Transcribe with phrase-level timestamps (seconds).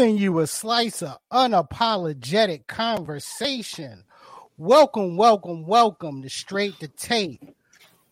[0.00, 4.02] giving you a slice of unapologetic conversation.
[4.56, 7.44] Welcome, welcome, welcome to Straight to Tape.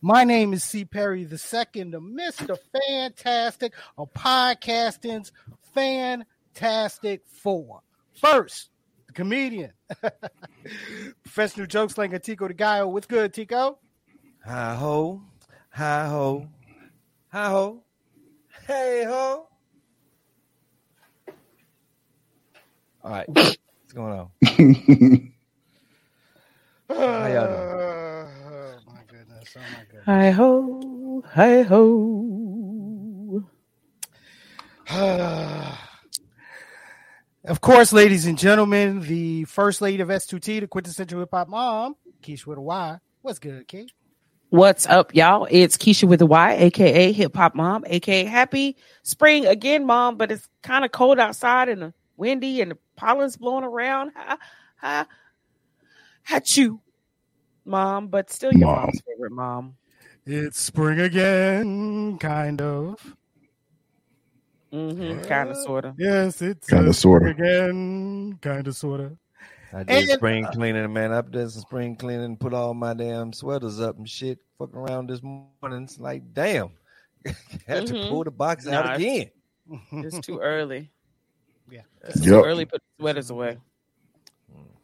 [0.02, 0.84] My name is C.
[0.84, 2.58] Perry the Second, the Mr.
[2.90, 5.32] Fantastic of podcasting's
[5.72, 7.80] Fantastic Four.
[8.20, 8.68] First,
[9.06, 9.72] the comedian,
[11.22, 12.82] professional joke slinger Tico Guy.
[12.82, 13.78] What's good, Tico?
[14.44, 15.22] Hi ho,
[15.70, 16.48] hi ho,
[17.28, 17.82] hi ho,
[18.66, 19.47] hey ho.
[23.08, 23.56] All right, what's
[23.94, 24.28] going on?
[26.90, 27.58] How y'all doing?
[27.64, 29.56] Oh my goodness!
[29.56, 30.04] Oh my goodness!
[30.04, 33.46] Hi ho, hi ho.
[37.46, 41.96] of course, ladies and gentlemen, the first lady of S2T, the quintessential hip hop mom,
[42.22, 42.98] Keisha with a Y.
[43.22, 43.88] What's good, Key?
[44.50, 45.46] What's up, y'all?
[45.50, 50.18] It's Keisha with a Y, aka Hip Hop Mom, aka Happy Spring again, Mom.
[50.18, 54.12] But it's kind of cold outside and uh, windy, and the pollen's blowing around.
[54.14, 54.36] Ha,
[54.76, 55.06] ha,
[56.24, 56.80] hat you,
[57.64, 58.08] Mom.
[58.08, 58.76] But still, your Mom.
[58.82, 59.76] mom's favorite mom.
[60.26, 63.14] It's spring again, kind of.
[64.72, 65.94] Mm-hmm, Kind of, sort of.
[65.98, 67.30] Yes, it's Kinda, uh, sorta.
[67.30, 69.16] again, kind of, sort of.
[69.72, 71.12] I did And- spring cleaning, man.
[71.12, 74.38] I did some spring cleaning, put all my damn sweaters up and shit.
[74.58, 76.70] Fucking around this morning, it's like, damn,
[77.66, 78.08] had to Mhm.
[78.10, 79.30] pull the box Nah, out again.
[79.92, 80.90] It's too early.
[81.70, 81.82] Yeah.
[82.04, 82.44] It's Yep.
[82.44, 82.64] early.
[82.64, 83.58] Put sweaters away.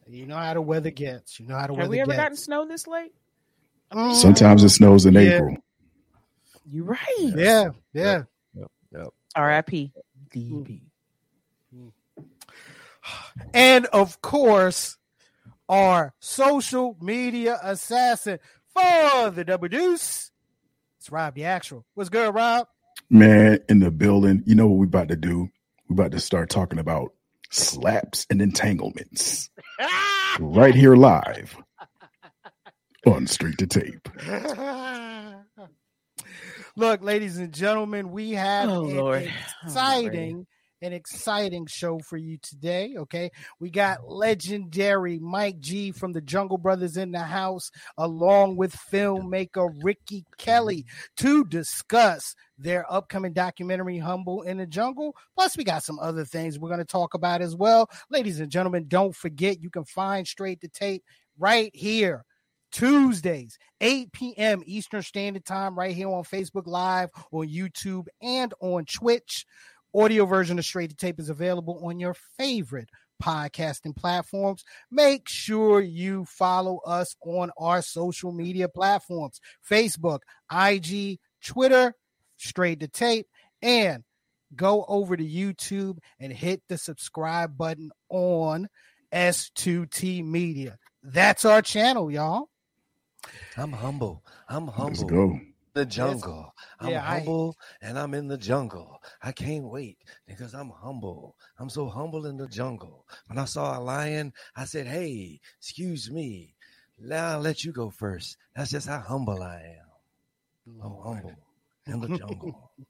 [0.06, 1.40] You know how the weather gets.
[1.40, 2.18] You know how the Have weather we ever gets.
[2.22, 3.12] gotten snow this late?
[3.92, 5.20] Mm, Sometimes it snows in Yeah.
[5.20, 5.56] April.
[6.70, 7.00] You're right.
[7.18, 8.22] Yeah, yeah.
[8.92, 9.08] Yep.
[9.34, 9.92] R.I.P.
[10.34, 10.66] Mm.
[10.66, 10.82] DP.
[13.52, 14.96] And of course,
[15.68, 20.30] our social media assassin for the double deuce.
[20.98, 21.84] It's Rob the Actual.
[21.94, 22.66] What's good, Rob?
[23.10, 25.50] Man, in the building, you know what we're about to do?
[25.88, 27.12] We about to start talking about
[27.50, 29.50] slaps and entanglements
[30.40, 31.56] right here live
[33.06, 34.08] on Straight to Tape.
[36.76, 39.32] Look, ladies and gentlemen, we have Oh, an Lord.
[39.64, 40.46] exciting,
[40.82, 42.94] an exciting show for you today.
[42.96, 43.30] Okay,
[43.60, 44.12] we got mm-hmm.
[44.12, 50.84] legendary Mike G from the Jungle Brothers in the house, along with filmmaker Ricky Kelly,
[50.84, 51.26] mm-hmm.
[51.26, 56.58] to discuss their upcoming documentary "Humble in the Jungle." Plus, we got some other things
[56.58, 57.88] we're going to talk about as well.
[58.10, 61.04] Ladies and gentlemen, don't forget you can find Straight to Tape
[61.38, 62.24] right here.
[62.74, 64.62] Tuesdays, 8 p.m.
[64.66, 69.46] Eastern Standard Time, right here on Facebook Live, on YouTube, and on Twitch.
[69.94, 72.88] Audio version of Straight to Tape is available on your favorite
[73.22, 74.64] podcasting platforms.
[74.90, 79.40] Make sure you follow us on our social media platforms
[79.70, 80.20] Facebook,
[80.52, 81.94] IG, Twitter,
[82.36, 83.28] Straight to Tape,
[83.62, 84.02] and
[84.56, 88.68] go over to YouTube and hit the subscribe button on
[89.12, 90.76] S2T Media.
[91.04, 92.48] That's our channel, y'all.
[93.56, 94.24] I'm humble.
[94.48, 94.86] I'm humble.
[94.88, 95.28] Let's humble.
[95.28, 95.40] go.
[95.74, 96.54] The jungle.
[96.78, 99.02] I'm Yeah, I- humble and I'm in the jungle.
[99.20, 101.36] I can't wait because I'm humble.
[101.58, 103.06] I'm so humble in the jungle.
[103.26, 106.54] When I saw a lion, I said, Hey, excuse me.
[106.96, 108.36] Now I'll let you go first.
[108.54, 110.80] That's just how humble I am.
[110.82, 111.34] I'm humble
[111.86, 112.70] in the jungle.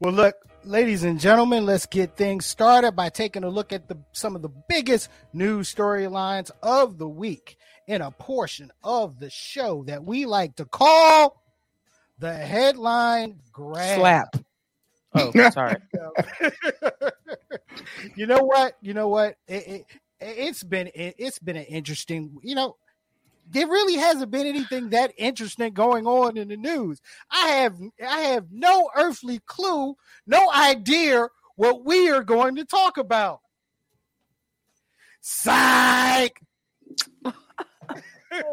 [0.00, 0.34] Well, look,
[0.64, 4.42] ladies and gentlemen, let's get things started by taking a look at the some of
[4.42, 7.56] the biggest news storylines of the week
[7.86, 11.40] in a portion of the show that we like to call
[12.24, 13.98] the headline grab.
[13.98, 14.36] Slap.
[15.14, 15.76] Oh, sorry.
[18.16, 18.78] you know what?
[18.80, 19.36] You know what?
[19.46, 19.84] It, it,
[20.20, 22.38] it's been it, it's been an interesting.
[22.42, 22.76] You know,
[23.50, 27.02] there really hasn't been anything that interesting going on in the news.
[27.30, 29.94] I have I have no earthly clue,
[30.26, 33.40] no idea what we are going to talk about.
[35.20, 36.40] Psych.
[38.36, 38.52] Oh,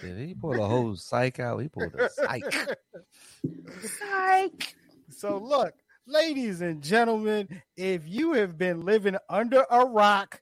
[0.00, 1.58] Did he pull a whole psych out?
[1.58, 2.54] He pulled a psych.
[3.82, 4.76] Psych.
[5.10, 5.74] So look,
[6.06, 10.40] ladies and gentlemen, if you have been living under a rock,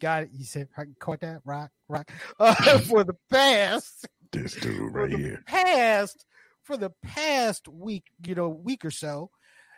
[0.00, 0.30] got it.
[0.32, 2.10] You said I caught that rock, rock
[2.40, 5.42] uh, for the past, This dude right here.
[5.46, 6.24] past,
[6.62, 9.30] for the past week, you know, week or so.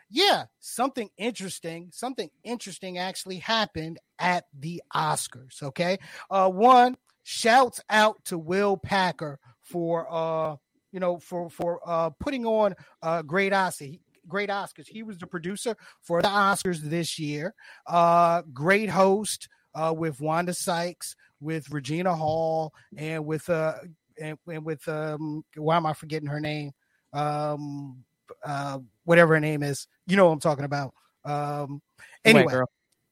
[0.09, 5.63] Yeah, something interesting, something interesting actually happened at the Oscars.
[5.63, 5.97] Okay,
[6.29, 10.55] uh, one shouts out to Will Packer for uh,
[10.91, 13.85] you know, for for uh putting on uh great Oscar.
[14.25, 14.87] Great Oscars.
[14.87, 17.53] He was the producer for the Oscars this year.
[17.85, 23.73] Uh, great host uh, with Wanda Sykes, with Regina Hall, and with uh,
[24.21, 26.71] and, and with um, why am I forgetting her name?
[27.11, 28.03] Um,
[28.45, 29.87] uh, whatever her name is.
[30.07, 30.93] You know what I'm talking about.
[31.25, 31.81] Um,
[32.23, 32.61] anyway.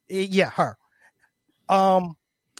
[0.09, 0.77] Eh, yeah, her.
[1.69, 2.15] Um,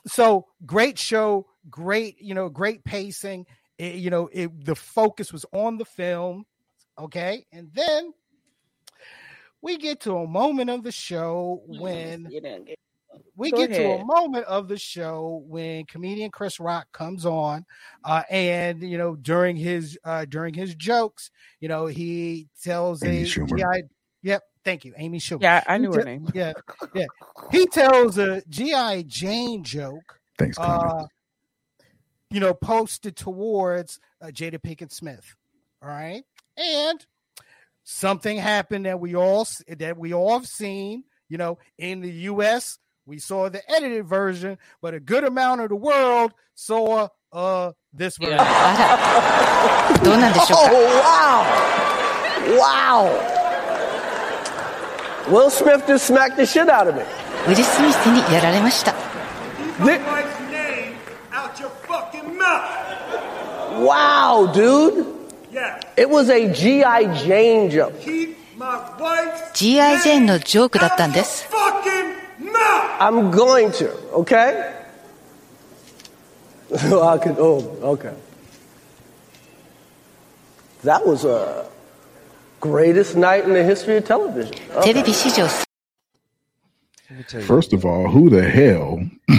[0.08, 3.46] so great show, great, you know, great pacing.
[3.78, 6.46] It- you know, it, the focus was on the film.
[7.00, 8.14] Okay, and then
[9.62, 12.78] we get to a moment of the show when You didn't get-
[13.36, 17.66] we Go get to a moment of the show when comedian Chris Rock comes on,
[18.06, 23.24] uh, and you know during his uh, during his jokes, you know he tells Amy
[23.24, 23.58] a Schumer.
[23.58, 23.84] GI.
[24.24, 25.42] Yep, Thank you, Amy Schumer.
[25.42, 26.30] Yeah, I knew he her name.
[26.34, 26.54] Yeah,
[26.94, 27.06] yeah.
[27.52, 30.20] He tells a GI Jane joke.
[30.38, 31.06] Thanks, uh,
[32.30, 35.36] You know, posted towards uh, Jada Pinkett Smith.
[35.82, 36.24] All right,
[36.58, 37.06] and
[37.84, 41.06] something happened that we all that we all have seen.
[41.28, 45.70] You know, in the U.S., we saw the edited version, but a good amount of
[45.70, 48.38] the world saw uh this version.
[48.38, 49.98] Yeah.
[50.04, 52.58] oh wow!
[52.60, 53.41] Wow.
[55.31, 57.03] Will Smith just smacked the shit out of me.
[57.47, 58.93] ウィル・スミスにやられました。
[59.79, 60.95] Thi- wife's name
[61.33, 63.85] out your fucking mouth.
[63.85, 65.07] Wow, dude.
[65.53, 65.81] Yes.
[65.97, 67.07] It was a G.I.
[67.27, 67.93] Jane joke.
[68.01, 69.99] Keep my wife's G.I.
[70.01, 71.47] ジェーンのジョークだったんです。
[71.51, 72.99] fucking mouth.
[73.01, 74.75] I'm going to, okay?
[76.73, 78.13] I could, oh, okay.
[80.85, 81.67] That was a
[82.62, 84.56] Greatest night in the history of television.
[87.20, 87.42] Okay.
[87.42, 89.00] First of all, who the hell?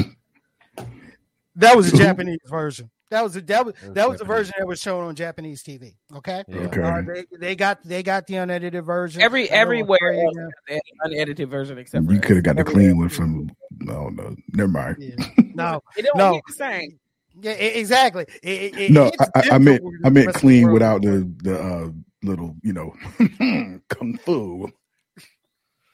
[1.56, 2.90] that was a Japanese version.
[3.10, 5.94] That was a, that was that was the version that was shown on Japanese TV.
[6.16, 6.42] Okay.
[6.48, 6.56] Yeah.
[6.56, 6.82] Uh, okay.
[6.82, 9.20] Uh, they, they, got they got the unedited version.
[9.20, 13.50] Every everywhere else unedited version except you could have got the clean one from.
[13.80, 14.96] No, no, never mind.
[14.98, 15.14] Yeah.
[15.54, 16.40] No, it no.
[16.46, 16.98] the same.
[17.38, 18.24] Yeah, exactly.
[18.42, 21.60] It, it, no, I, I, meant I meant clean without the the.
[21.60, 21.88] Uh,
[22.22, 22.92] little you know
[23.88, 24.68] kung fu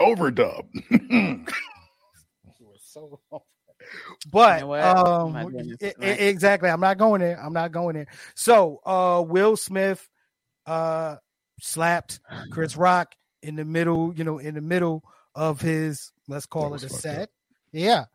[0.00, 0.66] overdub.
[2.80, 3.42] So wrong.
[4.24, 5.00] But You know what?
[5.24, 6.20] My um, goodness, right.
[6.20, 6.70] exactly.
[6.70, 7.40] I'm not going there.
[7.42, 8.08] I'm not going there.
[8.34, 10.08] So uh, Will Smith
[10.66, 11.16] uh,
[11.60, 12.20] slapped
[12.50, 14.14] Chris Rock in the middle.
[14.14, 15.04] You know, in the middle
[15.34, 17.30] of his let's call it a was fucked set.
[17.72, 18.06] Yeah,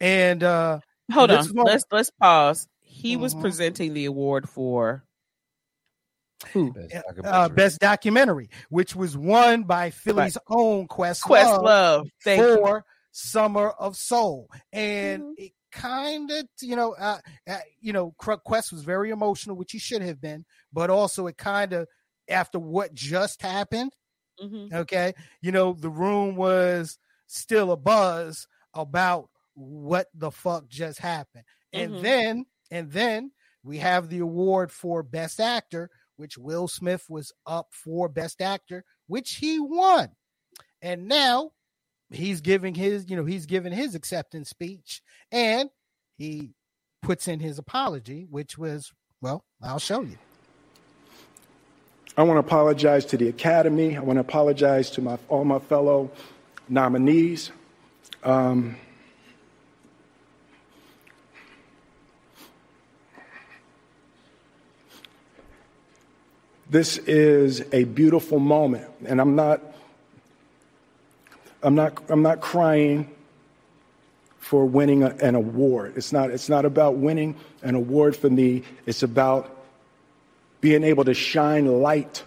[0.00, 0.80] and uh,
[1.12, 1.46] Hold This on.
[1.46, 2.68] is Let's let's pause.
[2.80, 3.40] He was Mhm.
[3.40, 5.04] presenting the award for
[6.52, 6.72] who?
[6.72, 7.56] Best uh, documentary.
[7.56, 12.08] best documentary, which was won by Philly's own Quest Questlove.
[12.24, 12.56] Thank you.
[12.56, 15.34] for Summer of Soul, and Mhm.
[15.36, 19.78] it kind of, you know, uh, uh, you know, Quest was very emotional, which he
[19.78, 21.86] should have been, but also it kind of
[22.28, 23.92] after what just happened,
[24.40, 24.72] Mhm.
[24.72, 25.12] okay,
[25.42, 31.94] you know, the room was still a buzz about what the fuck just happened, and
[31.94, 32.02] Mhm.
[32.02, 33.32] then and then
[33.64, 38.84] we have the award for best actor, which Will Smith was up for best actor,
[39.06, 40.10] which he won,
[40.82, 41.50] and now
[42.10, 45.70] he's giving his, you know, he's giving his acceptance speech, and
[46.18, 46.50] he
[47.02, 50.18] puts in his apology, which was, well, I'll show you.
[52.16, 53.96] I want to apologize to the Academy.
[53.96, 56.10] I want to apologize to my, all my fellow
[56.68, 57.50] nominees.
[58.22, 58.76] Um,
[66.70, 69.60] this is a beautiful moment, and I'm not.
[71.62, 72.02] I'm not.
[72.08, 73.10] I'm not crying
[74.38, 75.94] for winning a- an award.
[75.96, 76.30] It's not.
[76.30, 78.62] It's not about winning an award for me.
[78.86, 79.56] It's about
[80.60, 82.22] being able to shine light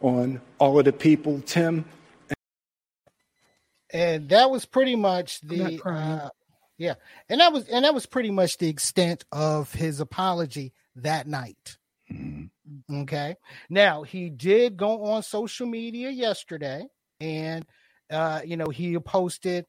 [0.00, 1.40] on all of the people.
[1.46, 1.84] Tim,
[3.90, 6.28] and that was pretty much I'm not the uh,
[6.76, 6.94] yeah
[7.28, 11.77] and that was and that was pretty much the extent of his apology that night
[12.12, 12.50] Mhm.
[13.02, 13.36] okay.
[13.70, 16.86] Now he did go on social media yesterday
[17.20, 17.66] and
[18.10, 19.66] uh you know he posted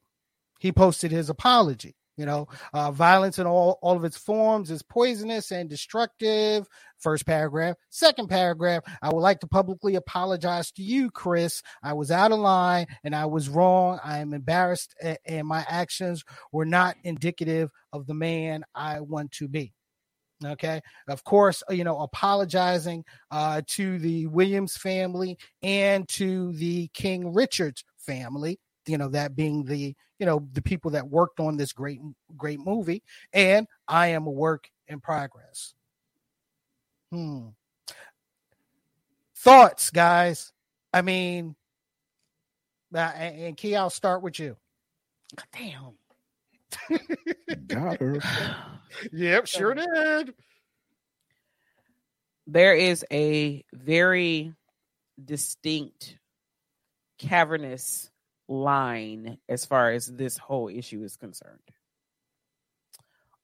[0.60, 4.82] he posted his apology you know uh violence in all all of its forms is
[4.82, 6.66] poisonous and destructive.
[6.98, 7.76] First paragraph.
[7.90, 8.84] Second paragraph.
[9.02, 11.62] I would like to publicly apologize to you chris.
[11.82, 14.00] I was out of line and i was wrong.
[14.04, 14.94] I am embarrassed
[15.26, 19.72] and my actions were not indicative of the man i want to be
[20.44, 20.80] okay?
[21.08, 27.84] Of course you know apologizing uh to the williams family and to the king richards
[27.98, 32.00] family you know that being the you know the people that worked on this great
[32.36, 35.74] great movie and i am a work in progress.
[37.12, 37.48] Hmm.
[39.36, 40.52] Thoughts guys?
[40.92, 41.54] I mean
[42.94, 44.56] uh, and, key i'll start with you.
[45.52, 45.94] Damn.
[47.66, 48.20] Got her.
[49.12, 50.34] yep sure did
[52.46, 54.52] There is a very
[55.22, 56.18] distinct
[57.18, 58.10] cavernous
[58.48, 61.60] line as far as this whole issue is concerned.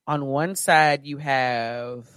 [0.07, 2.07] On one side, you have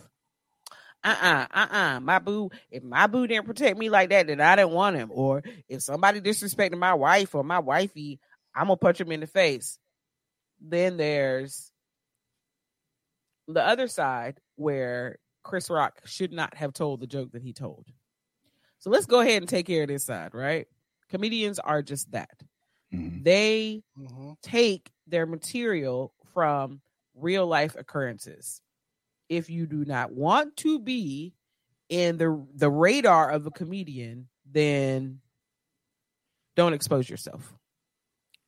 [1.02, 4.72] uh-uh, uh-uh, my boo, if my boo didn't protect me like that, then I didn't
[4.72, 5.10] want him.
[5.12, 8.20] Or if somebody disrespected my wife or my wifey,
[8.54, 9.78] I'm gonna punch him in the face.
[10.60, 11.69] Then there's
[13.54, 17.86] the other side where Chris Rock should not have told the joke that he told.
[18.78, 20.66] So let's go ahead and take care of this side, right?
[21.08, 22.42] Comedians are just that.
[22.92, 23.24] Mhm.
[23.24, 24.36] They Mhm.
[24.42, 26.82] take their material from
[27.14, 28.62] real life occurrences.
[29.28, 31.34] If you do not want to be
[31.88, 35.20] in the the radar of a comedian, then
[36.56, 37.56] don't expose yourself.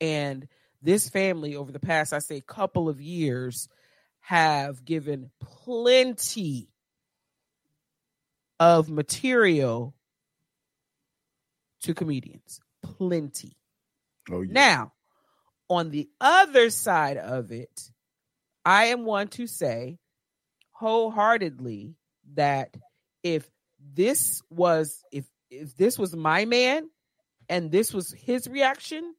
[0.00, 0.48] And
[0.82, 3.68] this family over the past I say couple of years
[4.22, 6.68] have given plenty
[8.58, 9.94] of material
[11.82, 12.60] to comedians.
[12.82, 13.56] Plenty.
[14.30, 14.52] Oh yeah.
[14.52, 14.92] Now,
[15.68, 17.90] on the other side of it,
[18.64, 19.98] I am one to say
[20.70, 21.96] wholeheartedly
[22.34, 22.76] that
[23.22, 23.48] if
[23.94, 26.88] this was if if this was my man
[27.48, 29.14] and this was his reaction,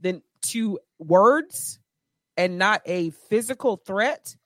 [0.00, 1.78] then to words
[2.36, 4.36] and not a physical threat,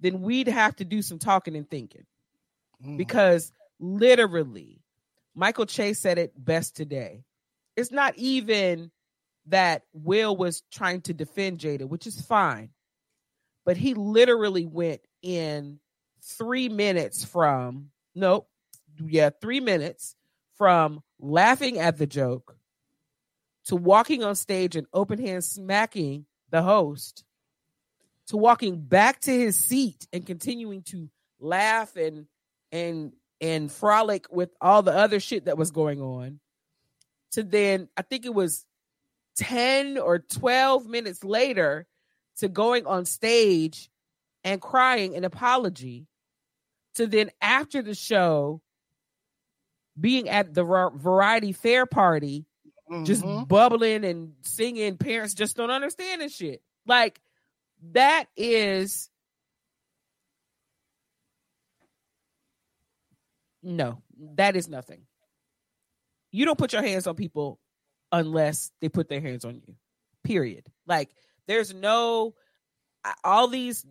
[0.00, 2.06] then we'd have to do some talking and thinking
[2.82, 2.96] Mhm.
[2.96, 4.82] because literally
[5.34, 7.24] Michael Chase said it best today.
[7.76, 8.90] It's not even
[9.46, 12.70] that Will was trying to defend Jada, which is fine,
[13.64, 15.80] but he literally went in
[16.22, 18.48] three minutes from nope,
[18.98, 20.16] yeah, three minutes
[20.56, 22.56] from laughing at the joke
[23.64, 27.24] to walking on stage and open hand smacking the host
[28.30, 31.08] to walking back to his seat and continuing to
[31.40, 32.26] laugh and
[32.72, 36.38] and and frolic with all the other shit that was going on
[37.32, 38.64] to then i think it was
[39.36, 41.86] 10 or 12 minutes later
[42.36, 43.90] to going on stage
[44.44, 46.06] and crying an apology
[46.94, 48.60] to then after the show
[49.98, 52.44] being at the Vanity Fair party
[53.04, 53.48] just Mhm.
[53.48, 57.20] bubbling and singing parents just don't understand this shit like
[57.92, 59.08] that is
[63.62, 64.02] no
[64.36, 65.02] that is nothing.
[66.32, 67.58] You don't put your hands on people
[68.12, 69.74] unless they put their hands on you
[70.24, 70.64] period.
[70.86, 71.10] Like
[71.46, 72.34] there's no
[73.24, 73.84] all these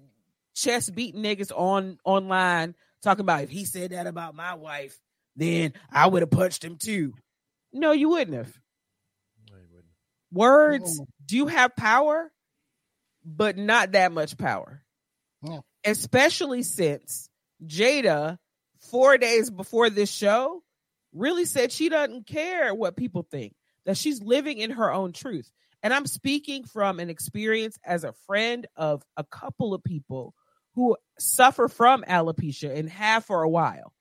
[0.55, 4.99] chest beating niggas on online talking about if he said that about my wife
[5.35, 7.13] then i would have punched him too.
[7.71, 8.53] No you wouldn't have.
[10.31, 10.99] Words.
[10.99, 11.05] Mm.
[11.25, 12.31] do have power
[13.25, 14.83] but not that much power.
[15.41, 15.59] Yeah.
[15.85, 17.29] especially since
[17.65, 18.37] jada
[18.91, 20.61] four days before this show
[21.13, 25.49] really said she doesn't care what people think that she's living in her own truth.
[25.81, 30.33] And i'm speaking from an experience as a friend of a couple of people
[30.75, 33.93] who suffer from alopecia and have for a while.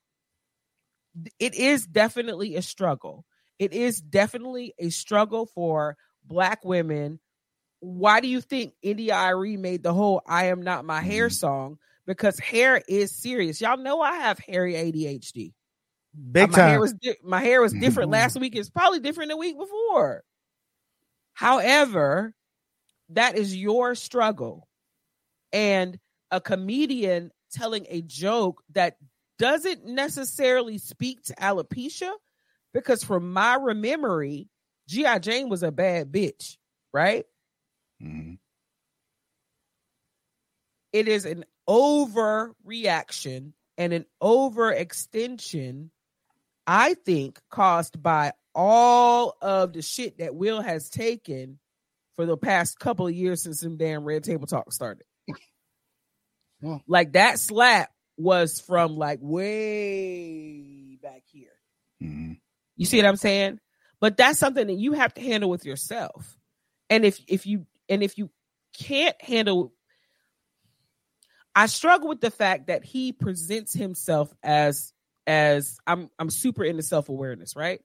[1.38, 3.24] It is definitely a struggle.
[3.58, 7.20] It is definitely a struggle for black women
[7.80, 11.34] why do you think India Arie made the whole I am not my hair mm-hmm.
[11.34, 11.78] song?
[12.06, 13.60] Because hair is serious.
[13.60, 15.50] Y'all know I have hairy ADHD.
[15.50, 15.52] Uh,
[16.32, 16.80] Big my hair time.
[16.80, 18.22] was di- my hair was different mm-hmm.
[18.22, 18.56] last week.
[18.56, 20.24] It's probably different the week before.
[21.34, 22.34] However,
[23.10, 24.66] that is your struggle.
[25.52, 25.98] And
[26.30, 28.96] a comedian telling a joke that
[29.38, 32.12] doesn't necessarily speak to alopecia,
[32.74, 34.48] because from my memory,
[34.88, 35.18] G.I.
[35.20, 36.56] Jane was a bad bitch,
[36.92, 37.24] right?
[38.02, 38.38] Mhm.
[40.92, 45.90] it is an overreaction and an overextension,
[46.66, 51.58] I think, caused by all of the shit that Will has taken
[52.16, 55.04] for the past couple of years since some damn red table talk started.
[56.60, 56.78] Yeah.
[56.88, 61.52] like that slap was from like way back here.
[62.02, 62.40] Mhm.
[62.76, 63.60] You see what I'm saying?
[64.00, 66.36] But that's something that you have to handle with yourself.
[66.90, 68.30] And if if you and if you
[68.78, 69.72] can't handle
[71.54, 74.92] I struggle with the fact that he presents himself as
[75.26, 77.80] as I'm I'm super into self-awareness, right?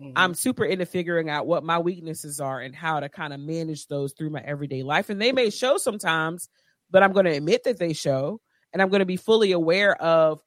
[0.00, 0.12] Mhm.
[0.14, 3.88] I'm super into figuring out what my weaknesses are and how to kind of manage
[3.88, 5.10] those through my everyday life.
[5.10, 6.48] And they may show sometimes,
[6.90, 8.40] but I'm going to admit that they show,
[8.72, 10.40] and I'm going to be fully aware of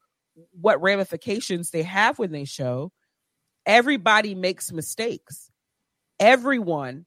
[0.52, 2.94] what ramifications they have when they show.
[3.66, 5.52] Everybody makes mistakes.
[6.20, 7.06] Everyone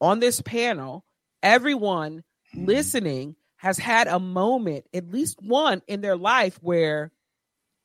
[0.00, 1.04] on this panel,
[1.42, 2.64] everyone hmm.
[2.64, 7.12] listening has had a moment, at least one in their life, where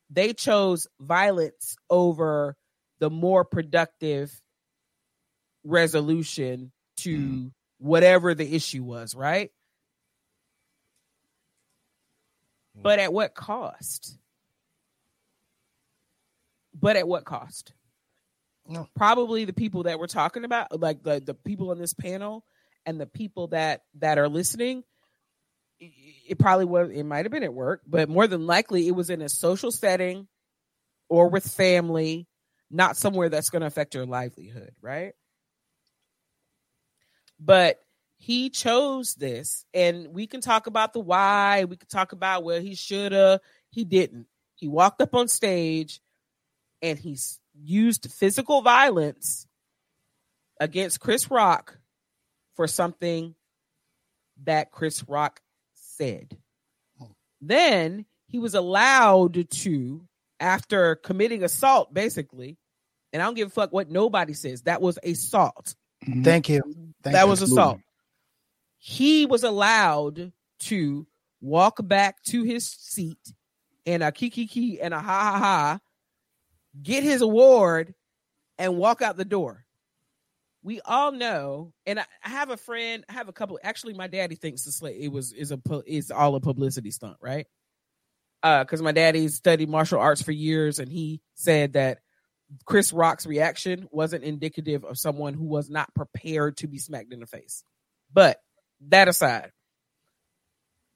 [0.09, 2.55] they chose violence over
[2.99, 4.41] the more productive
[5.63, 7.47] resolution to hmm.
[7.77, 9.51] whatever the issue was, right?
[12.75, 12.81] Hmm.
[12.83, 14.17] But at what cost?
[16.73, 17.73] But at what cost?
[18.67, 18.87] No.
[18.95, 22.43] Probably the people that we're talking about, like the, the people on this panel
[22.85, 24.83] and the people that that are listening.
[25.79, 26.89] It probably was.
[26.91, 29.71] It might have been at work, but more than likely, it was in a social
[29.71, 30.27] setting
[31.09, 32.27] or with family,
[32.71, 35.13] not somewhere that's going to affect your livelihood, right?
[37.39, 37.79] But
[38.17, 41.65] he chose this, and we can talk about the why.
[41.65, 44.27] We can talk about well, he shoulda, he didn't.
[44.55, 45.99] He walked up on stage,
[46.81, 49.47] and he's used physical violence
[50.59, 51.77] against Chris Rock
[52.55, 53.35] for something
[54.43, 55.41] that Chris Rock
[55.73, 56.37] said.
[56.97, 57.05] Hmm.
[57.41, 60.01] Then he was allowed to,
[60.39, 62.57] after committing assault, basically,
[63.13, 65.75] and I don't give a fuck what nobody says, that was assault.
[66.05, 66.23] Mm-hmm.
[66.23, 66.61] Thank you.
[67.03, 67.29] Thank that you.
[67.29, 67.79] was assault.
[68.77, 70.31] He was allowed
[70.61, 71.07] to
[71.41, 73.33] walk back to his seat
[73.85, 75.79] and a kiki kiki and a ha ha ha,
[76.81, 77.93] get his award,
[78.57, 79.64] and walk out the door.
[80.65, 83.59] We all know, and I have a friend, I have a couple.
[83.61, 87.17] Actually, my daddy thinks it's like it was is a is all a publicity stunt,
[87.21, 87.45] right?
[88.41, 91.99] Uh, because my daddy studied martial arts for years, and he said that
[92.65, 97.19] Chris Rock's reaction wasn't indicative of someone who was not prepared to be smacked in
[97.19, 97.63] the face.
[98.11, 98.41] But
[98.87, 99.51] that aside,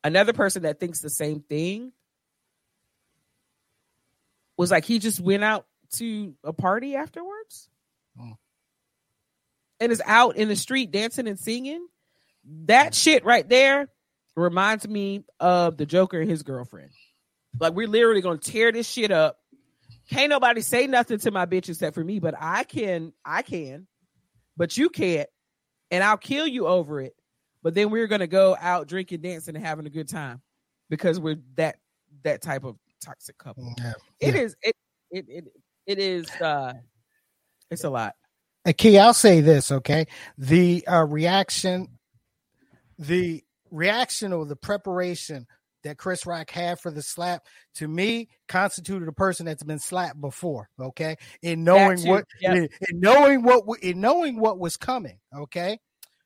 [0.03, 1.91] another person that thinks the same thing
[4.57, 7.69] was like he just went out to a party afterwards
[8.19, 8.37] Mm.
[9.79, 11.85] And is out in the street dancing and singing.
[12.65, 13.89] That shit right there
[14.35, 16.91] reminds me of the Joker and his girlfriend.
[17.59, 19.37] Like we're literally gonna tear this shit up.
[20.09, 23.87] Can't nobody say nothing to my bitch except for me, but I can, I can,
[24.57, 25.29] but you can't,
[25.91, 27.15] and I'll kill you over it.
[27.61, 30.41] But then we're gonna go out drinking, dancing, and having a good time
[30.89, 31.77] because we're that
[32.23, 33.73] that type of toxic couple.
[33.77, 33.93] Yeah.
[34.19, 34.75] It is it
[35.11, 35.45] it it
[35.85, 36.73] it is uh
[37.69, 38.15] it's a lot.
[38.65, 40.05] And Key, I'll say this, okay?
[40.37, 41.87] The uh, reaction,
[42.97, 45.47] the reaction or the preparation
[45.83, 47.45] that Chris Rock had for the slap,
[47.75, 51.15] to me, constituted a person that's been slapped before, okay?
[51.41, 52.57] In knowing what, yep.
[52.57, 55.79] in, in knowing what, in knowing what was coming, okay?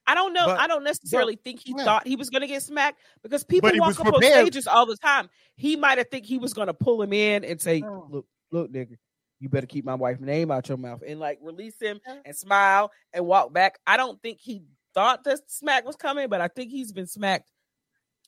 [0.06, 0.48] I don't know.
[0.48, 1.86] But- I don't necessarily think he yeah.
[1.86, 4.98] thought he was going to get smacked because people walk up on stages all the
[4.98, 5.30] time.
[5.56, 8.08] He might have think he was going to pull him in and say, Oh.
[8.10, 8.98] "Look, look, nigga,
[9.44, 12.92] you better keep my wife's name out your mouth," and like release him and smile
[13.14, 13.78] and walk back.
[13.86, 17.52] I don't think he thought the smack was coming, but I think he's been smacked,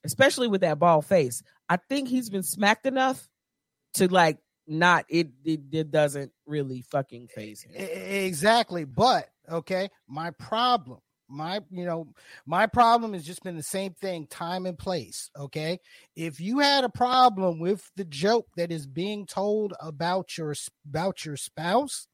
[0.04, 1.42] especially with that bald face.
[1.70, 3.28] I think he's been smacked enough
[3.96, 5.30] to like not it.
[5.44, 7.72] It, it doesn't really fucking phase him.
[7.76, 8.84] Exactly.
[8.84, 12.08] But okay, my problem, my you know,
[12.46, 15.30] my problem has just been the same thing, time and place.
[15.38, 15.80] Okay.
[16.16, 20.54] If you had a problem with the joke that is being told about your
[20.88, 22.08] about your spouse,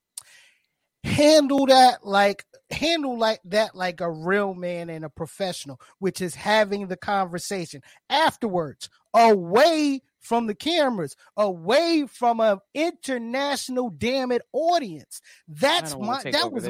[1.03, 6.35] handle that like handle like that like a real man and a professional, which is
[6.35, 15.21] having the conversation afterwards, away from the cameras, away from a international damn it audience.
[15.47, 16.69] That's my that was.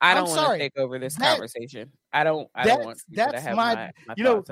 [0.00, 1.92] I don't want to take over this That- conversation.
[2.12, 2.48] I don't.
[2.54, 4.42] I don't want that's- my- my, my you know.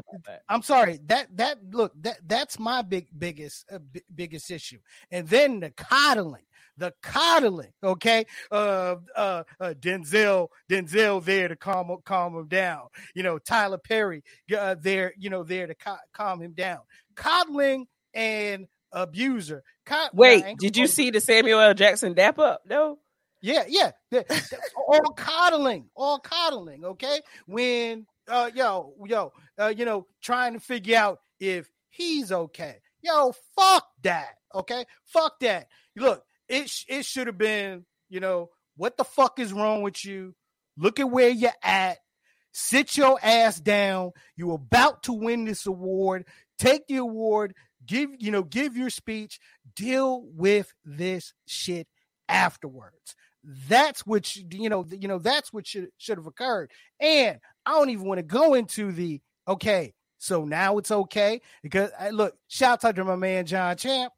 [0.48, 1.00] I'm sorry.
[1.06, 4.78] That that look that that's my big biggest uh, bi- biggest issue.
[5.10, 6.44] And then the coddling,
[6.76, 7.72] the coddling.
[7.82, 12.88] Okay, uh, uh, uh, Denzel Denzel there to calm calm him down.
[13.14, 14.22] You know, Tyler Perry
[14.56, 15.12] uh, there.
[15.18, 16.80] You know, there to ca- calm him down.
[17.16, 19.62] Coddling and abuser.
[19.84, 21.74] Co- I Wait, did you see the Samuel L.
[21.74, 22.62] Jackson dap up?
[22.66, 22.98] No.
[23.40, 23.90] Yeah, yeah.
[24.76, 26.84] All coddling, all coddling.
[26.84, 32.78] Okay, when uh, yo, yo, uh, you know, trying to figure out if he's okay.
[33.02, 34.34] Yo, fuck that.
[34.54, 35.68] Okay, fuck that.
[35.96, 37.84] Look, it sh- it should have been.
[38.08, 40.34] You know, what the fuck is wrong with you?
[40.76, 41.98] Look at where you're at.
[42.52, 44.12] Sit your ass down.
[44.36, 46.24] You're about to win this award.
[46.58, 47.54] Take the award.
[47.86, 49.38] Give you know, give your speech.
[49.76, 51.86] Deal with this shit
[52.28, 53.14] afterwards.
[53.68, 54.84] That's what you know.
[54.90, 56.70] You know that's what should should have occurred.
[57.00, 59.94] And I don't even want to go into the okay.
[60.18, 62.34] So now it's okay because I look.
[62.48, 64.12] Shout out to my man John Champ.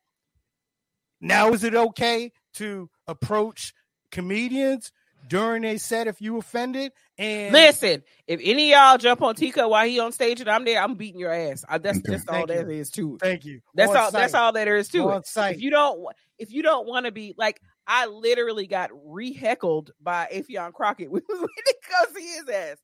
[1.20, 3.74] Now is it okay to approach
[4.10, 4.90] comedians
[5.28, 6.92] during a set if you offended?
[7.18, 10.64] And Listen, if any of y'all jump on Tika while he on stage and I'm
[10.64, 11.64] there, I'm beating your ass.
[11.68, 12.12] I, that's Okay.
[12.12, 12.72] that's all Thank that you.
[12.80, 13.20] is to it.
[13.20, 13.60] thank you.
[13.74, 14.10] That's On all.
[14.10, 14.40] That's site.
[14.40, 15.26] all that there is to On it.
[15.26, 15.56] site.
[15.56, 16.00] If you don't,
[16.38, 17.60] if you don't want to be like,
[17.92, 22.76] I literally got re-heckled by Affion Crockett when we went to go see his ass.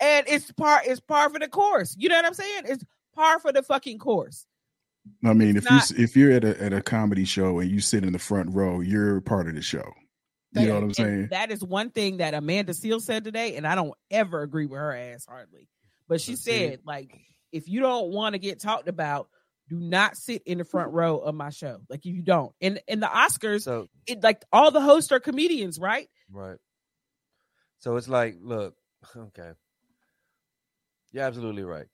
[0.00, 1.96] And it's part it's par for the course.
[1.98, 2.64] You know what I'm saying?
[2.66, 4.44] It's par for the fucking course.
[5.24, 7.70] I mean, It's if not- you if you're at a at a comedy show and
[7.70, 9.92] you sit in the front row, you're part of the show.
[10.52, 11.28] You know what I'm saying?
[11.30, 14.78] that is one thing that Amanda Seal said today, and I don't ever agree with
[14.78, 15.68] her ass hardly.
[16.06, 17.18] But she see- said, like,
[17.50, 19.28] if you don't want to get talked about,
[19.68, 21.80] do not sit in the front row of my show.
[21.88, 25.20] Like, if you don't, and and the Oscars, So it like all the hosts are
[25.20, 26.08] comedians, right?
[26.30, 26.58] Right.
[27.78, 28.74] So it's like, look,
[29.16, 29.52] okay.
[31.12, 31.86] You're absolutely right.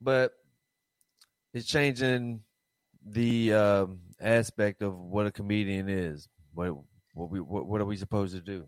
[0.00, 0.32] But
[1.52, 2.40] it's changing
[3.06, 6.28] the um, aspect of what a comedian is.
[6.54, 6.74] What
[7.14, 8.66] what we what, what are we supposed to do?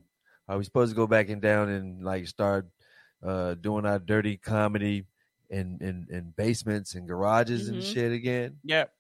[0.49, 2.67] Are we supposed to go back and down and like start
[3.23, 5.05] uh, doing our dirty comedy
[5.51, 7.93] in, in in basements and garages and Mhm.
[7.95, 8.59] shit again?
[8.65, 8.93] Yep.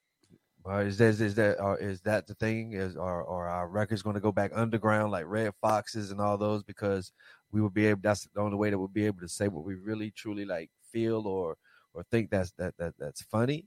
[0.64, 2.72] Or is that is that or is that the thing?
[2.72, 6.36] Is are are our records going to go back underground like Redd Foxx's and all
[6.36, 7.12] those because
[7.52, 8.00] we will be able?
[8.02, 10.70] That's the only way that we'll be able to say what we really truly like
[10.92, 11.56] feel or
[11.94, 13.66] or think that's that that that's funny.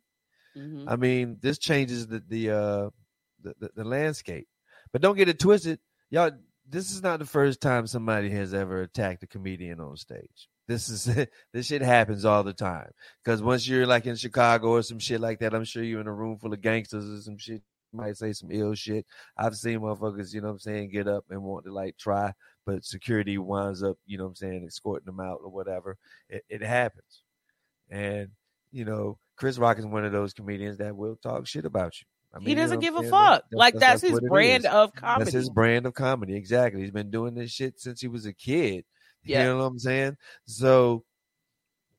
[0.56, 0.86] Mhm.
[0.88, 2.90] I mean, this changes the the uh
[3.42, 4.48] the, the, the landscape.
[4.92, 5.80] But don't get it twisted,
[6.12, 6.32] y'all.
[6.70, 10.50] This is not the first time somebody has ever attacked a comedian on stage.
[10.72, 11.04] This is
[11.54, 12.90] this shit happens all the time.
[13.24, 16.08] Because once you're like in Chicago or some shit like that, I'm sure you're in
[16.08, 17.62] a room full of gangsters or some shit.
[17.92, 19.06] You might say some ill shit.
[19.38, 22.32] I've seen motherfuckers, you know what I'm saying, get up and want to like try,
[22.66, 25.98] but security winds up, you know what I'm saying, escorting them out or whatever.
[26.30, 27.24] It, it happens.
[27.90, 28.30] And,
[28.72, 32.06] you know, Chris Rock is one of those comedians that will talk shit about you.
[32.34, 33.44] I he mean, you know doesn't give a fuck.
[33.52, 35.26] That- like that's, his what it brand of comedy.
[35.26, 36.36] That's his brand of comedy.
[36.36, 36.80] Exactly.
[36.80, 38.86] He's been doing this shit since he was a kid.
[39.24, 39.42] Yeah.
[39.42, 40.18] You know what I'm saying?
[40.46, 41.04] So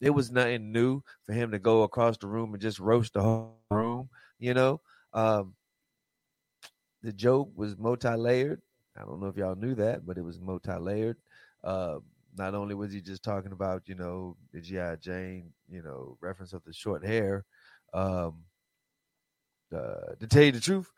[0.01, 3.23] it was nothing new for him to go across the room and just roast the
[3.23, 4.09] whole room,
[4.39, 4.81] you know?
[5.13, 5.55] Um
[7.03, 8.61] the joke was multi-layered.
[8.97, 11.17] I don't know if y'all knew that, but it was multi-layered.
[11.65, 11.99] Uh,
[12.37, 14.97] not only was he just talking about, you know, the G.I.
[14.97, 17.45] Jane, you know, reference of the short hair.
[17.93, 18.45] Um
[19.75, 20.91] uh, to tell you the truth,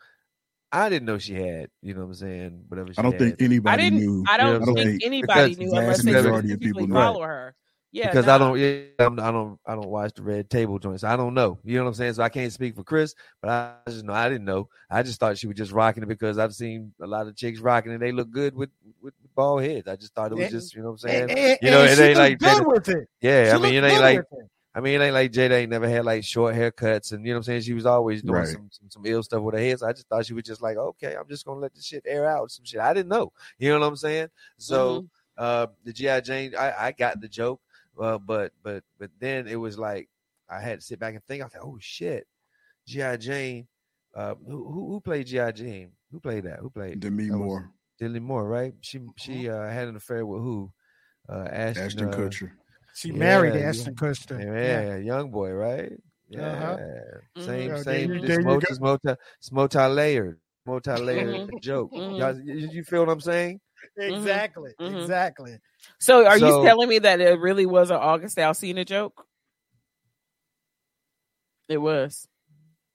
[0.74, 3.20] I didn't know she had, you know what I'm saying, whatever she I don't had.
[3.20, 4.00] think anybody I didn't.
[4.00, 4.24] knew.
[4.28, 6.80] I don't, You know what I'm think anybody knew the unless they majority of people
[6.82, 6.94] specifically knew.
[6.94, 7.54] follow her.
[7.92, 11.04] Yeah, because I don't, yeah, I'm, I don't, I don't watch the red table joints.
[11.04, 11.60] I don't know.
[11.62, 12.14] You know what I'm saying?
[12.14, 14.68] So I can't speak for Chris, but I just know I didn't know.
[14.90, 17.60] I just thought she was just rocking it because I've seen a lot of chicks
[17.60, 19.86] rocking and they look good with with bald heads.
[19.86, 21.30] I just thought it was And- just, you know what I'm saying?
[21.30, 23.08] And, and- you know, and it ain't like good with it.
[23.20, 23.44] yeah.
[23.44, 24.48] She I mean, it looked ain't like with it.
[24.74, 27.36] I mean, it ain't like Jada ain't never had like short haircuts, and you know
[27.36, 27.60] what I'm saying.
[27.62, 28.48] She was always doing Right.
[28.48, 29.76] some, some some ill stuff with her hair.
[29.76, 32.02] So I just thought she was just like, okay, I'm just gonna let the shit
[32.06, 32.80] air out some shit.
[32.80, 33.32] I didn't know.
[33.58, 34.28] You know what I'm saying?
[34.58, 35.00] So
[35.38, 35.44] Mm-hmm.
[35.44, 37.60] uh the GI Jane, I, I got the joke,
[38.00, 40.08] uh, but but but then it was like
[40.48, 41.40] I had to sit back and think.
[41.42, 42.26] I was like, oh shit,
[42.88, 43.68] GI Jane.
[44.14, 45.92] Uh, who who, who played GI Jane?
[46.10, 46.58] Who played that?
[46.60, 48.74] Who played Demi that was Moore, Dilly Moore, right?
[48.80, 50.72] She she uh, had an affair with who?
[51.28, 52.50] Uh, Ashton, Ashton uh, Kutcher.
[52.94, 54.38] She married Yeah, Ashton Kutcher.
[54.40, 55.92] yeah, young boy, right?
[56.28, 57.42] Yeah, Uh-huh.
[57.42, 57.84] same, Mhm.
[57.84, 57.84] same.
[57.84, 61.60] There you- It's there you multi, it's multi, it's multi layered, multi-layered Mhm.
[61.60, 61.92] joke.
[61.92, 62.18] Mhm.
[62.18, 63.60] Y'all, you, you feel what I'm saying?
[63.98, 64.72] Exactly.
[64.80, 65.02] Mhm.
[65.02, 65.58] Exactly.
[65.98, 69.26] So, are So- you telling me that it really was an August Alsina joke?
[71.68, 72.28] It was.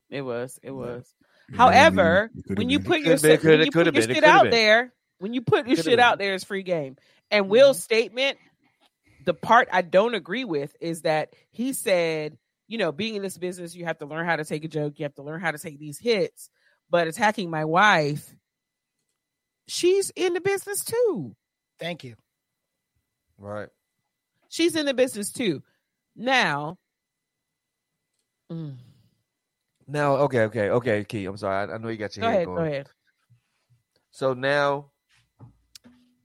[0.09, 0.59] It was.
[0.63, 1.13] It was.
[1.55, 4.51] However, It when you put your been, shit- when you put your shit out been.
[4.51, 5.99] there, when you put your shit been.
[5.99, 6.95] out there, it's free game.
[7.31, 8.37] And Will's statement,
[9.25, 13.37] the part I don't agree with is that he said, you know, being in this
[13.37, 15.51] business, you have to learn how to take a joke, you have to learn how
[15.51, 16.49] to take these hits.
[16.89, 18.33] But attacking my wife,
[19.67, 21.35] she's in the business too.
[21.79, 22.15] Thank you.
[23.37, 23.69] Right.
[24.49, 25.61] She's in the business too.
[26.15, 26.77] Now,
[28.51, 28.75] mm,
[29.87, 31.25] Now, okay, okay, okay, Key.
[31.25, 31.69] I'm sorry.
[31.71, 32.57] I, I know you got your go head ahead, going.
[32.57, 32.89] go ahead.
[34.11, 34.91] So now,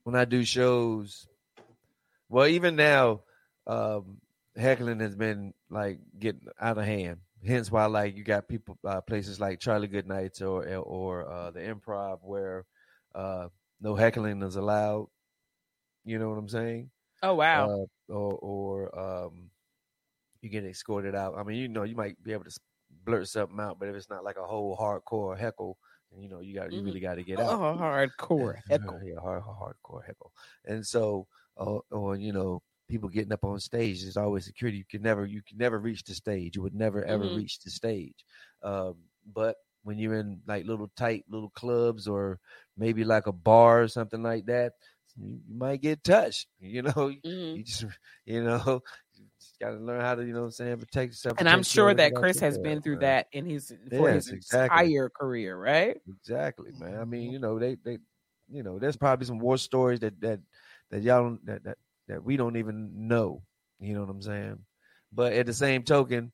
[0.03, 1.27] when I do shows,
[2.29, 3.23] well, even now,
[3.67, 4.21] um,
[4.55, 7.21] heckling has been like getting out of hand.
[7.45, 11.59] Hence why, like, you got people, uh, places like Charlie Goodnights or or uh, the
[11.59, 12.65] Improv where
[13.13, 15.07] uh, no heckling is allowed.
[16.03, 16.91] You know what I'm saying?
[17.21, 17.71] Oh wow.
[17.71, 19.51] Uh, or or um,
[20.41, 21.35] you get escorted out.
[21.37, 22.59] I mean, you know, you might be able to
[22.89, 25.77] blurt something out, but if it's not like a whole hardcore heckle,
[26.17, 26.85] you know you got you Mhm.
[26.85, 27.61] really got to get out.
[27.61, 29.01] oh, hardcore heckle.
[29.03, 30.33] Yeah, hard, hardcore heckle.
[30.65, 34.01] And so, uh, or you know, people getting up on stage.
[34.03, 34.77] There's always security.
[34.77, 36.55] You can never, you can never reach the stage.
[36.55, 37.29] You would never ever Mhm.
[37.29, 38.25] reach the stage.
[38.63, 42.39] Um, but when you're in like little tight little clubs or
[42.77, 44.73] maybe like a bar or something like that,
[45.15, 46.47] you, you might get touched.
[46.59, 47.55] You know, Mhm.
[47.55, 47.85] you just,
[48.25, 48.81] you know,
[49.61, 51.37] got to learn how to, you know, what I'm saying, protect yourself.
[51.37, 54.91] And I'm sure that Chris has been through that in his for Yes, his exactly.
[54.91, 55.97] entire career, right?
[56.07, 56.99] Exactly, man.
[56.99, 57.97] I mean, you know, they they
[58.47, 60.39] you know, there's probably some war stories that that
[60.91, 63.43] that y'all don't that that, that we don't even know.
[63.79, 64.59] You know what I'm saying?
[65.11, 66.31] But at the same token,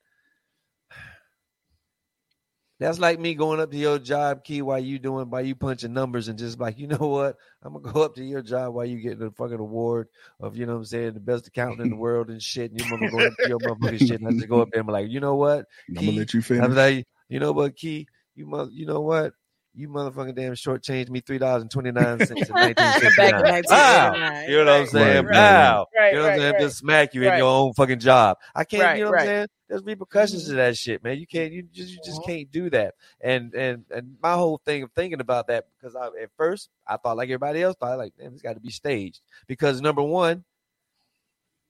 [2.80, 5.94] that's like me going up to your job key while you doing while you punching
[5.94, 7.38] numbers and just like, you know what?
[7.64, 10.08] I'm gonna go up to your job while you getting the fucking award
[10.40, 12.72] of, you know what I'm saying, the best accountant in the world and shit.
[12.72, 14.20] And your mama going up to your motherfucking shit.
[14.20, 15.66] And I just go up there and be like, you know what?
[15.90, 16.64] I'm gonna let you finish.
[16.64, 18.08] I'm like, you know what, Key?
[18.36, 19.34] You mother, you know what?
[19.74, 23.64] You motherfucking damn shortchanged me three dollars and twenty nine cents in Back in 1969.
[23.70, 24.42] Wow.
[24.42, 25.26] You know what I'm saying?
[25.26, 25.88] right, Wow.
[25.96, 26.54] right, you know what I'm right, saying?
[26.54, 26.62] right.
[26.62, 28.38] Just smack you in your own fucking job.
[28.54, 28.84] I can't.
[28.84, 29.22] Right, you know what right.
[29.22, 29.48] I'm saying?
[29.70, 30.58] There's repercussions to mm-hmm.
[30.58, 31.20] that shit, man.
[31.20, 31.54] You can't.
[31.54, 31.94] You just.
[31.94, 32.96] You just can't do that.
[33.22, 36.98] And and and my whole thing of thinking about that because I at first I
[36.98, 40.44] thought like everybody else thought like, damn, it's got to be staged because number one,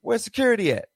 [0.01, 0.89] where's security at?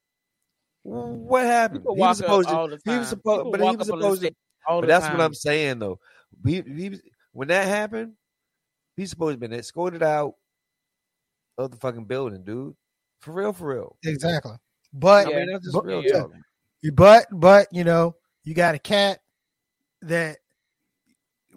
[0.82, 1.86] What happened?
[1.88, 2.80] He was supposed to.
[2.84, 4.36] He was supposed, but he was up on the supposed to
[4.68, 5.22] but the that's what.
[5.22, 6.00] I'm saying though.
[6.44, 8.14] He, he was- when that happened,
[8.96, 10.36] he's supposed to been escorted out
[11.58, 12.76] of the fucking building, dude.
[13.20, 13.98] For real, for real.
[14.04, 14.56] Exactly.
[14.94, 16.22] But I mean, that's just but- real yeah.
[16.22, 16.32] talk.
[16.94, 19.20] But but you know, you got a cat
[20.04, 20.38] that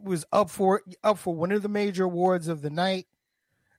[0.03, 3.07] was up for up for one of the major awards of the night.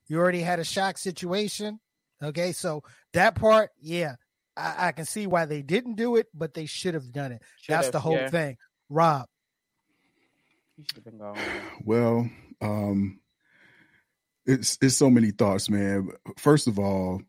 [0.07, 1.79] You already had a shock situation.
[2.21, 2.83] Okay, so
[3.13, 4.15] that part, yeah,
[4.57, 7.41] I, I can see why they didn't do it, but they should have done it.
[7.67, 8.29] That's Should've, the whole yeah.
[8.29, 8.57] thing.
[8.89, 9.27] Rob,
[10.79, 11.37] He should have been gone.
[11.83, 12.29] Well,
[12.61, 13.19] um,
[14.45, 16.11] it's it's so many thoughts, man.
[16.37, 17.21] First of all,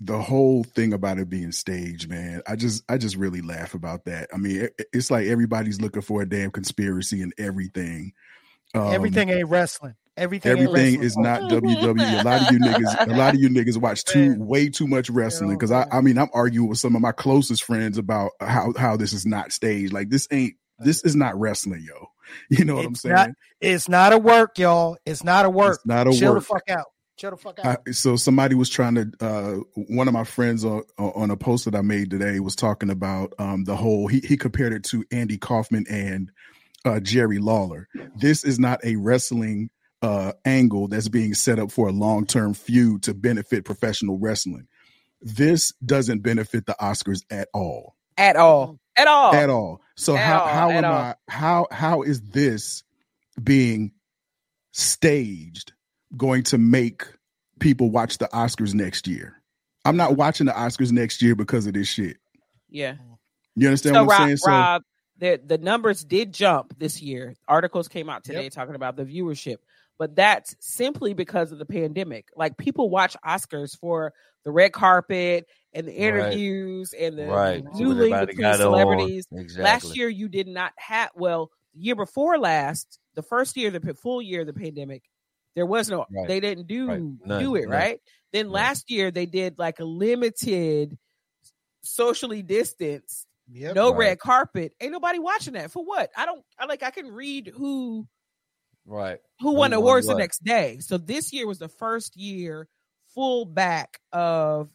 [0.00, 2.40] the whole thing about it being staged, man.
[2.46, 4.30] I just I just really laugh about that.
[4.32, 8.14] I mean, it, it's like everybody's looking for a damn conspiracy and everything.
[8.74, 9.94] Um, everything ain't wrestling.
[10.16, 12.20] Everything, Everything is not WWE.
[12.20, 15.10] A lot of you niggas, a lot of you niggas watch too way too much
[15.10, 15.58] wrestling.
[15.58, 15.86] Because I.
[15.92, 19.26] I mean, I'm arguing with some of my closest friends about how how this is
[19.26, 19.92] not staged.
[19.92, 22.08] Like this ain't this is not wrestling, yo.
[22.50, 23.14] You know what I'm saying?
[23.14, 24.96] not- It's not a work, y'all.
[25.06, 25.76] It's not a work.
[25.76, 26.40] It's not a Chill work.
[26.42, 26.86] the fuck out.
[27.18, 27.88] Chill the fuck I, out.
[27.92, 31.74] so somebody was trying to uh one of my friends on on a post that
[31.74, 35.36] I made today was talking about um the whole he he compared it to Andy
[35.36, 36.30] Kaufman and
[36.84, 37.88] uh Jerry Lawler.
[38.16, 43.02] This is not a wrestling uh angle that's being set up for a long-term feud
[43.02, 44.68] to benefit professional wrestling.
[45.20, 48.78] This doesn't benefit the Oscars at all At all.
[48.98, 49.34] At all.
[49.34, 49.80] at all.
[49.96, 50.92] So At how all, how am all.
[50.92, 52.82] I how how is this
[53.42, 53.92] being
[54.72, 55.72] staged
[56.16, 57.04] going to make
[57.60, 59.34] people watch the Oscars next year?
[59.84, 62.18] I'm not watching the Oscars next year because of this shit.
[62.68, 62.96] Yeah.
[63.56, 64.36] You understand So what I'm Rob, saying?
[64.38, 64.82] So Rob,
[65.18, 67.34] the the numbers did jump this year.
[67.48, 69.56] Articles came out today talking about the viewership,
[69.98, 72.28] but that's simply because of the pandemic.
[72.36, 74.12] Like people watch Oscars for
[74.44, 76.02] the red carpet and the Right.
[76.02, 77.64] interviews and the Right.
[77.76, 79.26] Dueling everybody between celebrities.
[79.32, 79.62] Exactly.
[79.64, 83.94] Last year you did not have well, the year before last, the first year, the
[83.94, 85.02] full year of the pandemic,
[85.54, 86.28] there was no Right.
[86.28, 87.02] they didn't do Right.
[87.24, 87.42] None.
[87.42, 87.70] do it, None.
[87.70, 88.00] right?
[88.32, 88.52] Then Right.
[88.54, 90.98] last year they did like a limited
[91.82, 93.74] socially distanced Yep.
[93.74, 93.98] no Right.
[93.98, 94.74] red carpet.
[94.80, 96.10] Ain't nobody watching that for what?
[96.16, 96.44] I don't.
[96.58, 96.82] I like.
[96.82, 98.06] I can read who
[98.84, 99.20] Right.
[99.40, 100.78] who Who won won awards the next day.
[100.80, 102.68] So this year was the first year
[103.14, 104.70] full back of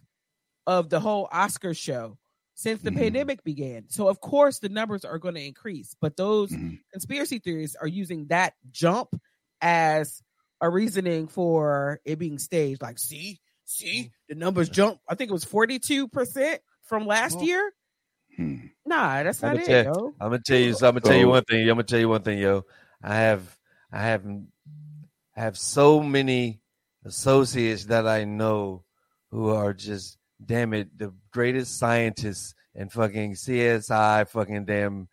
[0.67, 2.17] of the whole Oscar show
[2.55, 2.97] since the Mhm.
[2.97, 3.85] pandemic began.
[3.89, 6.79] So of course the numbers are going to increase, but those Mhm.
[6.91, 9.19] conspiracy theories are using that jump
[9.61, 10.21] as
[10.61, 12.81] a reasoning for it being staged.
[12.81, 14.99] Like, see, see, the numbers jump.
[15.09, 17.43] I think it was forty two percent from last Oh.
[17.43, 17.73] year.
[18.37, 18.67] Hmm.
[18.85, 20.07] Nah, that's I'ma not it, tell- yo.
[20.19, 20.73] I'm gonna tell you.
[20.73, 21.61] So I'm gonna tell you one thing.
[21.61, 22.65] I'm gonna tell you one thing, yo.
[23.01, 23.57] I have,
[23.91, 26.61] I have, I have so many
[27.03, 28.85] associates that I know
[29.31, 35.07] who are just, damn it, the greatest scientists and fucking CSI, fucking damn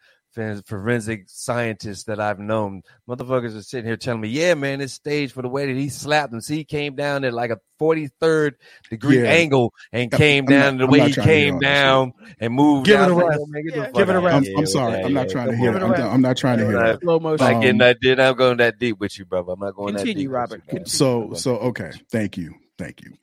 [0.64, 2.82] forensic scientists that I've known.
[3.08, 5.88] Motherfuckers are sitting here telling me, yeah, man, this stage for the way that he
[5.88, 6.40] slapped him.
[6.40, 8.52] See, he came down at like a 43rd
[8.88, 9.28] degree Yeah.
[9.28, 11.54] angle and I'm- came I'm not- down the I'm way he trying to hear came
[11.54, 12.86] all that down and moved.
[12.86, 13.10] Give it out.
[13.10, 13.40] a I'm like, rest.
[13.42, 13.90] "Oh, man, Yeah.
[13.90, 14.48] Give it a out rest.
[14.50, 15.02] I'm, I'm sorry.
[15.02, 15.70] I'm not trying to hear.
[15.70, 15.82] It that.
[15.82, 16.02] a I'm, rest.
[16.04, 17.00] I'm not trying to hear it.
[17.00, 17.46] Slow motion.
[17.46, 18.18] I'm not getting Um, that deep.
[18.20, 19.52] I'm going that deep with you, brother.
[19.52, 20.32] I'm not going that Continue, deep.
[20.32, 20.62] Robert.
[20.72, 20.86] you, man.
[20.86, 23.14] so so okay thank you thank you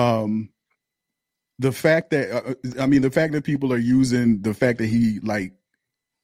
[0.00, 0.48] um
[1.58, 4.86] the fact that uh, i mean the fact that people are using the fact that
[4.86, 5.52] he like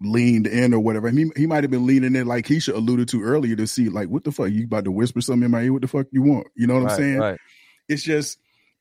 [0.01, 3.23] leaned in or whatever he, he might have been leaning in like Keisha alluded to
[3.23, 5.73] earlier to see like what the fuck you about to whisper something in my ear
[5.73, 7.38] what the fuck you want you know what i'm saying right.
[7.88, 8.38] it's just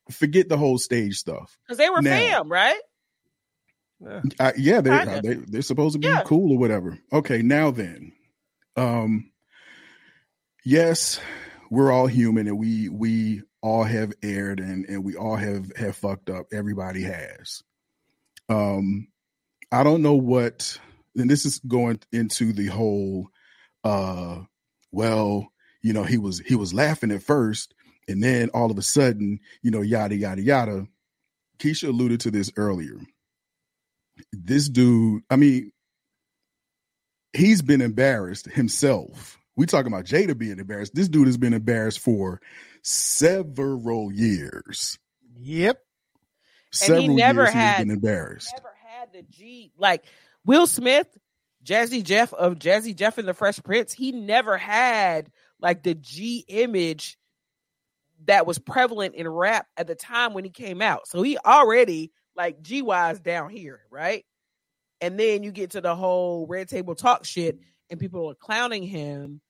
[0.10, 2.80] forget the whole stage stuff Because they were Now- fam, right?
[4.04, 4.22] Yeah.
[4.40, 5.22] uh, yeah they, Kinda.
[5.22, 6.24] they they're supposed to be Yeah.
[6.26, 8.14] cool or whatever okay now then
[8.76, 9.32] um
[10.66, 11.20] yes
[11.70, 15.96] we're all human and we we all have erred and and we all have have
[15.96, 17.62] fucked up everybody has
[18.50, 19.08] Um,
[19.72, 20.80] I don't know what,
[21.16, 23.30] and this is going into the whole,
[23.84, 24.42] uh,
[24.92, 27.74] well, you know, he was he was laughing at first,
[28.08, 30.88] and then all of a sudden, you know, yada yada yada.
[31.60, 33.00] Keisha alluded to this earlier.
[34.34, 35.72] This dude, I mean,
[37.34, 39.40] he's been embarrassed himself.
[39.58, 40.96] We talking about Jada being embarrassed.
[40.96, 42.42] This dude has been embarrassed for
[42.82, 44.98] several years.
[45.38, 45.80] Yep.
[46.72, 48.54] Several never years had- he's been embarrassed.
[48.56, 50.06] Never had the G like
[50.46, 51.08] Will Smith,
[51.64, 53.94] Jazzy Jeff of Jazzy Jeff and the Fresh Prince.
[53.94, 57.18] He never had like the G image
[58.26, 61.08] that was prevalent in rap at the time when he came out.
[61.08, 64.26] So he already like G wise down here, right?
[65.02, 68.84] And then you get to the whole red table talk shit, and people are clowning
[68.84, 69.42] him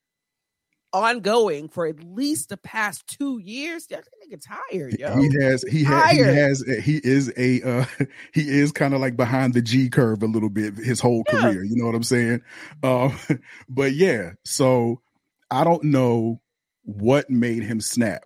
[0.94, 3.88] ongoing for at least the past two years.
[3.88, 5.16] That nigga tired, yo.
[5.18, 7.86] He has he has he has he is a uh
[8.34, 11.40] he is kind of like behind the G curve a little bit his whole Yeah.
[11.40, 12.42] career, you know what I'm saying?
[12.84, 13.18] Um
[13.70, 15.02] but yeah, so
[15.50, 16.42] I don't know
[16.84, 18.26] what made him snap.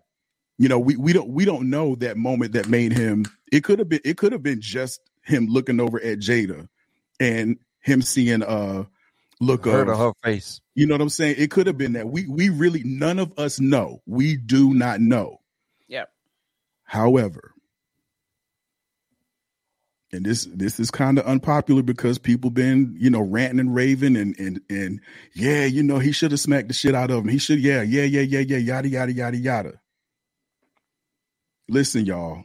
[0.57, 3.79] You know, we we don't we don't know that moment that made him it could
[3.79, 6.67] have been it could have been just him looking over at Jada
[7.19, 8.85] and him seeing uh
[9.41, 10.61] look Hurt of on her face.
[10.75, 11.35] you know what I'm saying?
[11.37, 12.07] It could have been that.
[12.07, 14.01] We we really none of us know.
[14.05, 15.41] We do not know.
[15.87, 16.09] Yep.
[16.83, 17.53] However,
[20.11, 24.15] and this this is kind of unpopular because people been you know ranting and raving
[24.15, 25.01] and and and
[25.33, 27.27] yeah you know he should have smacked the shit out of him.
[27.27, 29.73] He should yeah yeah yeah yeah yeah yada yada yada yada.
[31.67, 32.43] Listen, y'all.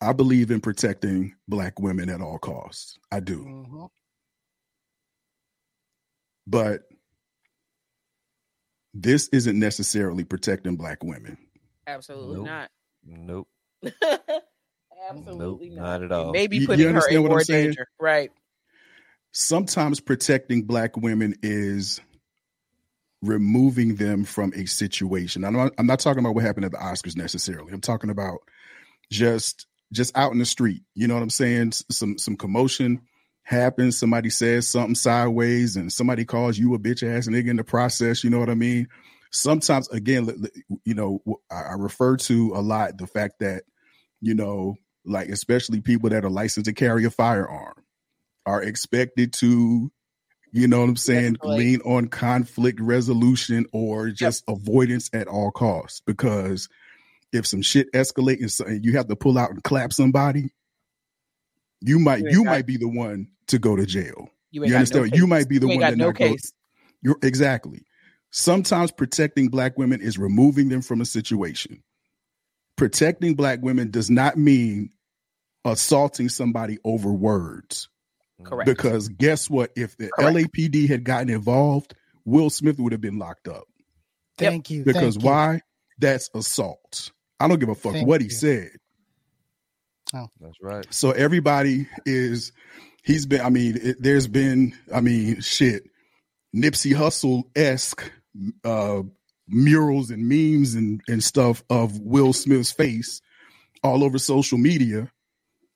[0.00, 2.98] I believe in protecting black women at all costs.
[3.12, 3.44] I do.
[3.44, 3.88] Mhm.
[6.46, 6.82] But
[8.94, 11.38] this isn't necessarily protecting black women.
[11.86, 12.46] Absolutely Nope.
[12.46, 12.70] not.
[13.04, 13.48] Nope.
[15.10, 15.82] Absolutely Nope, not.
[15.84, 16.32] not at all.
[16.32, 17.64] Maybe You- you putting her understand in what I'm more saying?
[17.66, 17.86] danger.
[18.00, 18.30] Right.
[19.32, 22.00] Sometimes protecting black women is
[23.22, 25.44] removing them from a situation.
[25.44, 27.72] I'm not, I'm not talking about what happened at the Oscars necessarily.
[27.72, 28.38] I'm talking about
[29.10, 30.82] just just out in the street.
[30.94, 31.72] You know what I'm saying?
[31.90, 33.00] Some some commotion
[33.42, 33.98] happens.
[33.98, 38.24] Somebody says something sideways, and somebody calls you a bitch ass nigga in the process.
[38.24, 38.88] You know what I mean?
[39.30, 40.46] Sometimes, again,
[40.84, 43.62] you know, I refer to a lot the fact that
[44.22, 47.74] you know, like especially people that are licensed to carry a firearm
[48.46, 49.90] are expected to,
[50.52, 51.58] you know what I'm saying, Escalate.
[51.58, 56.00] lean on conflict resolution or just avoidance at all costs.
[56.06, 56.68] Because
[57.32, 60.50] if some shit escalates and you have to pull out and clap somebody,
[61.82, 64.28] you might You you got- might be the one to go to jail.
[64.50, 65.10] You, You, understand?
[65.12, 66.52] No you might be the You one that no not go- case.
[67.02, 67.84] You're exactly.
[68.30, 71.82] Sometimes protecting black women is removing them from a situation.
[72.76, 74.90] Protecting black women does not mean
[75.64, 77.88] assaulting somebody over words.
[78.42, 78.66] Correct.
[78.66, 79.70] Because guess what?
[79.76, 80.34] If the Correct.
[80.54, 83.64] LAPD had gotten involved, Will Smith would have been locked up.
[84.40, 84.50] Yep.
[84.50, 84.84] Thank you.
[84.84, 85.30] Because thank you.
[85.30, 85.60] why?
[85.98, 87.12] That's assault.
[87.38, 88.30] I don't give a fuck Thank what he you.
[88.32, 88.70] said.
[90.40, 90.86] That's right.
[90.90, 92.52] So everybody is,
[93.02, 95.84] he's been, I mean, it, there's been, I mean, shit,
[96.54, 98.10] Nipsey Hussle esque
[98.64, 99.02] uh,
[99.48, 103.20] murals and memes and, and stuff of Will Smith's face
[103.82, 105.10] all over social media.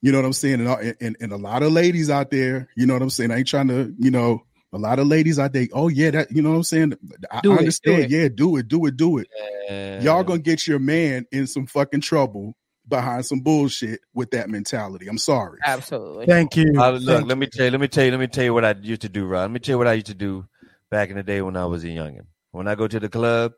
[0.03, 0.66] You know what I'm saying?
[0.66, 3.30] And, and, and a lot of ladies out there, you know what I'm saying?
[3.30, 6.30] I ain't trying to, you know, a lot of ladies out there, oh yeah, that,
[6.30, 6.93] you know what I'm saying?
[7.30, 8.03] I, Do I it, do understand.
[8.05, 8.11] it.
[8.11, 9.28] Yeah, do it, do it, do it.
[9.68, 12.55] And Y'all gonna get your man in some fucking trouble
[12.89, 15.09] behind some bullshit with that mentality.
[15.09, 15.61] I'm sorry.
[15.64, 16.26] Absolutely.
[16.26, 16.72] Thank you.
[16.78, 18.55] Uh, look, Thank let me tell you, let me tell you, let me tell you
[18.55, 19.43] what I used to do, Rod.
[19.43, 20.47] Let me tell you what I used to do
[20.91, 22.26] back in the day when I was a youngin.
[22.53, 23.53] When I go to the club,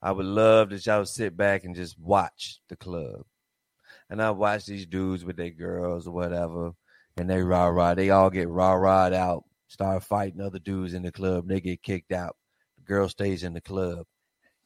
[0.00, 3.24] I would love to y'all sit back and just watch the club.
[4.10, 6.72] And I watch these dudes with their girls or whatever,
[7.16, 7.94] and they rah rah.
[7.94, 11.48] They all get rah rah out, start fighting other dudes in the club.
[11.48, 12.36] They get kicked out.
[12.78, 14.06] The girl stays in the club.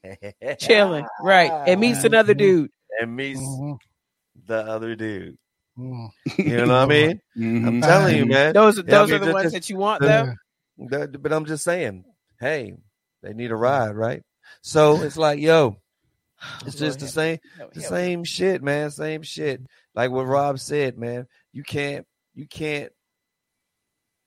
[0.59, 1.07] Chilling.
[1.21, 1.53] Right.
[1.67, 2.71] And meets another dude.
[3.01, 3.79] And meets Mhm.
[4.47, 5.37] the other dude.
[5.79, 6.09] Mhm.
[6.39, 7.21] You know what I mean?
[7.37, 7.83] I'm Mhm.
[7.83, 8.55] telling you, man.
[8.55, 10.07] Those, Yeah, I those mean, are the just- ones just- that you want, the-
[10.79, 10.89] though.
[10.89, 12.05] That- but I'm just saying,
[12.41, 12.75] hey,
[13.23, 14.23] they need a ride, right?
[14.63, 15.77] So it's like, yo,
[16.65, 17.39] it's just the same,
[17.75, 18.91] the same shit, man.
[18.91, 19.63] Same shit.
[19.95, 21.27] Like what Rob said, man.
[21.53, 22.93] You can't, you can't.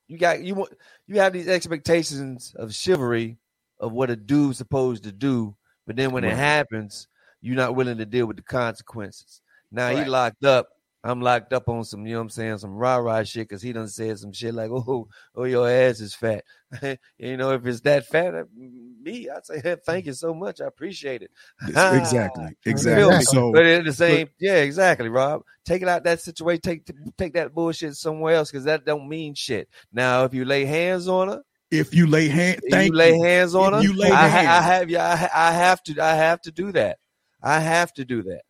[0.08, 0.74] You got you want
[1.06, 3.38] you have these expectations of chivalry
[3.80, 5.56] of what a dude's supposed to do,
[5.86, 7.08] but then when it happens,
[7.42, 9.42] you're not willing to deal with the consequences.
[9.72, 10.70] Now he locked up.
[11.02, 13.62] I'm locked up on some, you know what I'm saying, some rah rah shit because
[13.62, 16.44] he done said some shit like, oh, oh, your ass is fat.
[17.18, 20.60] you know, if it's that fat, uh, me, I'd say, hey, thank you so much.
[20.60, 21.32] I appreciate it.
[21.66, 23.22] exactly, exactly.
[23.22, 25.44] So, but in the same, yeah, exactly, Rob.
[25.64, 26.62] Take it out that situation.
[26.62, 29.70] Take take that bullshit somewhere else because that don't mean shit.
[29.94, 33.56] Now, if you lay hands on her, if you lay hand, if you lay hands
[33.56, 34.48] on If her, you lay I, hands.
[34.48, 36.98] I have, yeah, I, I have to, I have to do that.
[37.42, 38.42] I have to do that.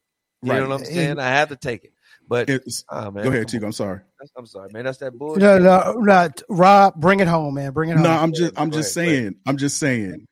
[0.42, 0.60] You Right.
[0.62, 1.20] know what I'm saying?
[1.20, 1.94] I have to take it.
[2.28, 3.66] But It's- oh, ah, man, go ahead, come Chico.
[3.66, 4.02] I'm sorry.
[4.38, 4.86] I'm sorry, man.
[4.86, 5.42] That's that bullshit.
[5.42, 6.30] No, no, no.
[6.50, 7.72] Rob, bring it home, man.
[7.74, 8.04] Bring it home.
[8.04, 10.28] No, I'm just I'm Go just ahead, saying, I'm just saying,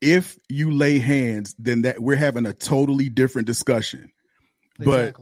[0.00, 4.10] if you lay hands, then that we're having a totally different discussion.
[4.78, 5.16] But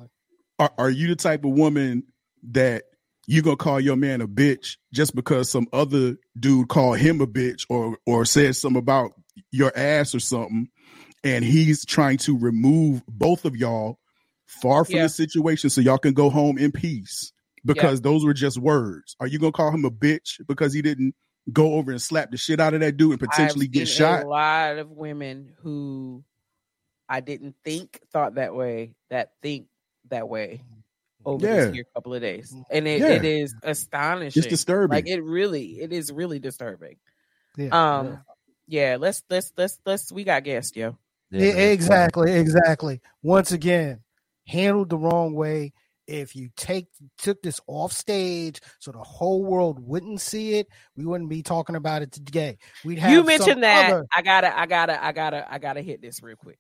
[0.59, 2.05] are, are you the type of woman
[2.51, 2.85] that
[3.27, 7.27] you gonna call your man a bitch just because some other dude called him a
[7.27, 9.13] bitch or or said something about
[9.51, 10.69] your ass or something,
[11.25, 13.99] and he's trying to remove both of y'all
[14.47, 15.03] far from Yeah.
[15.05, 17.33] the situation so y'all can go home in peace
[17.65, 19.17] because those were just words.
[19.19, 21.15] Are you gonna call him a bitch because he didn't
[21.53, 23.97] go over and slap the shit out of that dude and potentially I've get seen
[23.97, 24.25] shot?
[24.25, 26.23] A lot of women who
[27.09, 29.67] I didn't think thought that way that think
[30.11, 30.63] that way
[31.25, 31.55] over Yeah.
[31.67, 33.09] this here couple of days, and it, Yeah.
[33.09, 34.41] it is astonishing.
[34.41, 34.95] It's disturbing.
[34.95, 36.97] Like it really, it is really disturbing.
[37.57, 37.69] Yeah.
[37.99, 38.25] Um,
[38.67, 38.99] yeah.
[39.01, 40.13] Let's let's let's let's.
[40.13, 40.99] We got guests, yo.
[41.35, 43.01] Yeah, exactly, exactly.
[43.23, 44.01] Once again,
[44.47, 45.73] handled the wrong way.
[46.07, 51.07] If you take took this off stage so the whole world wouldn't see it, we
[51.07, 52.59] wouldn't be talking about it today.
[52.85, 53.91] We'd have you mentioned that.
[53.91, 56.59] other- I gotta, I gotta, I gotta, I gotta hit this real quick.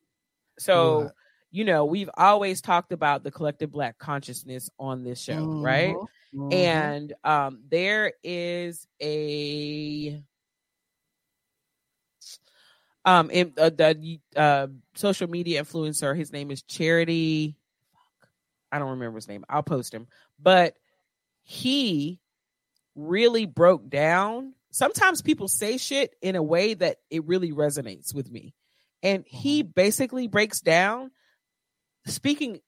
[0.58, 1.14] So, What?
[1.50, 5.94] you know, we've always talked about the collective black consciousness on this show, right?
[5.94, 6.52] Mhm, mhm.
[6.54, 10.22] And um, there is a
[13.04, 16.16] um in, uh, the uh, social media influencer.
[16.16, 17.56] His name is Charity.
[18.72, 19.44] I don't remember his name.
[19.48, 20.08] I'll post him,
[20.40, 20.74] but
[21.42, 22.20] he
[22.94, 24.54] really broke down.
[24.70, 28.54] Sometimes people say shit in a way that it really resonates with me,
[29.02, 31.10] and he basically breaks down
[32.06, 32.60] speaking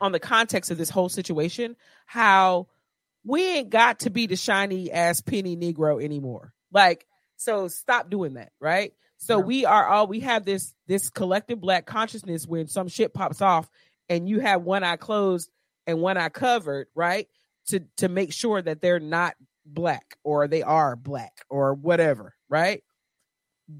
[0.00, 1.76] on the context of this whole situation
[2.06, 2.66] how
[3.24, 8.34] we ain't got to be the shiny ass penny negro anymore like so stop doing
[8.34, 12.88] that right so we are all we have this this collective black consciousness when some
[12.88, 13.68] shit pops off
[14.08, 15.50] and you have one eye closed
[15.86, 17.28] and one eye covered right?
[17.68, 19.34] To to make sure that they're not
[19.66, 22.82] black or they are black or whatever right?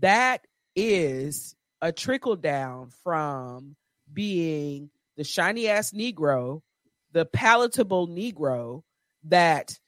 [0.00, 3.76] That is a trickle down from
[4.12, 6.60] being the shiny ass Negro,
[7.12, 8.82] the palatable Negro
[9.24, 9.78] that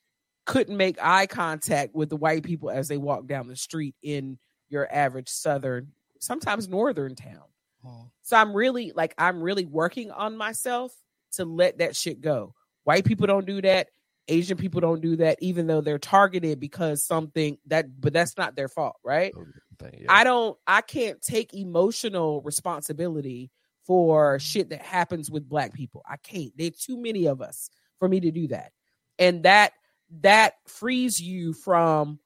[0.47, 4.39] couldn't make eye contact with the white people as they walk down the street in
[4.73, 7.45] your average southern, sometimes northern town.
[7.85, 8.11] Mhm.
[8.23, 10.97] So I'm really like I'm really working on myself
[11.33, 12.55] to let that shit go.
[12.85, 13.89] White people don't do that.
[14.29, 18.55] Asian people don't do that, even though they're targeted because something that, but that's not
[18.55, 19.33] their fault, right?
[20.09, 23.51] I don't, I can't take emotional responsibility
[23.85, 26.03] for shit that happens with black people.
[26.09, 26.53] I can't.
[26.57, 27.69] There's too many of us
[27.99, 28.71] for me to do that.
[29.19, 29.73] And that,
[30.21, 32.21] that frees you from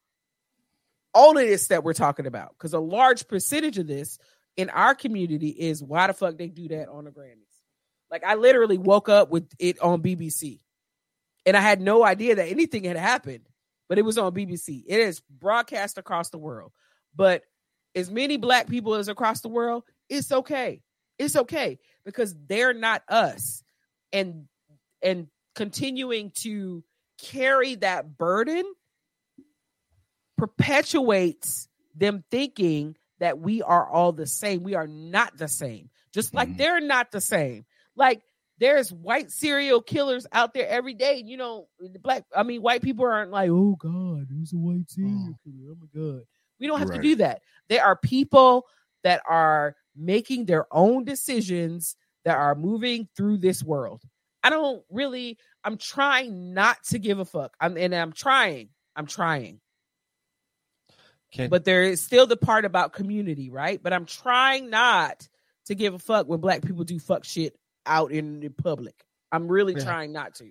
[1.16, 2.50] all of this that we're talking about.
[2.50, 4.18] Because a large percentage of this
[4.56, 7.42] in our community is why the fuck they do that on the Grammys.
[8.10, 10.60] Like I literally woke up with it on BBC
[11.46, 13.48] and I had no idea that anything had happened,
[13.88, 14.84] but it was on BBC.
[14.86, 16.72] It is broadcast across the world.
[17.14, 17.42] But
[17.94, 20.82] as many black people as across the world, it's okay.
[21.18, 23.62] It's okay because they're not us.
[24.12, 24.44] And
[25.02, 26.84] and continuing to
[27.18, 28.64] carry that burden
[30.36, 34.62] perpetuates them thinking that we are all the same.
[34.62, 35.90] We are not the same.
[36.12, 36.58] Just like mm-hmm.
[36.58, 37.64] they're not the same.
[37.94, 38.22] Like
[38.58, 41.22] there's white serial killers out there every day.
[41.24, 41.68] You know,
[42.02, 45.34] black, I mean, white people aren't like, oh God, who's a white serial mm.
[45.44, 45.72] killer?
[45.72, 46.22] Oh my God.
[46.58, 46.96] We don't have Right.
[46.96, 47.42] to do that.
[47.68, 48.64] There are people
[49.02, 54.02] that are making their own decisions that are moving through this world.
[54.42, 57.56] I don't really, I'm trying not to give a fuck.
[57.60, 58.68] I'm and I'm trying.
[58.94, 59.60] I'm trying.
[61.36, 63.80] Can- But there is still the part about community, right?
[63.82, 65.28] But I'm trying not
[65.66, 68.94] to give a fuck when black people do fuck shit out in the public.
[69.30, 69.84] I'm really Yeah.
[69.84, 70.50] trying not to.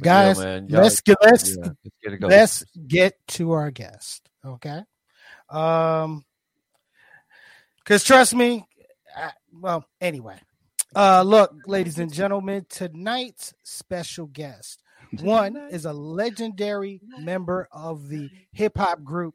[0.00, 4.28] guys, man, y'all- let's get let's yeah, let's get it let's get to our guest.
[4.44, 4.82] Okay.
[5.50, 6.24] Um
[7.78, 8.64] because trust me,
[9.16, 10.38] I, well, anyway.
[10.94, 14.82] Uh look, ladies and gentlemen, tonight's special guest.
[15.20, 19.34] One is a legendary member of the hip hop group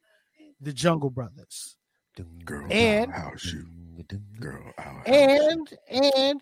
[0.63, 1.75] The Jungle Brothers.
[2.45, 3.67] Girl, And- I'll house you.
[4.39, 6.41] Girl, I'll house And and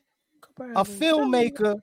[0.59, 1.79] a filmmaker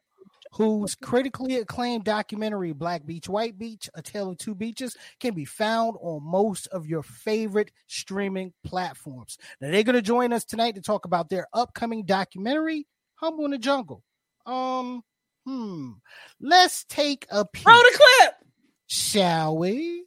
[0.53, 5.45] whose critically acclaimed documentary Black Beach, White Beach: A Tale of Two Beaches can be
[5.45, 9.39] found on most of your favorite streaming platforms.
[9.61, 12.86] Now they're going to join us tonight to talk about their upcoming documentary,
[13.16, 14.03] Humble in the Jungle.
[14.47, 15.03] Um,
[15.47, 15.93] hmm.
[16.41, 17.66] Let's take a peek.
[17.66, 18.34] Roll the clip.
[18.86, 20.05] Shall we?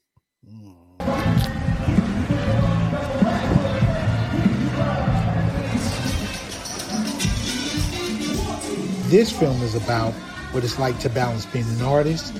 [9.11, 10.13] This film is about
[10.53, 12.33] what it's like to balance being an artist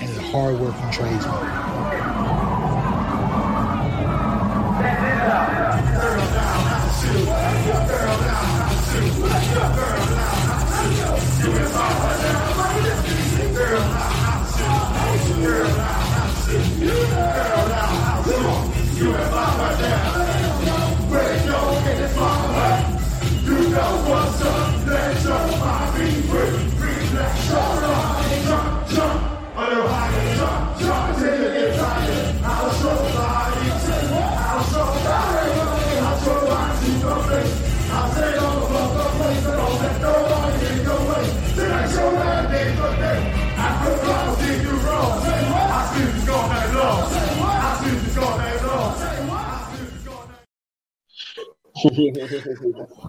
[0.00, 2.05] and a hardworking tradesman.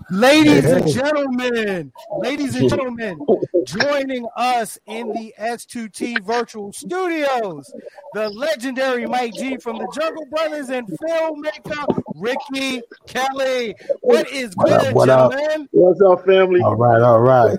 [0.09, 3.19] Ladies and gentlemen, ladies and gentlemen,
[3.65, 7.73] joining us in the S2T virtual studios,
[8.13, 13.75] the legendary Mike G from the Jungle Brothers and filmmaker Ricky Kelly.
[14.01, 15.33] What is What good, up, what up?
[15.71, 16.61] What's up, family?
[16.61, 17.57] All right, all right.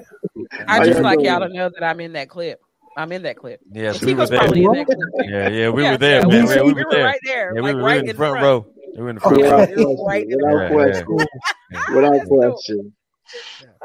[0.68, 2.60] I How just like y'all to know that I'm in that clip.
[2.96, 3.60] I'm in that clip.
[3.72, 4.38] Yes, we were there.
[4.38, 4.98] probably in that clip.
[5.28, 6.46] Yeah, yeah, we Yeah, were there, yeah, man.
[6.46, 7.04] we- Yeah, we we were were there.
[7.04, 8.44] right there, Yeah, we like were, we were in in the the front front.
[8.44, 8.66] row.
[8.99, 9.90] We were in the oh, front Yeah, row.
[9.94, 10.03] Without question.
[10.03, 11.26] right Without question.
[11.70, 11.94] yeah.
[11.94, 12.92] Without question.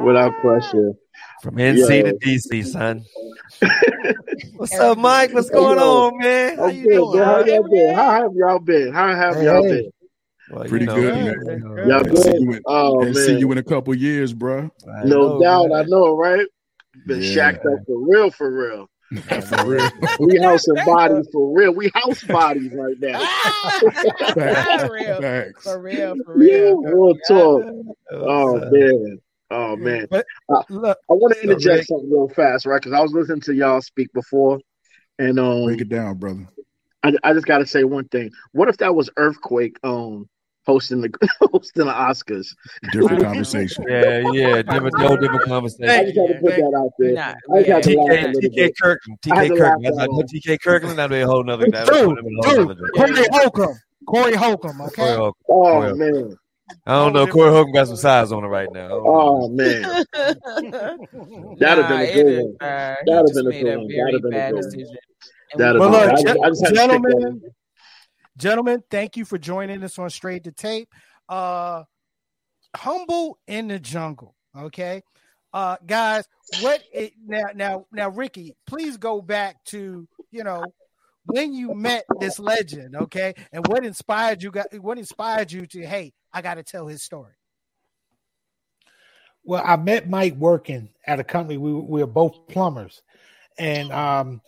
[0.01, 0.97] Without question.
[1.43, 2.03] From NC Yo.
[2.03, 3.03] to DC, son.
[4.55, 5.31] What's up, Mike?
[5.33, 5.83] What's going Yo.
[5.83, 6.57] on, man?
[6.57, 7.19] How I'm you good, doing?
[7.19, 7.25] man.
[7.25, 7.47] How man?
[7.47, 7.93] y'all been?
[7.93, 8.93] How have y'all been?
[8.93, 9.91] How have Hey, y'all been?
[10.49, 11.43] Well, you Pretty know, good, man.
[11.45, 11.87] man.
[11.87, 12.41] Y'all Haven't seen good?
[12.41, 14.71] you in, Oh haven't seen you in a couple years, bro.
[14.91, 15.79] I No know, doubt, man.
[15.79, 16.47] I know, right?
[17.05, 17.33] Been Yeah.
[17.33, 18.89] shacked up for real, for real.
[19.21, 19.89] For real.
[20.19, 21.73] We house and bodies for real.
[21.73, 23.19] We house bodies right now.
[24.33, 25.53] For real.
[25.63, 26.81] For real, for Yeah, real.
[26.81, 27.65] real talk.
[28.11, 28.71] Oh up?
[28.71, 29.19] man.
[29.51, 30.07] Oh man.
[30.09, 32.81] But Uh, look, I want to So, interject something real fast, right?
[32.81, 34.59] Because I was listening to y'all speak before,
[35.19, 36.47] and um, Break it down, brother.
[37.03, 38.31] I, I just got to say one thing.
[38.51, 40.27] What if that was Earthquake um
[40.65, 41.09] hosting the
[41.51, 42.55] hosting the Oscars?
[42.91, 43.85] Different conversation.
[43.87, 46.05] Yeah, yeah, different, no different I conversation.
[46.05, 47.13] just had to put that out there.
[47.13, 47.73] Nah, I yeah.
[47.75, 48.71] had to laugh a TK, TK.
[48.81, 49.59] Kirkland, TK Kirkland.
[49.59, 50.97] laugh That's like that no TK Kirkland.
[50.97, 51.67] That'd be a whole nother.
[51.71, 52.91] That dude, would have been a whole dude.
[52.95, 53.75] Corey Holcomb,
[54.07, 54.95] Corey Holcomb, okay?
[54.95, 55.33] Corey Holcomb.
[55.49, 56.37] Oh Corey man.
[56.87, 57.27] I don't know.
[57.27, 58.85] Corey Holcomb got some size on it right now.
[58.85, 59.09] I don't know.
[59.09, 59.81] Oh man.
[60.13, 62.55] That'd That'd have been a good one.
[62.61, 63.87] Uh, That'd have been a good one.
[63.87, 64.61] That'd have been a good one.
[64.63, 64.97] decision.
[65.55, 66.01] That'd have been.
[66.01, 67.41] look, I, gen- I just had to stick that gentlemen, in.
[68.37, 70.89] Gentlemen, thank you for joining us on Straight to Tape.
[71.29, 71.83] Uh,
[72.75, 74.35] humble in the jungle.
[74.55, 75.01] Okay,
[75.53, 76.27] uh, guys,
[76.61, 77.43] what it, now?
[77.55, 80.63] Now, now, Ricky, please go back to you know
[81.25, 82.95] when you met this legend.
[82.95, 84.51] Okay, and what inspired you?
[84.51, 85.85] Got what inspired you to?
[85.85, 87.33] Hey, I got to tell his story.
[89.43, 91.57] Well, I met Mike working at a company.
[91.57, 93.01] We we were both plumbers,
[93.57, 94.41] and um,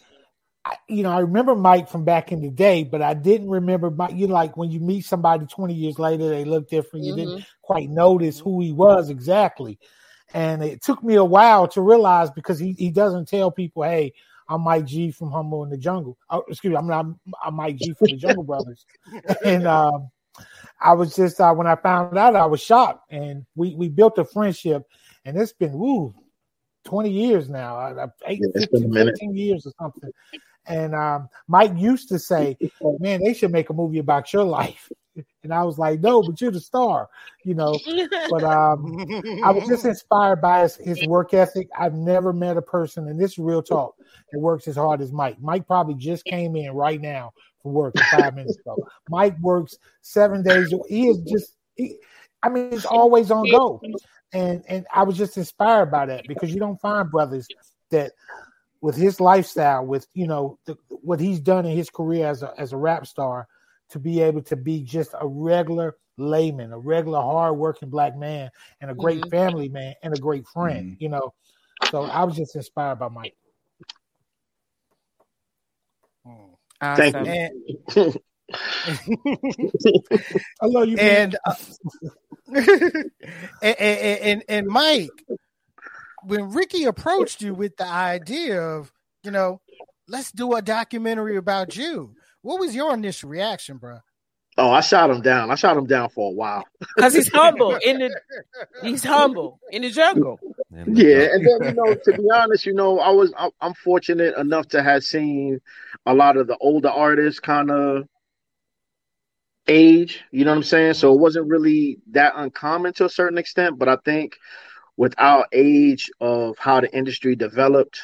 [0.66, 3.92] I, you know, I remember Mike from back in the day, but I didn't remember
[3.92, 4.16] Mike.
[4.16, 7.06] You know, like when you meet somebody twenty years later, they look different.
[7.06, 9.78] You didn't quite notice who he was exactly,
[10.34, 14.14] and it took me a while to realize because he he doesn't tell people, "Hey,
[14.50, 17.06] I'm Mike G from Humble in the Jungle." Oh, excuse me, I'm not.
[17.44, 18.88] I'm Mike G from the Jungle Brothers,
[19.46, 20.10] and um,
[20.80, 24.18] I was just uh, when I found out, I was shocked, and we we built
[24.18, 24.84] a friendship,
[25.26, 26.16] and it's been woo,
[26.84, 30.12] twenty years now, I, I, eight, Yeah, it's been a 15, 15 years or something.
[30.68, 32.58] And um, Mike used to say,
[33.00, 34.92] "Man, they should make a movie about your life,"
[35.44, 37.10] and I was like, "No, but you're the star,"
[37.44, 37.78] you know.
[38.30, 39.06] But um,
[39.44, 41.68] I was just inspired by his, his work ethic.
[41.78, 43.96] I've never met a person, and this is real talk,
[44.32, 45.38] that works as hard as Mike.
[45.42, 48.78] Mike probably just came in right now from work five minutes ago.
[49.10, 50.74] Mike works seven days.
[50.88, 51.98] He is just, he,
[52.44, 53.82] I mean, he's always on go,
[54.34, 57.48] and and I was just inspired by that because you don't find brothers
[57.92, 58.12] that
[58.82, 62.54] with his lifestyle, with you know the, what he's done in his career as a
[62.58, 63.48] as a rap star,
[63.90, 68.50] to be able to be just a regular layman, a regular hardworking black man,
[68.82, 69.30] and a great Mhm.
[69.30, 70.96] family man, and a great friend.
[71.00, 71.34] You know,
[71.84, 73.36] so I was just inspired by Mike.
[76.96, 77.26] Thank Awesome.
[77.26, 77.32] you.
[77.32, 77.54] And,
[80.62, 81.34] I love you, man.
[81.34, 81.54] and, uh,
[83.62, 85.10] and, and and and Mike,
[86.26, 88.92] when Ricky approached you with the idea of,
[89.24, 89.62] you know,
[90.08, 94.00] let's do a documentary about you, what was your initial reaction, bro?
[94.58, 95.52] Oh, I shot him down.
[95.52, 96.64] I shot him down for a while.
[96.96, 98.20] Because he's humble in the
[98.82, 100.40] he's humble in the jungle.
[100.72, 104.38] Yeah, and then you know, to be honest, you know, I was I- I'm fortunate
[104.38, 105.60] enough to have seen
[106.06, 108.08] a lot of the older artists kind of
[109.68, 110.24] age.
[110.32, 110.94] You know what I'm saying?
[110.94, 114.38] So it wasn't really that uncommon to a certain extent, but I think
[114.98, 118.00] with our age of how the industry developed,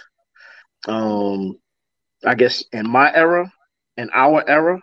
[0.88, 1.58] um,
[2.26, 3.52] I guess in my era,
[3.98, 4.82] in our era,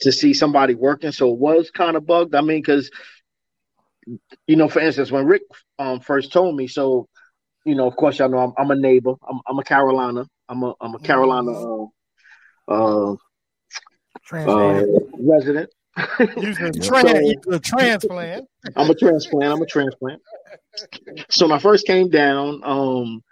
[0.00, 2.34] to see somebody working, so it was kind of bugged.
[2.34, 2.90] I mean, because
[4.46, 5.42] you know, for instance, when Rick
[5.78, 7.08] um first told me, so
[7.64, 9.14] you know, of course, y'all know I'm, I'm a neighbor.
[9.28, 10.26] I'm, I'm a Carolina.
[10.48, 11.84] I'm a I'm a Carolina uh,
[12.68, 13.16] uh, uh,
[14.24, 14.88] Transplant.
[15.20, 15.70] resident.
[16.40, 18.44] Using So- tran- using a transplant.
[18.76, 19.52] I'm a transplant.
[19.52, 20.20] I'm a transplant.
[21.30, 23.22] So when I first came down, um,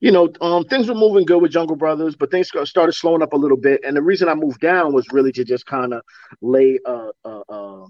[0.00, 3.32] you know, um, things were moving good with Jungle Brothers, but things started slowing up
[3.32, 3.80] a little bit.
[3.84, 6.02] And the reason I moved down was really to just kind of
[6.40, 7.86] lay a, a, a,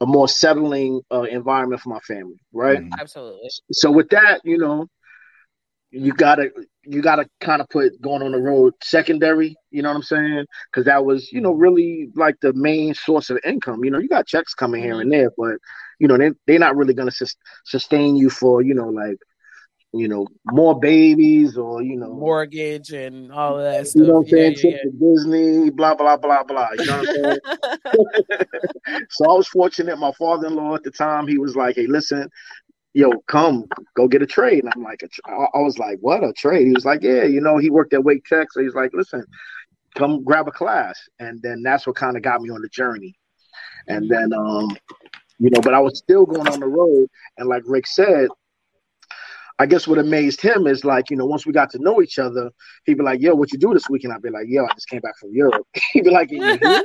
[0.00, 2.82] a more settling uh, environment for my family, right?
[2.98, 3.48] Absolutely.
[3.72, 4.86] So with that, you know,
[5.90, 6.50] you gotta
[6.82, 9.56] you gotta kind of put going on the road secondary.
[9.70, 10.44] You know what I'm saying?
[10.70, 13.84] Because that was you know really like the main source of income.
[13.84, 15.58] You know, you got checks coming here and there, but
[15.98, 19.18] you know they they're not really gonna sus- sustain you for you know like
[19.94, 24.00] you know more babies or you know Mortgage and all of that stuff.
[24.00, 24.54] you know what I'm yeah, saying?
[24.56, 26.68] yeah, Trip to Disney, blah blah blah blah.
[26.78, 27.38] You know what I'm saying?
[29.10, 29.98] so I was fortunate.
[29.98, 32.28] My father-in-law at the time, he was like, "Hey, listen,
[32.92, 33.66] yo, come,
[33.96, 36.32] go get a trade." And I'm like, a tra- I I was like, "What a
[36.32, 38.90] trade?" He was like, "Yeah, you know, he worked at Wake Tech, so he's like,
[38.94, 39.24] listen,
[39.96, 43.14] come grab a class." And then that's what kind of got me on the journey.
[43.86, 44.76] And then, um,
[45.38, 47.08] you know, but I was still going on the road,
[47.38, 48.28] and like Rick said.
[49.56, 52.18] I guess what amazed him is like, you know, once we got to know each
[52.18, 52.50] other,
[52.86, 54.12] he'd be like, yo, what you do this weekend?
[54.12, 55.64] I'd be like, yo, I just came back from Europe.
[55.92, 56.82] he'd be like, "You here?"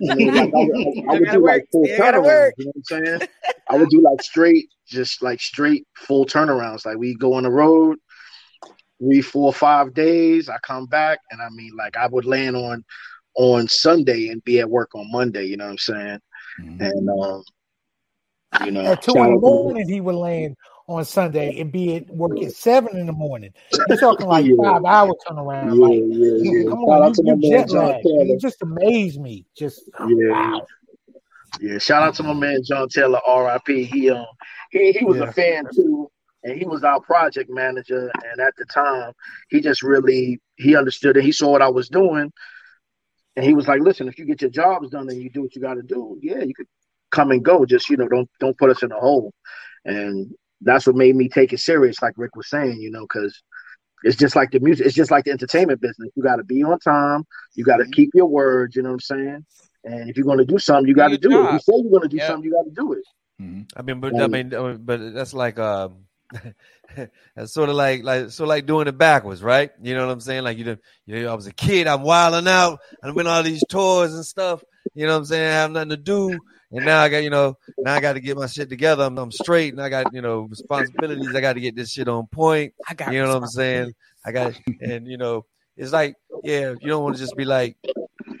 [0.00, 0.76] And then, like, I would,
[1.08, 1.52] I, I would do work.
[1.52, 2.50] like full You turnarounds.
[2.58, 3.28] You know what I'm saying?
[3.70, 6.84] I would do like straight, just like straight full turnarounds.
[6.84, 7.98] Like we go on the road,
[9.00, 10.48] three, four, five days.
[10.48, 12.84] I come back, and I mean, like I would land on
[13.34, 15.44] on Sunday and be at work on Monday.
[15.44, 16.20] You know what I'm saying?
[16.58, 17.44] And um,
[18.64, 20.56] you know, At two in the morning, he would land
[20.88, 23.52] on Sunday and be at work at seven in the morning.
[23.88, 24.54] You're talking like Yeah.
[24.60, 25.76] five hour turnaround.
[25.78, 26.00] Yeah, like,
[26.42, 26.68] yeah, yeah.
[26.68, 28.04] come on, you, you jet lag.
[28.04, 29.46] You just amaze me.
[29.56, 30.30] Just Yeah.
[30.30, 30.66] wow.
[31.60, 33.84] Yeah, shout out to my man John Taylor, R.I.P.
[33.84, 34.24] He um
[34.70, 35.24] he he was Yeah.
[35.24, 36.10] a fan too,
[36.42, 38.10] and he was our project manager.
[38.30, 39.12] And at the time,
[39.48, 41.24] he just really he understood it.
[41.24, 42.32] He saw what I was doing,
[43.36, 45.54] and he was like, "Listen, if you get your jobs done and you do what
[45.54, 46.66] you got to do, yeah, you could
[47.10, 47.64] come and go.
[47.64, 49.32] Just you know, don't don't put us in a hole."
[49.84, 53.42] And that's what made me take it serious, like Rick was saying, you know, because
[54.02, 56.10] it's just like the music, it's just like the entertainment business.
[56.14, 58.76] You got to be on time, you got to keep your words.
[58.76, 59.46] You know what I'm saying?
[59.84, 61.44] And if you're going to do something, you got to your do it.
[61.46, 62.26] If you say you're going to do Yep.
[62.26, 63.04] something, you got to do it.
[63.76, 66.04] I mean, but I mean, uh, but that's like um,
[67.36, 69.70] that's sort of like like sort of like doing it backwards, right?
[69.82, 70.44] You know what I'm saying?
[70.44, 73.36] Like you, done- you know, I was a kid, I'm wilding out, I've been on
[73.38, 74.62] all these tours and stuff.
[74.94, 75.46] You know what I'm saying?
[75.46, 76.42] I have nothing to do,
[76.72, 79.04] and now I got you know now I got to get my shit together.
[79.04, 81.34] I'm, I'm straight, and I got you know responsibilities.
[81.34, 82.74] I got to get this shit on point.
[82.88, 83.94] I got You know what I'm saying?
[84.24, 85.46] I got and you know
[85.76, 87.76] it's like yeah, you don't want to just be like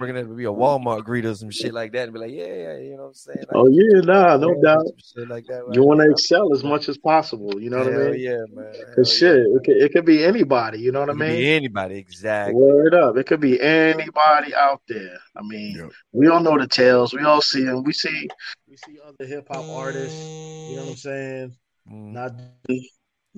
[0.00, 2.46] we're gonna be a Walmart greeter or some shit like that and be like yeah,
[2.46, 3.38] yeah you know what I'm saying?
[3.40, 4.86] Like, Oh yeah, nah, no yeah, doubt.
[5.14, 5.70] shit like that.
[5.74, 7.60] You want to excel as much as possible.
[7.60, 8.20] You know what I Hell mean?
[8.20, 8.72] yeah, man.
[8.72, 10.80] Hell Cause shit, it could, it could be anybody.
[10.80, 11.36] You know what I It could mean?
[11.36, 12.54] be anybody, exactly.
[12.54, 13.18] Word up.
[13.18, 15.18] It could be anybody out there.
[15.36, 17.12] I mean, we all know the tales.
[17.12, 17.82] We all see them.
[17.84, 18.26] We see
[18.68, 20.18] we see other hip hop artists.
[20.18, 21.56] You know what I'm saying?
[21.92, 22.12] Mm.
[22.12, 22.32] Not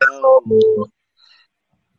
[0.09, 0.85] um,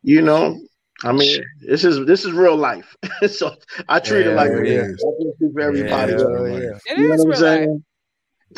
[0.02, 0.58] you know.
[1.02, 2.96] I mean, this is this is real life.
[3.28, 3.54] so
[3.88, 6.12] I treat it like Yeah, real I for everybody.
[6.12, 6.82] Yeah, else.
[6.86, 6.92] yeah.
[6.92, 7.82] It You know what I'm real saying?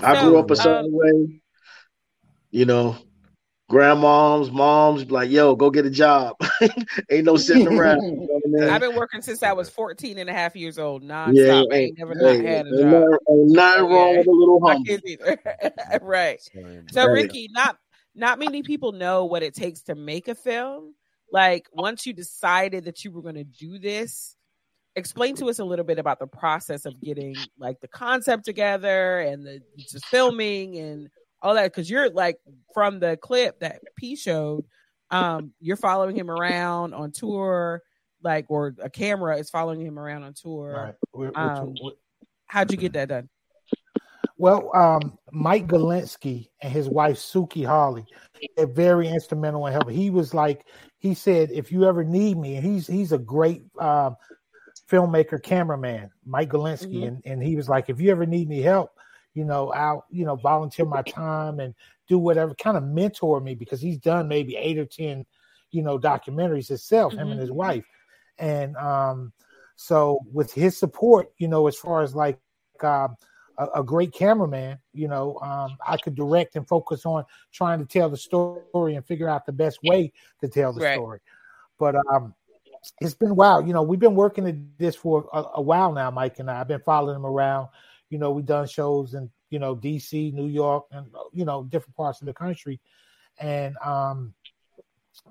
[0.01, 0.17] life.
[0.19, 1.41] I grew up a um, certain way.
[2.51, 2.97] You know,
[3.71, 6.37] grandmoms, moms be like, yo, go get a job.
[7.11, 8.03] Ain't no sitting around.
[8.03, 8.71] You know what I mean?
[8.71, 11.35] I've been working since I was 14 and a half years old, nonstop.
[11.37, 12.91] Yeah, I ain't never hey, not had a job.
[12.91, 14.85] nothing- ain't nothing So, wrong with a little My humble.
[14.85, 15.39] kids either.
[16.03, 16.41] right.
[16.91, 17.77] So Ricky, not
[18.15, 20.95] not many people know what it takes to make a film.
[21.33, 24.37] Like once you decided that you were going to do this,
[24.95, 29.19] explain to us a little bit about the process of getting like the concept together
[29.21, 31.09] and the just filming and
[31.43, 32.39] all that because you're like
[32.73, 34.65] from the clip that P showed,
[35.11, 37.83] um, you're following him around on tour,
[38.23, 40.73] like or a camera is following him around on tour.
[40.73, 40.95] Right.
[41.13, 41.97] We're- we're Um, too- we're-
[42.47, 43.29] how'd you get that done?
[44.39, 48.26] Well, um, Mike Galinsky and his wife Suki Hawley, are
[48.59, 49.95] very instrumental in helping.
[49.97, 50.67] He was like,
[50.99, 54.13] he said, if you ever need me, and he's he's a great uh,
[54.91, 57.09] filmmaker, cameraman, Mike Galinsky, Mhm.
[57.09, 58.91] and and he was like, if you ever need any help,
[59.35, 61.75] you know, I'll you know volunteer my time and
[62.09, 65.27] do whatever, kind of mentor me because he's done maybe eight or ten,
[65.71, 67.85] you know, documentaries himself, him and his wife,
[68.39, 69.33] and um,
[69.77, 72.41] so with his support, you know, as far as like
[72.83, 73.17] um,
[73.59, 77.87] a, a great cameraman, you know, um, I could direct and focus on trying to
[77.87, 80.95] tell the story and figure out the best way to tell the Right.
[80.95, 81.21] story.
[81.79, 82.35] But um,
[83.01, 83.67] it's been wild.
[83.67, 86.61] You know, we've been working at this for a, a while now, Mike and I.
[86.61, 87.69] I've been following him around.
[88.11, 91.97] You know, we've done shows in you know D.C., New York, and you know different
[91.97, 92.81] parts of the country,
[93.39, 94.35] and um,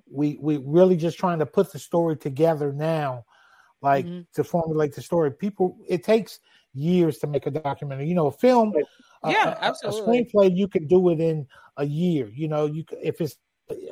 [0.09, 3.25] we we really just trying to put the story together now,
[3.81, 5.31] like to formulate the story.
[5.31, 6.39] People, it takes
[6.75, 8.07] years to make a documentary.
[8.07, 8.73] You know, a film,
[9.25, 10.19] Yeah, a- absolutely.
[10.19, 11.47] a screenplay, you can do it in
[11.77, 12.29] a year.
[12.33, 13.37] You know, you if it's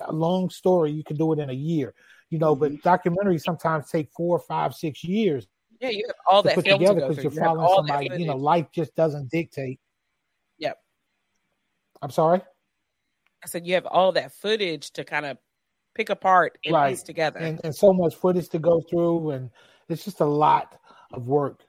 [0.06, 1.94] a long story, you can do it in a year.
[2.30, 2.88] You know, but mm-hmm.
[2.88, 5.48] documentaries sometimes take four, five, six years
[5.80, 7.24] Yeah, you have all to that put together because through.
[7.24, 8.22] you're You following somebody.
[8.22, 9.80] You know, life just doesn't dictate.
[10.60, 10.78] Yep.
[12.02, 12.42] I'm sorry.
[13.44, 15.38] I said you have all that footage to kind of
[15.96, 17.40] pick apart and right piece together.
[17.40, 19.50] and, and so much footage to go through and
[19.90, 20.80] it's just a lot
[21.12, 21.62] of work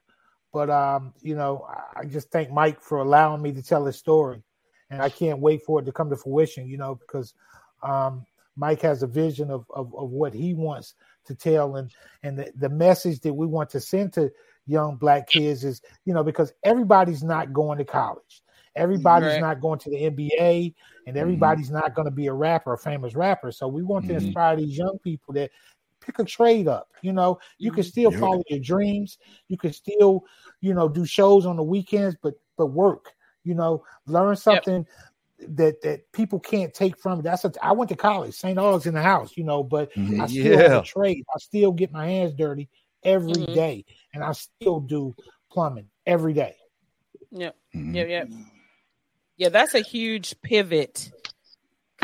[0.55, 4.43] but um you know I- just thank mike for allowing me to tell his story.
[4.91, 7.35] And i can't wait for it to come to fruition you know because
[7.83, 8.25] um
[8.57, 10.95] mike has a vision of of, of what he wants
[11.27, 11.77] to tell.
[11.77, 11.91] And
[12.23, 14.31] and the, the message that we want to send to
[14.67, 18.43] young black kids is you know because everybody's not going to college.
[18.77, 19.41] Everybody's Right.
[19.41, 20.75] not going to the nba
[21.07, 23.53] and everybody's not going to be a rapper a famous rapper.
[23.53, 24.17] So we want to Mhm.
[24.25, 25.51] inspire these young people that
[26.05, 28.21] pick a trade up you know you can still Yep.
[28.21, 30.25] follow your dreams you can still
[30.61, 33.13] you know do shows on the weekends but but work
[33.45, 34.87] you know learn something
[35.49, 38.87] that that people can't take from it that's a, i went to college st aug's
[38.87, 40.21] in the house you know but Mhm.
[40.21, 40.79] i still have Yeah.
[40.81, 42.69] a trade i still get my hands dirty
[43.03, 43.95] every day, Mhm.
[44.15, 45.15] and i still do
[45.51, 46.57] plumbing every day
[47.33, 47.57] Yep.
[47.75, 47.95] Mhm.
[47.95, 48.09] Yep.
[48.09, 48.29] Yep.
[49.37, 51.11] Yeah, that's a huge pivot,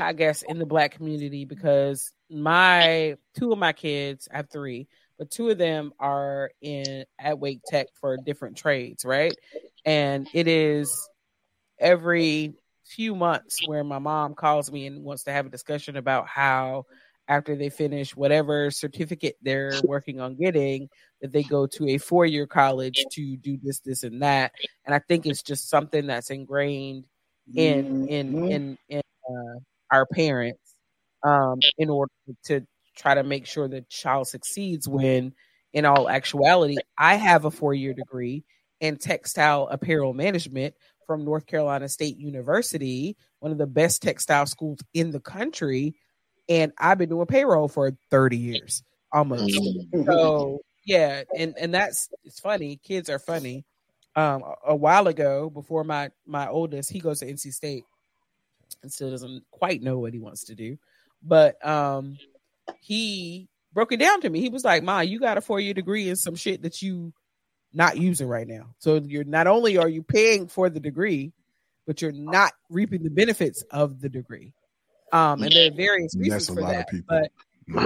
[0.00, 4.88] I guess, in the black community because my two of my kids, I have three,
[5.18, 9.36] but two of them are in at Wake Tech for different trades, right?
[9.84, 11.08] And it is
[11.78, 16.26] every few months where my mom calls me and wants to have a discussion about
[16.26, 16.84] how
[17.28, 20.88] after they finish whatever certificate they're working on getting
[21.22, 24.50] that they go to a four-year college to do this this and that
[24.84, 27.04] and i think it's just something that's ingrained
[27.54, 29.58] in in in in uh,
[29.90, 30.60] our parents
[31.24, 32.12] um in order
[32.44, 32.66] to
[32.96, 35.32] try to make sure the child succeeds when
[35.72, 38.44] in all actuality i have a four-year degree
[38.80, 40.74] in textile apparel management
[41.06, 45.94] from north carolina state university one of the best textile schools in the country
[46.48, 48.82] and i've been doing payroll for 30 years
[49.12, 49.58] almost.
[50.06, 53.64] So yeah and and that's it's funny kids are funny.
[54.16, 57.84] Um a, a while ago before my my oldest he goes to nc state
[58.82, 60.76] and still doesn't quite know what he wants to do
[61.22, 62.18] but um
[62.80, 66.08] he broke it down to me he was like ma you got a four-year degree
[66.08, 67.12] in some shit that you
[67.72, 71.32] not using right now so you're not only are you paying for the degree
[71.86, 74.52] but you're not reaping the benefits of the degree
[75.12, 77.30] um and there are various reasons for that but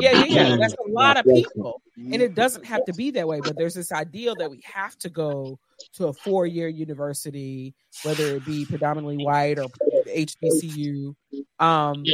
[0.01, 0.57] yeah, yeah, yeah.
[0.57, 1.83] That's a lot of people.
[1.97, 4.97] And it doesn't have to be that way, but there's this ideal that we have
[4.99, 5.59] to go
[5.95, 9.69] to a four year university, whether it be predominantly white or
[10.15, 11.15] HBCU,
[11.59, 12.05] um,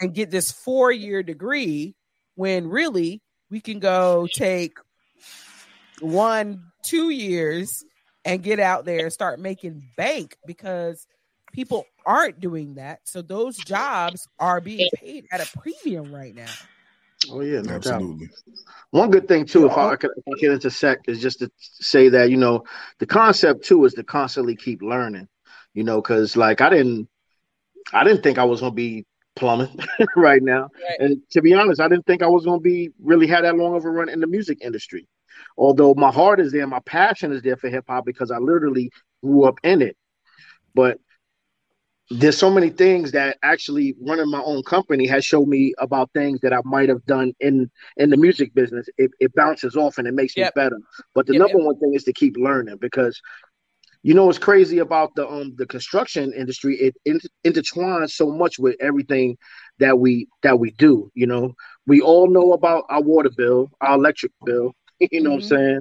[0.00, 1.94] and get this four year degree
[2.34, 4.78] when really we can go take
[6.00, 7.84] one, two years
[8.24, 11.06] and get out there and start making bank because
[11.52, 13.00] people aren't doing that.
[13.04, 16.52] So those jobs are being paid at a premium right now.
[17.30, 17.94] Oh yeah, no doubt.
[17.94, 18.28] Absolutely.
[18.90, 22.08] One good thing too, if I, could, if I could intersect, is just to say
[22.10, 22.64] that you know
[22.98, 25.28] the concept too is to constantly keep learning.
[25.72, 27.08] You know, because like I didn't,
[27.92, 29.04] I didn't think I was gonna be
[29.36, 29.76] plumbing
[30.16, 30.98] right now, Right.
[30.98, 33.74] and to be honest, I didn't think I was gonna be really had that long
[33.76, 35.06] of a run in the music industry.
[35.56, 38.90] Although my heart is there, my passion is there for hip hop because I literally
[39.22, 39.96] grew up in it.
[40.74, 40.98] But
[42.10, 46.40] there's so many things that actually running my own company has showed me about things
[46.40, 48.88] that I might have done in in the music business.
[48.96, 50.38] It, it bounces off and it makes Yep.
[50.38, 50.78] me better.
[51.14, 51.58] But the Yep, number yep.
[51.58, 53.20] one thing is to keep learning because
[54.06, 56.76] you know what's crazy about the um the construction industry?
[56.76, 59.36] It inter- intertwines so much with everything
[59.80, 61.10] that we that we do.
[61.14, 61.54] You know,
[61.88, 64.72] we all know about our water bill, our electric bill.
[65.10, 65.80] You know what I'm saying?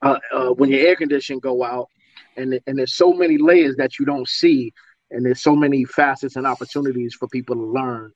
[0.00, 1.88] Uh, uh, when your air conditioning go out,
[2.36, 4.72] and and there's so many layers that you don't see,
[5.10, 8.12] and there's so many facets and opportunities for people to learn.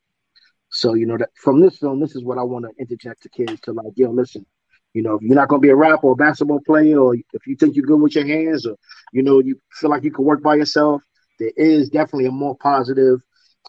[0.70, 3.28] So you know that from this film, this is what I want to interject to
[3.28, 4.47] kids to like, yo, listen,
[4.95, 7.47] you know, if you're not gonna be a rapper or a basketball player, or if
[7.47, 8.76] you think you're good with your hands, or
[9.12, 11.03] you know, you feel like you can work by yourself,
[11.38, 13.20] there is definitely a more positive,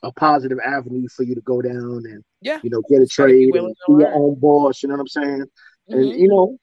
[0.03, 2.59] a positive avenue for you to go down and Yeah.
[2.63, 4.84] you know get a Just be trade, and be your own boss.
[4.84, 5.45] You know what I'm saying?
[5.89, 6.17] And Mhm.
[6.19, 6.57] you know,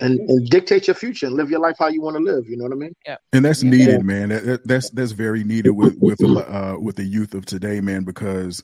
[0.00, 2.46] and and dictate your future and live your life how you want to live.
[2.48, 2.94] You know what I mean?
[3.06, 3.16] Yeah.
[3.32, 3.70] and that's Yeah.
[3.70, 4.28] needed, man.
[4.30, 8.04] That, that- that's that's very needed with with uh, with the youth of today, man,
[8.04, 8.62] because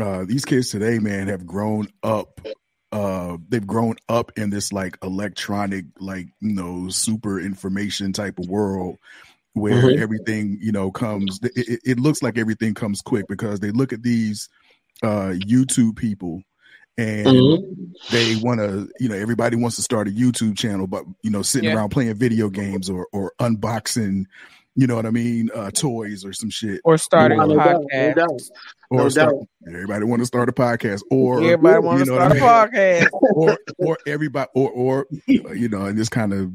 [0.00, 2.40] uh, these kids today, man, have grown up.
[2.92, 8.48] Uh, they've grown up in this like electronic, like you know, super information type of
[8.48, 8.96] world
[9.52, 9.98] where Mhm.
[9.98, 11.38] everything you know comes.
[11.42, 14.48] It, it, looks like everything comes quick because they look at these
[15.02, 16.42] uh, YouTube people
[16.98, 17.94] and Mhm.
[18.10, 21.42] they want to you know everybody wants to start a youtube channel but you know
[21.42, 21.76] sitting Yeah.
[21.76, 24.24] around playing video games or or unboxing
[24.76, 27.82] you know what i mean uh toys or some shit Or starting No a doubt,
[27.82, 28.14] no podcast.
[28.16, 28.40] doubt.
[28.90, 29.34] or No start,
[29.68, 32.42] everybody want to start a podcast or Everybody want to start a what I mean?
[32.72, 33.08] podcast.
[33.34, 36.52] or or everybody or or you know and this kind of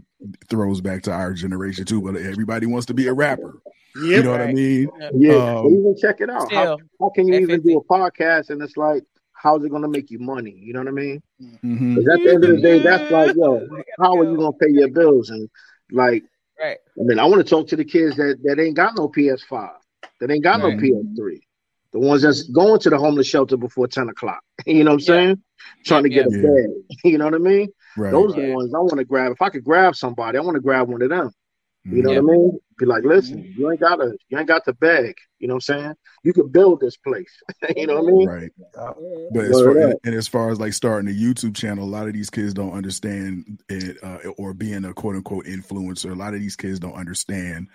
[0.50, 3.62] throws back to our generation too but everybody wants to be a rapper
[3.96, 6.52] you know what i mean Yeah, Um, even check it out.
[6.52, 9.04] How, Still, how can you even do a podcast and it's like,
[9.34, 10.52] how's it gonna make you money?
[10.58, 11.22] You know what I mean?
[11.42, 11.96] mhm.
[11.96, 13.66] 'Cause at the end of the day, that's like, yo,
[14.00, 15.30] how are you gonna pay your bills?
[15.30, 15.50] And
[15.92, 16.24] like,
[16.60, 16.78] right.
[17.00, 19.72] I mean, I want to talk to the kids that that ain't got no PS5,
[20.20, 20.62] that ain't got Right.
[20.62, 21.42] no PS3,
[21.94, 24.42] the ones that's going to the homeless shelter before ten o'clock.
[24.66, 25.44] You know what I'm saying?
[25.86, 26.28] Trying to get Yeah.
[26.28, 26.70] a bed.
[27.04, 27.70] You know what I mean?
[27.98, 28.48] right Those are Right.
[28.48, 29.32] the ones I want to grab.
[29.32, 31.32] If I could grab somebody, I want to grab one of them.
[31.86, 32.20] You know Yeah.
[32.20, 32.60] what I mean?
[32.78, 35.16] Be like, listen, you ain't gotta, you ain't got the bag.
[35.40, 35.94] You know what I'm saying?
[36.24, 37.32] You could build this place.
[37.76, 38.28] you know what I mean?
[38.28, 39.28] right Mhm.
[39.34, 39.98] But as far up.
[40.04, 42.74] and as far as like starting a YouTube channel, a lot of these kids don't
[42.74, 46.12] understand it, uh, or being a quote unquote influencer.
[46.12, 47.68] A lot of these kids don't understand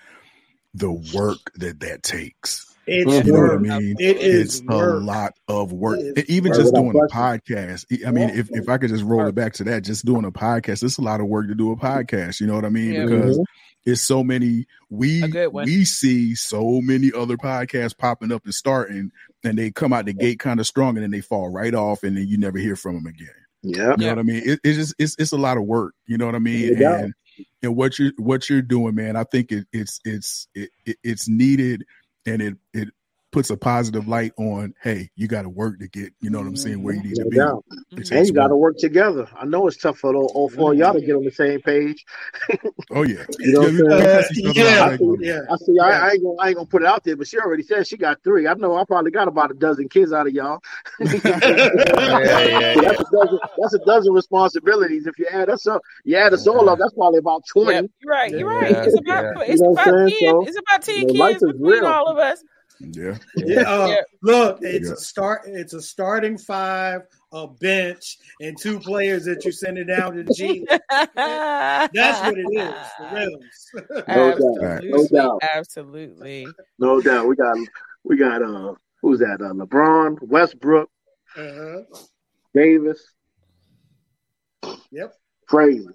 [0.75, 2.67] the work that that takes.
[2.87, 3.97] It's You know what I mean?
[4.01, 6.01] It is it's a lot of work.
[6.01, 6.61] It is even work.
[6.61, 8.07] just doing a podcast.
[8.07, 10.33] I mean, if, if I could just roll it back to that, just doing a
[10.33, 12.41] podcast, it's a lot of work to do a podcast.
[12.41, 12.93] You know what I mean?
[12.93, 13.05] Yeah.
[13.07, 13.45] Because Mhm.
[13.85, 15.65] It's so many we A good one.
[15.65, 19.11] we see so many other podcasts popping up and starting
[19.45, 22.03] and they come out the gate kind of strong and then they fall right off
[22.03, 23.29] and then you never hear from them again.
[23.63, 23.95] Yeah.
[23.99, 24.43] You know what I mean?
[24.45, 25.95] It, it's just it's it's a lot of work.
[26.07, 26.75] You know what I mean?
[26.75, 27.05] No doubt.
[27.05, 27.15] And
[27.63, 31.29] and what you're what you're doing, man, I think it, it's it's it, it, it's
[31.29, 31.85] needed,
[32.27, 32.89] and it it
[33.31, 34.75] puts a positive light on.
[34.83, 36.13] Hey, you got to work to get.
[36.21, 36.83] You know what I'm saying?
[36.83, 37.37] Where you need No to be.
[37.37, 37.65] doubt.
[37.97, 38.75] It And you got to work.
[38.75, 39.29] work together.
[39.37, 41.61] I know it's tough for all, all four of y'all to get on the same
[41.61, 42.05] page.
[42.93, 43.25] Oh yeah.
[43.39, 44.01] You know what I'm we saying?
[44.03, 45.41] pass each other Yeah, I see, yeah.
[45.49, 45.79] I see.
[45.79, 47.87] I, I ain't gonna, I ain't gonna put it out there, but she already said
[47.87, 48.49] she got three.
[48.49, 50.61] I know I probably got about a dozen kids out of y'all.
[51.01, 51.07] yeah,
[52.75, 53.39] So that's a dozen.
[53.59, 55.07] That's a dozen responsibilities.
[55.07, 56.79] If you add us up, you add us all up.
[56.81, 57.75] That's probably about twenty.
[57.75, 58.33] Yep, you're right.
[58.33, 58.73] You're right.
[58.73, 59.43] Yeah, It's about yeah.
[59.45, 60.19] it's You know about I'm ten.
[60.21, 61.87] So, it's about ten you know, kids between real.
[61.87, 62.43] all of us.
[62.81, 63.19] Yeah.
[63.37, 64.01] Yeah, uh, Yeah.
[64.23, 64.95] look, it's Yeah.
[64.95, 65.43] a start.
[65.45, 67.03] It's a starting five,
[67.33, 70.67] a bench, and two players that you're sending down to the G.
[71.15, 74.07] That's what it is for reals.
[74.09, 74.39] No doubt.
[74.85, 75.39] No Absolutely, doubt.
[75.55, 76.47] absolutely.
[76.79, 77.27] No doubt.
[77.29, 77.57] We got.
[78.05, 78.43] We got.
[78.43, 79.39] Uh, who's that?
[79.43, 80.89] Uh, LeBron, Westbrook,
[81.37, 81.83] Uh-huh.
[82.55, 83.13] Davis.
[84.91, 85.15] Yep.
[85.47, 85.87] Crazy.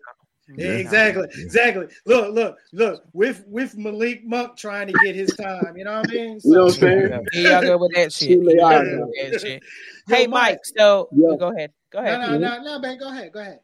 [0.55, 1.23] Yeah, exactly.
[1.41, 1.87] Exactly.
[2.05, 3.03] Look, look, look.
[3.13, 5.75] With with Malik Monk trying to get his time.
[5.75, 6.39] You know what I mean?
[6.43, 7.25] You know what I'm So- saying?
[7.31, 8.29] Here y'all go with that shit.
[8.29, 9.07] Shoot Here their y'all eyes go out.
[9.09, 9.63] with that shit.
[10.07, 10.59] Yo, Hey, Mike.
[10.63, 11.35] So Yeah.
[11.39, 11.71] go ahead.
[11.91, 12.19] Go ahead.
[12.19, 12.97] no, no, no, no, man.
[12.99, 13.31] Go ahead.
[13.31, 13.59] Go ahead.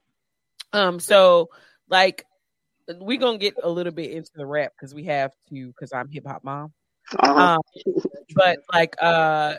[0.73, 0.99] Um.
[0.99, 1.49] So
[1.88, 2.25] like,
[2.99, 6.09] we gonna get a little bit into the rap because we have to because I'm
[6.09, 6.73] hip hop mom.
[7.19, 7.57] Uh-huh.
[7.86, 7.93] Um,
[8.34, 9.55] but like, uh,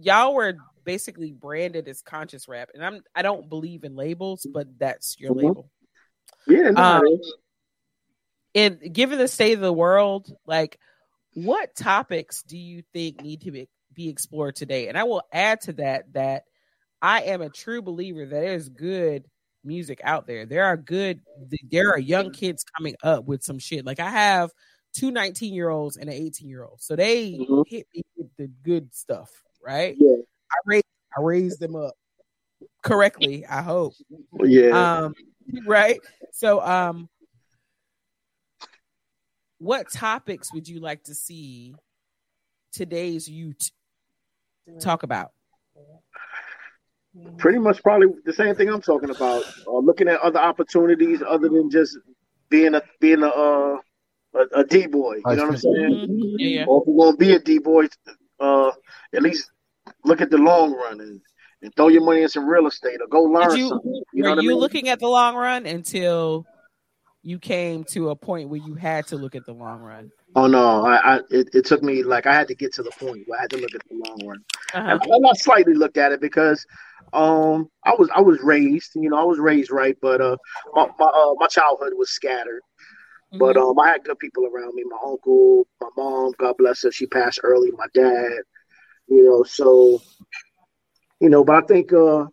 [0.00, 0.54] y'all were
[0.84, 5.32] basically branded as conscious rap, and I'm I don't believe in labels, but that's your
[5.32, 5.36] Mhm.
[5.36, 5.70] label.
[6.46, 6.70] yeah.
[6.70, 7.20] No, um.
[8.54, 10.78] And given the state of the world, like,
[11.34, 14.88] what topics do you think need to be, be explored today?
[14.88, 16.44] And I will add to that that
[17.00, 19.26] I am a true believer that there's good
[19.62, 20.46] music out there.
[20.46, 21.20] There are good,
[21.70, 23.84] there are young kids coming up with some shit.
[23.86, 24.50] Like I have
[24.92, 26.82] two 19 year olds and an 18 year old.
[26.82, 27.64] So they Mhm.
[27.68, 29.30] hit me with the good stuff,
[29.62, 29.96] right?
[29.98, 30.16] Yeah.
[30.52, 30.84] I raised,
[31.16, 31.94] I raised them up
[32.82, 33.94] correctly, I hope.
[34.42, 35.02] Yeah.
[35.04, 35.14] Um,
[35.66, 36.00] right.
[36.32, 37.08] So, um,
[39.58, 41.74] what topics would you like to see
[42.72, 43.70] today's youth
[44.80, 45.32] talk about?
[47.38, 49.42] Pretty much, probably the same thing I'm talking about.
[49.66, 51.98] Uh, looking at other opportunities other than just
[52.48, 53.78] being a being a uh,
[54.34, 55.16] a, a D boy.
[55.16, 55.74] You know what I'm saying?
[56.08, 56.34] Mhm.
[56.38, 56.64] Yeah, yeah.
[56.66, 57.86] Or if we're gonna be a D boy,
[58.38, 58.70] uh,
[59.12, 59.50] at least
[60.04, 61.20] look at the long run and,
[61.62, 64.02] and throw your money in some real estate or go learn you something.
[64.12, 64.58] You know were I you mean?
[64.58, 66.46] looking at the long run until
[67.22, 70.10] you came to a point where you had to look at the long run?
[70.34, 72.92] Oh no, I, I it, it took me like I had to get to the
[72.92, 74.44] point where I had to look at the long run.
[74.74, 74.98] Uh-huh.
[75.02, 76.64] And, I slightly looked at it because
[77.12, 80.36] um I was I was raised, you know, I was raised right, but uh
[80.74, 82.60] my my, uh, my childhood was scattered.
[83.32, 83.68] But Mm-hmm.
[83.68, 84.84] um I had good people around me.
[84.88, 88.38] My uncle, my mom, God bless her, she passed early, my dad,
[89.10, 90.00] you know, so
[91.20, 92.26] you know, but I think uh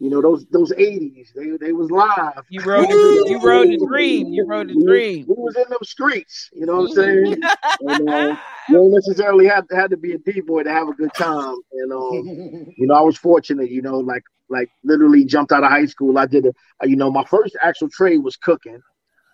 [0.00, 2.44] you know those those eighties, they they was live.
[2.50, 4.32] You rode the, you rode the dream.
[4.32, 5.24] You rode the dream.
[5.28, 7.42] We was in those streets, you know what I'm saying?
[7.80, 8.36] and, uh,
[8.68, 11.14] you don't necessarily have to had to be a D boy to have a good
[11.14, 11.56] time.
[11.72, 12.12] And um,
[12.76, 16.18] you know, I was fortunate, you know, like like literally jumped out of high school.
[16.18, 18.80] I did a uh, you know, my first actual trade was cooking.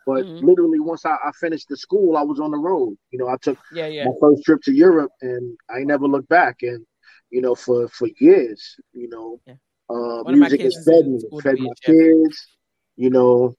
[0.07, 0.41] But Mhm.
[0.41, 2.97] literally once I, I finished the school, I was on the road.
[3.11, 4.03] You know, I took Yeah, yeah.
[4.03, 6.57] my first trip to Europe and I never looked back.
[6.63, 6.85] And,
[7.31, 9.57] you know, for for years, you know, Yeah.
[9.89, 11.87] uh One of my music has is fed me, fed my chef.
[11.87, 12.49] kids,
[12.97, 13.55] you know,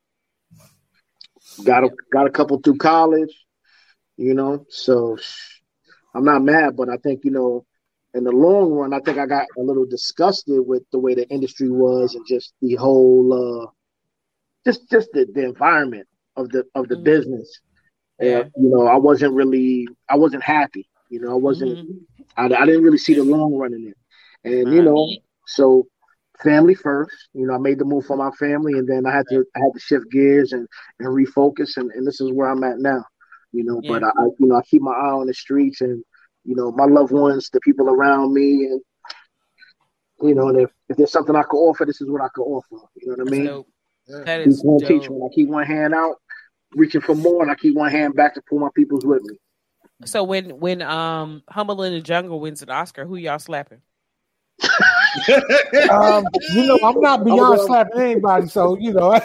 [1.64, 3.34] got a got a couple through college,
[4.18, 4.66] you know.
[4.70, 5.18] So
[6.14, 7.66] I'm not mad, but I think you know,
[8.14, 11.28] in the long run, I think I got a little disgusted with the way the
[11.30, 13.72] industry was and just the whole, uh
[14.66, 16.08] just just the, the environment
[16.42, 17.04] of the of the Mhm.
[17.04, 17.62] business.
[18.20, 18.44] Yeah.
[18.44, 20.88] And you know, I wasn't really, I wasn't happy.
[21.10, 22.06] You know, I wasn't, Mhm.
[22.38, 23.98] I, I didn't really see the long run in it.
[24.50, 25.16] And you know,
[25.48, 25.88] so
[26.44, 27.16] family first.
[27.34, 29.60] You know, I made the move for my family, and then I had to I
[29.60, 30.68] had to shift gears and
[31.00, 33.04] and refocus, and, and this is where I'm at now.
[33.52, 36.04] You know, but I, I you know I keep my eye on the streets and
[36.46, 38.82] you know my loved ones, the people around me, and
[40.22, 42.44] you know, and if, if there's something I could offer, this is what I could
[42.44, 42.78] offer.
[42.96, 43.46] You know what I mean?
[43.46, 43.68] dope.
[44.26, 45.10] That Keep is one teach dope.
[45.10, 45.30] one.
[45.30, 46.16] I keep one hand out,
[46.76, 49.36] reaching for more, and I keep one hand back to pull my peoples with me.
[50.06, 53.82] So when when um Humble in the Jungle wins an Oscar, who y'all slapping?
[55.90, 59.18] Um, you know, I'm not beyond well- slapping anybody, so you know, I,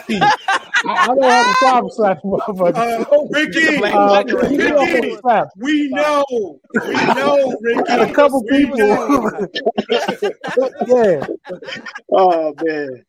[0.85, 2.75] I don't have a problem slapping motherfuckers.
[2.75, 5.47] Uh, Ricky, Uh, you know, Ricky, slap.
[5.55, 7.93] we know, we know, Ricky.
[7.93, 8.77] A couple we people.
[10.87, 11.25] yeah.
[12.11, 13.05] Oh man.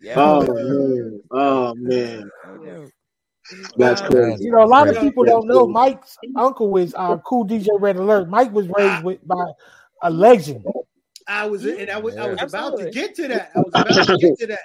[0.00, 0.14] Yeah.
[0.16, 1.20] Oh man.
[1.32, 2.30] Oh man.
[3.76, 4.44] That's Um, crazy.
[4.44, 7.96] You know, a lot of people don't know Mike's uncle is uh, Kool DJ Red
[7.96, 8.28] Alert.
[8.28, 9.44] Mike was raised with by
[10.02, 10.64] a legend.
[11.26, 13.52] I was, and I was, I was about to get to that.
[13.54, 14.58] I was about to get to that.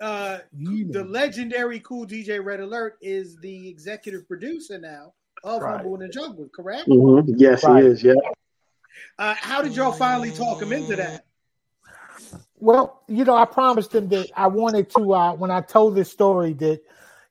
[0.00, 0.38] Uh,
[0.90, 5.14] the legendary Kool DJ Red Alert is the executive producer now
[5.44, 5.76] of Right.
[5.76, 6.88] Humble in the Jungle, correct?
[6.88, 7.34] Mhm.
[7.36, 7.82] Yes, Right.
[7.84, 8.02] he is.
[8.02, 8.14] Yeah.
[9.18, 11.24] Uh, how did y'all finally talk him into that?
[12.58, 16.10] Well, you know, I promised him that I wanted to uh when I told this
[16.10, 16.80] story that,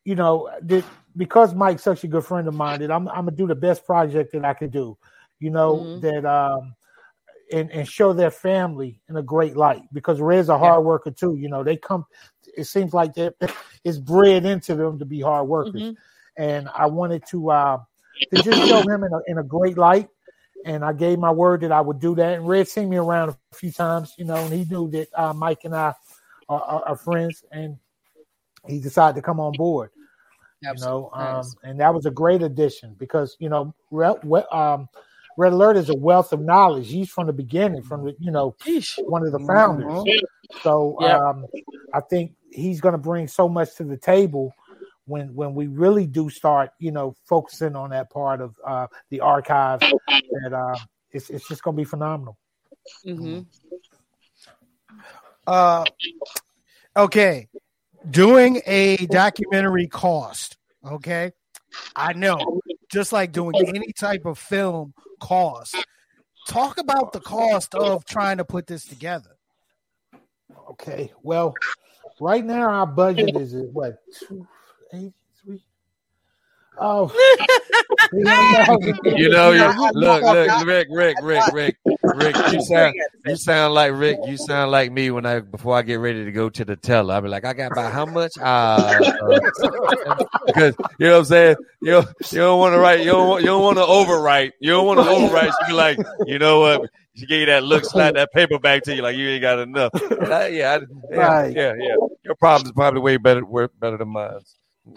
[0.06, 0.84] you know, that
[1.16, 3.86] because Mike's such a good friend of mine, that I'm I'm gonna do the best
[3.86, 4.97] project that I could do,
[5.39, 6.02] you know, Mhm.
[6.02, 6.76] that um
[7.52, 11.36] and, and show their family in a great light because Red's a hard worker too.
[11.36, 12.06] You know, they come
[12.58, 13.36] it seems like that
[13.84, 15.91] it's bred into them to be hard workers.
[15.91, 15.95] Mhm.
[16.38, 17.78] And I wanted to uh
[18.32, 20.10] to just show him in a in a great light.
[20.66, 22.36] And I gave my word that I would do that.
[22.36, 25.18] And Red seen me around a few times, you know, and he knew that uh,
[25.18, 25.78] Mike and I
[26.49, 27.78] are, are, are friends, and
[28.68, 29.89] he decided to come on board.
[30.62, 31.55] You know, um, Nice.
[31.64, 34.18] and that was a great addition because you know, Red,
[34.51, 34.88] um,
[35.38, 36.89] Red Alert is a wealth of knowledge.
[36.89, 38.55] He's from the beginning, from the you know,
[39.07, 40.03] one of the founders.
[40.64, 41.20] So Yep.
[41.20, 41.45] um,
[41.93, 44.53] I think he's going to bring so much to the table
[45.05, 49.20] when when we really do start, you know, focusing on that part of uh, the
[49.22, 49.82] archive.
[50.32, 50.78] That uh,
[51.12, 52.38] it's it's just going to be phenomenal.
[53.03, 53.39] hmm
[55.47, 55.86] Uh,
[56.95, 57.47] okay,
[58.10, 60.58] doing a documentary cost.
[60.86, 61.32] Okay,
[61.95, 65.76] I know, just like doing any type of film cost.
[66.47, 69.38] Talk about the cost of trying to put this together.
[70.72, 71.54] Okay, well,
[72.20, 74.47] right now our budget is at what two
[74.93, 75.14] eighty.
[76.84, 77.11] Oh,
[78.13, 82.36] You know, you, look, look, Rick, Rick, Rick, Rick, Rick.
[82.51, 84.17] You sound, you sound like Rick.
[84.25, 87.13] You sound like me when I before I get ready to go to the teller.
[87.13, 88.32] I'll be like, I got about how much?
[88.39, 89.39] Uh, uh,
[90.47, 91.55] because you know what I'm saying.
[91.82, 92.99] You don't, you don't want to write.
[92.99, 94.51] You don't want, you don't want to overwrite.
[94.59, 95.51] You don't want to overwrite.
[95.61, 96.89] She be like, you know what?
[97.15, 99.59] She gave you that look, slap that paper back to you like you ain't got
[99.59, 99.91] enough.
[99.95, 100.79] Uh, yeah, I,
[101.11, 101.55] yeah, Right.
[101.55, 101.95] yeah, yeah.
[102.23, 104.39] Your problem is probably way better, way better than mine.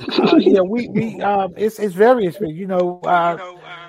[0.00, 2.56] Uh, yeah, we we um, it's it's very expensive.
[2.56, 3.36] You know, uh,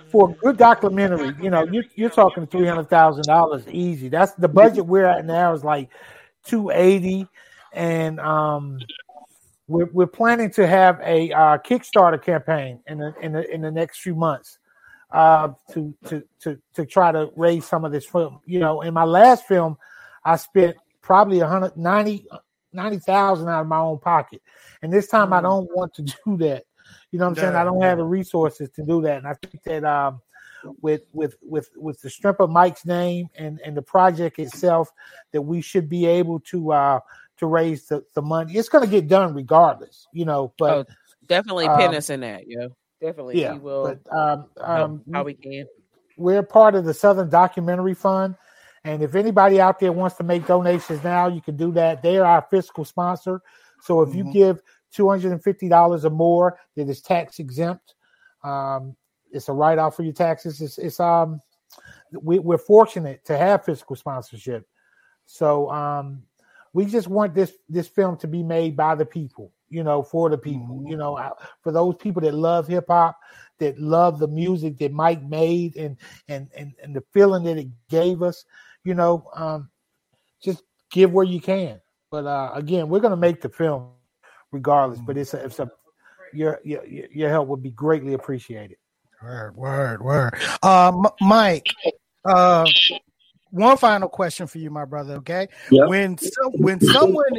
[0.09, 4.09] for a good documentary, you know, you you're talking three hundred thousand dollars easy.
[4.09, 5.89] That's the budget we're at now is like
[6.43, 7.27] two eighty,
[7.73, 8.79] and um,
[9.67, 13.71] we're we're planning to have a uh, Kickstarter campaign in the in the in the
[13.71, 14.59] next few months.
[15.11, 18.81] Uh, to to to to try to raise some of this film, you know.
[18.81, 19.77] In my last film,
[20.23, 22.27] I spent probably 190
[22.75, 24.41] ninety thousand out of my own pocket,
[24.86, 25.43] and this time I Mm.
[25.43, 26.63] don't want to do that.
[27.11, 27.55] You know what I'm saying?
[27.55, 30.21] I don't have the resources to do that, and I think that um,
[30.81, 34.91] with with with with the strength of Mike's name and and the project itself,
[35.33, 36.99] that we should be able to uh
[37.38, 38.53] to raise the, the money.
[38.53, 40.53] It's going to get done regardless, you know.
[40.57, 40.93] But Oh,
[41.25, 42.69] definitely um, pin us in that, yo.
[43.01, 45.65] Definitely, yeah, we will but, um, um how we can.
[46.17, 48.36] We're part of the Southern Documentary Fund.
[48.86, 52.03] And if anybody out there wants to make donations now, you can do that.
[52.03, 53.41] They are our fiscal sponsor.
[53.81, 54.33] So if you Mhm.
[54.33, 54.61] give
[54.95, 57.95] $250 or more that is tax exempt,
[58.43, 58.95] um,
[59.31, 60.61] it's a write off for your taxes.
[60.61, 61.41] It's, it's um,
[62.21, 64.65] we, we're fortunate to have fiscal sponsorship.
[65.25, 66.23] So um,
[66.73, 70.29] we just want this this film to be made by the people, you know, for
[70.29, 71.31] the people, you know, uh,
[71.61, 73.17] for those people that love hip hop,
[73.59, 77.67] that love the music that Mike made, and and and and the feeling that it
[77.89, 78.45] gave us,
[78.83, 79.69] you know, um,
[80.41, 81.81] just give where you can.
[82.11, 83.89] But uh, again, we're gonna make the film
[84.55, 84.99] regardless.
[84.99, 85.69] But it's a, it's a
[86.33, 88.77] your your your help would be greatly appreciated.
[89.21, 90.33] Word, word, word.
[90.63, 91.67] Uh, M- Mike,
[92.25, 92.69] uh,
[93.51, 95.15] one final question for you, my brother.
[95.15, 95.87] Okay, Yep.
[95.87, 97.37] when some, when someone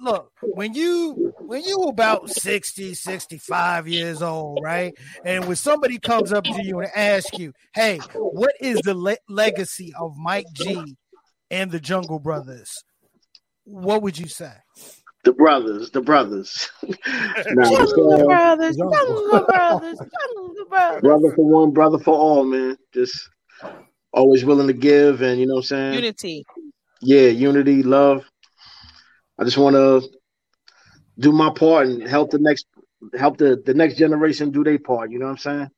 [0.00, 4.94] look when you when you about 60 65 years old right
[5.26, 9.18] and when somebody comes up to you and asks you hey what is the le-
[9.28, 10.96] legacy of mike g
[11.50, 12.82] and the jungle brothers
[13.64, 14.52] what would you say
[15.24, 16.70] The brothers, the brothers.
[17.52, 18.92] Nah, Jungle so, brothers, Jungle.
[19.26, 21.00] jungle brothers, jungle brothers.
[21.02, 22.76] brother for one, brother for all, man.
[22.94, 23.28] Just
[24.12, 25.94] always willing to give, and you know what I'm saying.
[25.94, 26.46] Unity.
[27.02, 28.24] Yeah, unity, love.
[29.38, 30.08] I just want to
[31.18, 32.66] do my part and help the next,
[33.18, 35.10] help the the next generation do their part.
[35.10, 35.68] You know what I'm saying?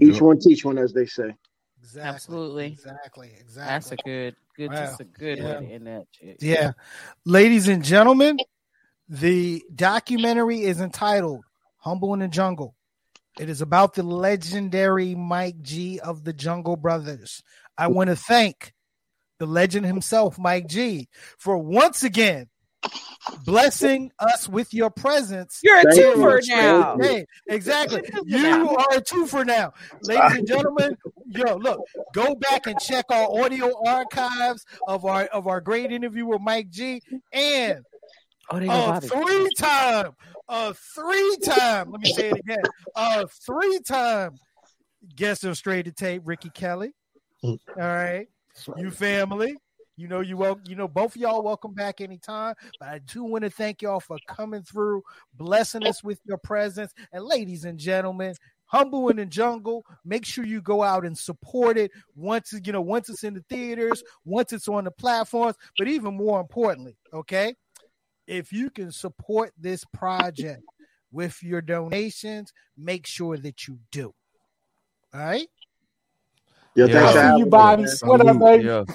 [0.00, 0.22] Each Yep.
[0.22, 1.34] one teach one, as they say.
[1.82, 2.66] Exactly Absolutely.
[2.66, 4.76] exactly exactly That's a good, good, Wow.
[4.76, 5.44] just a good Yeah.
[5.60, 6.42] way to end that shit.
[6.42, 6.72] Yeah.
[7.24, 8.38] Ladies and gentlemen,
[9.08, 11.42] the documentary is entitled
[11.78, 12.74] Humble in the Jungle.
[13.38, 17.42] It is about the legendary Mike G of the Jungle Brothers.
[17.78, 18.74] I want to thank
[19.38, 21.08] the legend himself, Mike G,
[21.38, 22.48] for once again
[23.44, 25.60] blessing us with your presence.
[25.62, 26.14] You're a Thank you.
[26.16, 26.96] twofer now.
[26.98, 28.02] Hey, exactly.
[28.24, 29.72] You are a twofer now.
[30.02, 30.96] Ladies and gentlemen,
[31.30, 31.80] yo, look,
[32.12, 36.70] go back and check our audio archives of our of our great interview with Mike
[36.70, 37.02] G
[37.32, 37.84] and
[38.52, 39.24] Oh, a gonna bother you.
[39.24, 40.12] three time,
[40.48, 42.64] a three time, let me say it again,
[42.96, 44.32] a three time
[45.14, 46.92] guest of Straight to Tape, Ricky Kelly.
[47.44, 48.26] All right.
[48.76, 49.56] You family.
[49.96, 52.54] You know you wel- you know both of y'all welcome back anytime.
[52.78, 55.02] But I do want to thank y'all for coming through,
[55.34, 56.92] blessing us with your presence.
[57.12, 58.34] And ladies and gentlemen,
[58.70, 59.84] Humble in the Jungle.
[60.04, 63.44] Make sure you go out and support it once you know once it's in the
[63.48, 65.56] theaters, once it's on the platforms.
[65.76, 67.56] But even more importantly, okay,
[68.26, 70.62] if you can support this project
[71.10, 74.14] with your donations, make sure that you do.
[75.12, 75.48] All right.
[76.76, 76.92] Yo, Yeah.
[76.92, 77.84] thanks I for see you, me, Bobby.
[78.02, 78.64] What up, baby?
[78.64, 78.86] Yo,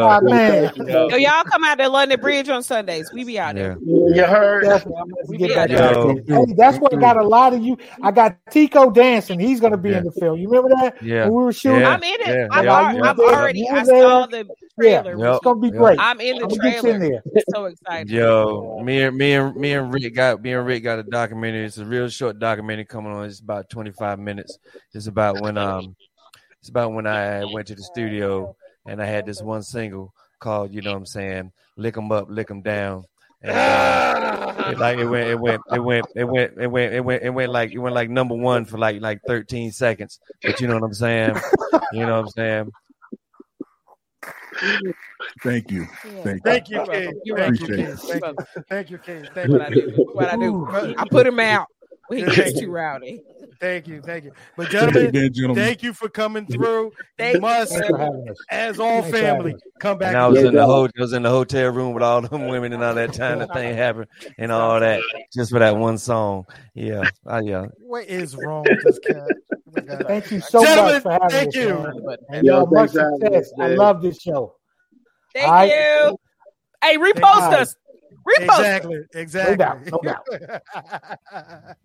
[0.00, 0.70] My yo, man.
[0.76, 3.10] Yo, Yo, y'all come out to London Bridge on Sundays.
[3.10, 3.78] We be out there.
[3.82, 4.14] yeah.
[4.14, 4.64] You heard?
[4.64, 5.00] Definitely.
[5.00, 6.46] I'm gonna We get be back out to that.
[6.46, 7.78] Hey, that's what got a lot of you.
[8.02, 9.40] I got Tico dancing.
[9.40, 9.98] He's going to be Yeah.
[9.98, 10.38] in the film.
[10.38, 11.02] You remember that?
[11.02, 11.24] Yeah.
[11.24, 11.80] When we were shooting?
[11.80, 11.88] Yeah.
[11.88, 12.26] I'm in it.
[12.26, 13.02] Yeah, I'm, yeah, al- yeah.
[13.02, 13.66] I'm You already.
[13.70, 14.02] were I there.
[14.02, 15.02] saw the Yeah.
[15.02, 15.18] trailer.
[15.18, 15.34] Yep.
[15.36, 15.76] It's going to be Yep.
[15.78, 15.98] great.
[16.00, 17.22] I'm in the I'm gonna get you in trailer.
[17.34, 17.42] there.
[17.54, 18.10] So excited.
[18.10, 21.64] Yo, me and me and me and Rick got me and Rick got a documentary.
[21.64, 23.24] It's a real short documentary coming on.
[23.24, 24.58] It's about twenty five minutes.
[24.92, 25.96] It's about when um,
[26.64, 30.72] it's about when I went to the studio and I had this one single called,
[30.72, 33.04] you know what I'm saying, lick 'em up, lick 'em down.
[33.42, 37.00] And uh, it, like it went, it went, it went, it went, it went, it
[37.00, 40.18] went, it went like it went like number one for like like 13 seconds.
[40.42, 41.36] But you know what I'm saying?
[41.92, 42.72] You know what I'm saying?
[45.42, 45.86] Thank you.
[46.02, 46.40] Thank you.
[46.44, 47.20] Thank you, King.
[47.36, 47.66] Thank you.
[47.66, 47.96] King.
[47.96, 48.62] Thank you.
[48.70, 49.28] Thank you, King.
[49.34, 49.52] Thank you.
[50.14, 50.66] What I do.
[50.96, 51.66] I put him out.
[52.08, 52.60] We Thank get you.
[52.60, 53.22] too rowdy.
[53.60, 54.02] Thank you.
[54.02, 54.32] Thank you.
[54.56, 55.64] But Thank you gentlemen, again, gentlemen.
[55.64, 56.92] thank you for coming through.
[57.16, 58.44] Thank You must, Thanks us.
[58.50, 60.08] as all Thanks family, having come back.
[60.08, 60.66] And I was in the yeah.
[60.66, 63.38] ho- I was in the hotel room with all them women and all that time
[63.38, 64.08] the thing happened
[64.38, 65.02] and all that
[65.32, 66.44] just for that one song.
[66.74, 67.66] Yeah, I, yeah.
[67.78, 69.32] What is wrong with this cat?
[69.76, 70.04] Oh.
[70.06, 71.54] Thank you so Gentlemen, much for having thank us.
[71.56, 71.68] you.
[71.78, 72.16] man.
[72.28, 73.52] And Yo, y'all, much thanks for having success.
[73.60, 74.56] I love this show.
[75.32, 75.70] Thank All right.
[75.70, 76.18] you.
[76.82, 77.58] Hey, repost Thank you.
[77.58, 77.76] us.
[78.26, 78.58] Repost.
[78.58, 79.00] Exactly.
[79.14, 79.56] Exactly.
[79.56, 80.26] doubt, no doubt.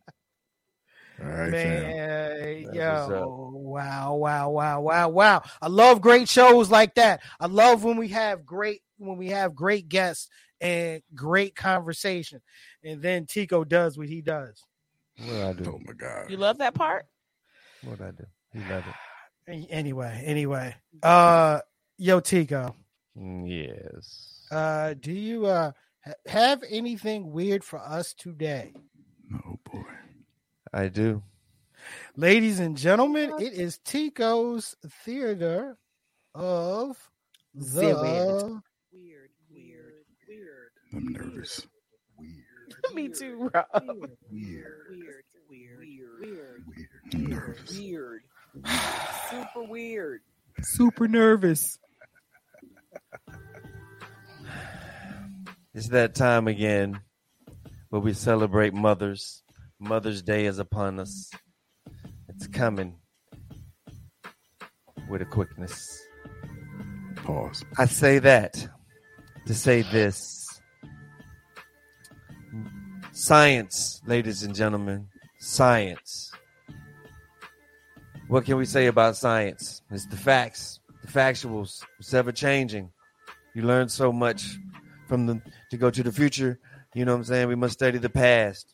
[1.22, 1.82] All right, fam.
[1.82, 5.44] Man, That's yo, wow, wow, wow, wow, wow!
[5.62, 7.22] I love great shows like that.
[7.42, 10.30] I love when we have great when we have great guests
[10.62, 12.42] and great conversation,
[12.84, 14.64] and then Tico does what he does.
[15.26, 15.66] What I do?
[15.74, 16.30] Oh my God.
[16.30, 17.06] You love that part?
[17.84, 18.26] What I do?
[18.54, 19.68] He loved it.
[19.70, 21.60] Anyway, anyway, uh,
[21.98, 22.76] yo, Tico,
[23.18, 24.48] Mm, Yes.
[24.52, 25.72] uh, do you uh
[26.06, 28.74] ha- have anything weird for us today?
[29.34, 29.84] Oh boy,
[30.74, 31.24] I do.
[32.16, 35.78] Ladies and gentlemen, it is Tico's Theater
[36.36, 36.98] of
[37.54, 38.62] the weird.
[38.92, 40.72] weird, weird, weird.
[40.94, 41.66] I'm nervous.
[42.18, 42.94] Weird.
[42.94, 43.66] Me too, Rob.
[44.32, 45.84] Weird, weird,
[46.20, 46.64] weird,
[47.14, 47.78] I'm nervous.
[47.78, 48.22] Weird.
[49.30, 50.22] Super weird.
[50.62, 51.80] Super nervous.
[55.76, 57.00] It's that time again
[57.90, 59.44] where we celebrate mothers.
[59.80, 61.30] Mother's Day is upon us.
[62.28, 62.96] It's coming
[65.08, 66.02] with a quickness.
[67.18, 67.66] Pause.
[67.78, 68.68] I say that
[69.46, 70.60] to say this.
[73.12, 76.32] Science, ladies and gentlemen, science.
[78.28, 79.84] What can we say about science?
[79.92, 81.84] It's the facts, the factuals.
[82.00, 82.90] It's ever changing.
[83.54, 84.58] You learn so much
[85.10, 85.42] from the
[85.72, 86.60] to go to the future.
[86.94, 87.48] You know what I'm saying?
[87.50, 88.74] We must study the past.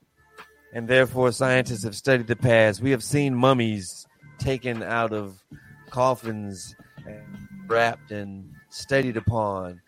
[0.73, 2.81] And therefore scientists have studied the past.
[2.81, 4.05] We have seen mummies
[4.37, 5.41] taken out of
[5.89, 6.75] coffins
[7.07, 7.23] and
[7.67, 9.81] wrapped and studied upon.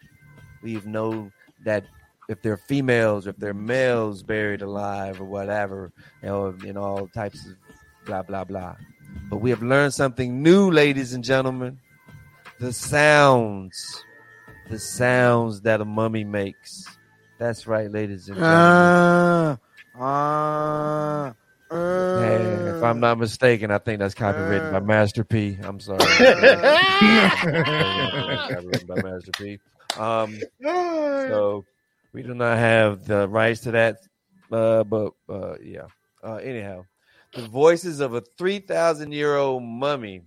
[0.63, 1.29] We've know
[1.65, 1.83] that
[2.29, 5.91] if they're females, if they're males buried alive or whatever,
[6.21, 7.55] you know, in all types of
[8.05, 8.75] blah blah blah.
[9.29, 11.79] But we have learned something new, ladies and gentlemen.
[12.59, 14.03] The sounds,
[14.69, 16.85] the sounds that a mummy makes.
[17.39, 19.59] That's right, ladies and gentlemen.
[19.97, 21.33] Uh, uh,
[21.69, 22.43] Hey,
[22.77, 25.57] if I'm not mistaken, I think that's copywritten by Master P.
[25.61, 25.99] I'm sorry.
[28.39, 29.59] copywritten by Master P.
[29.97, 31.65] Um, so
[32.13, 33.97] we do not have the rights to that.
[34.49, 35.87] Uh, but uh, yeah.
[36.23, 36.85] Uh, anyhow,
[37.33, 40.21] the voices of a 3,000 year old mummy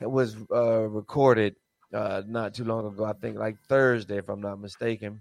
[0.00, 1.56] that was uh, recorded
[1.94, 3.04] uh, not too long ago.
[3.04, 5.20] I think like Thursday, if I'm not mistaken.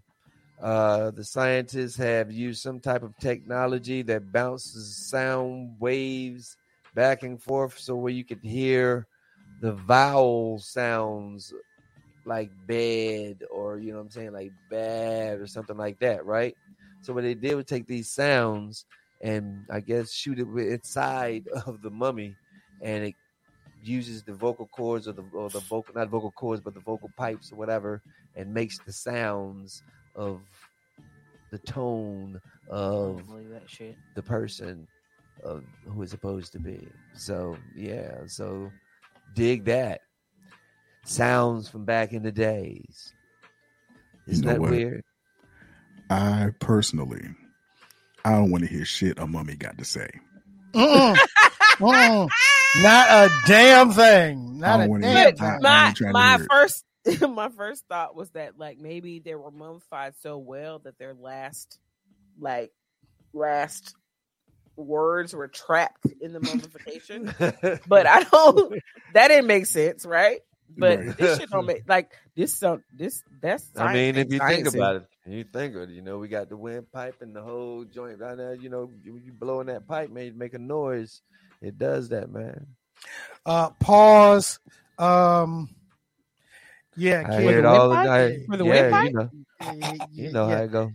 [0.62, 6.58] Uh, the scientists have used some type of technology that bounces sound waves
[6.96, 9.06] back and forth, so where you could hear
[9.62, 11.54] the vowel sounds
[12.26, 16.56] like bed or you know what I'm saying, like bad or something like that, right?
[17.02, 18.86] So what they did was take these sounds
[19.22, 22.36] and I guess shoot it inside of the mummy,
[22.82, 23.16] and it
[23.88, 27.10] uses the vocal cords or the or the vocal not vocal cords but the vocal
[27.18, 28.02] pipes or whatever,
[28.36, 29.84] and makes the sounds
[30.16, 30.42] of
[31.52, 32.40] the tone
[32.70, 33.96] of that shit.
[34.16, 34.88] the person
[35.44, 36.88] of who is supposed to be.
[37.14, 38.72] So yeah, so
[39.34, 40.02] dig that.
[41.06, 43.14] Sounds from back in the days.
[44.28, 44.72] Isn't know that what?
[44.72, 45.04] weird?
[46.10, 47.30] I personally,
[48.26, 50.10] I don't want to hear shit a mummy got to say.
[50.74, 51.16] Mm-mm.
[51.16, 51.16] Uh-uh.
[51.16, 51.82] Mm-mm.
[51.82, 52.28] Uh-uh.
[52.76, 54.60] Not a damn thing.
[54.60, 55.46] Not I a don't damn thing.
[55.46, 56.86] I- I my ain't trying to my first
[57.30, 61.80] my first thought was that like maybe they were mummified so well that their last
[62.40, 62.72] like
[63.34, 63.96] last
[64.76, 67.34] words were trapped in the mummification.
[67.88, 68.74] but I don't
[69.14, 70.42] that didn't make sense, right?
[70.78, 71.18] But Right.
[71.18, 74.98] this shit don't make like this so this that's I mean, if you think about
[74.98, 78.20] it, you think of it, you know, we got the windpipe and the whole joint
[78.20, 78.52] right now.
[78.52, 81.22] You know, you, you blowing that pipe, man, you make a noise.
[81.62, 82.68] It does that, man.
[83.46, 84.60] Uh, pause.
[84.98, 85.70] Um,
[86.96, 87.42] yeah, I kid.
[87.44, 88.08] hear it all the Windpipe?
[88.08, 88.46] time.
[88.48, 89.06] For the yeah, windpipe?
[89.06, 89.30] you know,
[90.14, 90.94] you know how it go.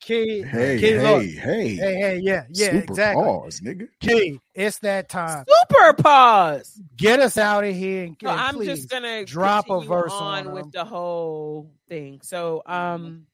[0.00, 1.76] Kid, Hey, kid, hey, hey.
[1.76, 3.24] hey, hey, yeah, yeah, Super exactly.
[3.24, 3.88] pause, nigga.
[4.00, 5.44] Key, it's that time.
[5.48, 6.80] Super pause.
[6.96, 10.46] Get us out of here and, So and I'm just gonna drop a verse on,
[10.46, 10.70] on, with them.
[10.72, 12.20] the whole thing.
[12.22, 13.26] So um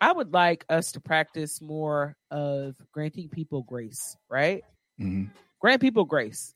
[0.00, 4.64] I would like us to practice more of granting people grace, right?
[4.98, 5.24] Hmm
[5.60, 6.54] Grant people grace.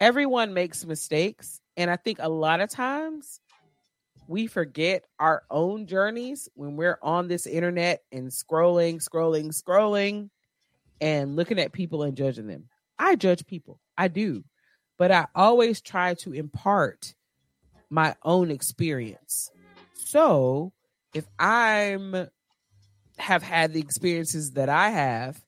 [0.00, 3.40] Everyone makes mistakes, and I think a lot of times
[4.26, 10.30] we forget our own journeys when we're on this internet and scrolling, scrolling, scrolling,
[11.00, 12.68] and looking at people and judging them.
[12.98, 14.44] I judge people, I do,
[14.98, 17.14] but I always try to impart
[17.90, 19.50] my own experience.
[19.94, 20.72] So
[21.12, 22.28] if I'm
[23.18, 25.43] have had the experiences that I have,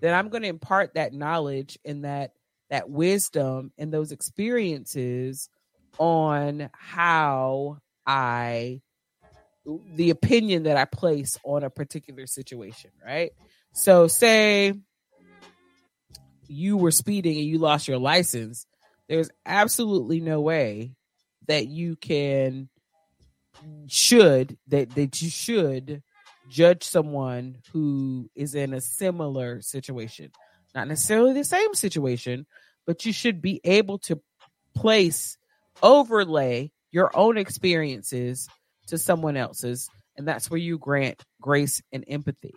[0.00, 2.32] then I'm going to impart that knowledge and that
[2.70, 5.48] that wisdom and those experiences
[5.98, 8.80] on how I
[9.94, 13.32] the opinion that I place on a particular situation, right?
[13.72, 14.74] So say
[16.48, 18.66] you were speeding and you lost your license,
[19.08, 20.94] there's absolutely no way
[21.46, 22.68] that you can
[23.88, 26.02] should that that you should
[26.50, 30.30] judge someone who is in a similar situation
[30.74, 32.46] not necessarily the same situation
[32.86, 34.20] but you should be able to
[34.74, 35.38] place
[35.82, 38.48] overlay your own experiences
[38.86, 42.54] to someone else's And that's where you grant grace and empathy.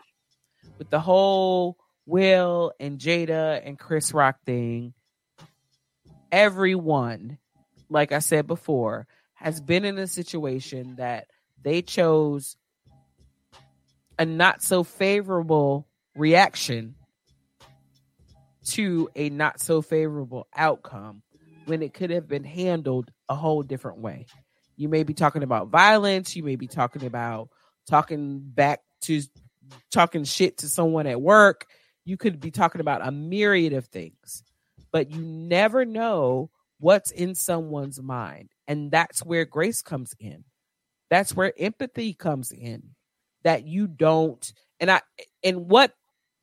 [0.78, 4.94] With the whole Will and Jada and Chris Rock thing,
[6.32, 7.38] everyone,
[7.90, 11.28] like I said before, has been in a situation that
[11.62, 12.58] they chose
[14.18, 16.96] a not so favorable reaction
[18.66, 21.22] to a not so favorable outcome
[21.66, 24.26] when it could have been handled a whole different way.
[24.76, 27.50] You may be talking about violence, you may be talking about
[27.88, 29.22] talking back to
[29.92, 31.66] talking shit to someone at work,
[32.06, 34.44] you could be talking about a myriad of things,
[34.92, 36.50] but you never know
[36.80, 38.50] what's in someone's mind.
[38.68, 40.44] And that's where grace comes in.
[41.10, 42.90] That's where empathy comes in.
[43.44, 45.02] That you don't, and I,
[45.44, 45.94] and what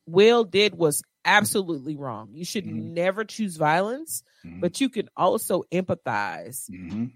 [0.07, 2.31] Will did was absolutely wrong.
[2.33, 2.95] You should Mhm.
[2.95, 4.61] never choose violence, Mhm.
[4.61, 7.13] but you can also empathize Mhm.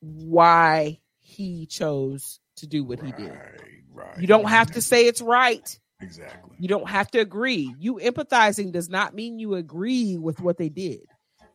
[0.00, 3.30] why he chose to do what he did.
[3.30, 4.20] Right, right.
[4.20, 5.78] You don't have to say it's right.
[6.00, 6.56] Exactly.
[6.58, 7.74] You don't have to agree.
[7.78, 11.06] You empathizing does not mean you agree with what they did.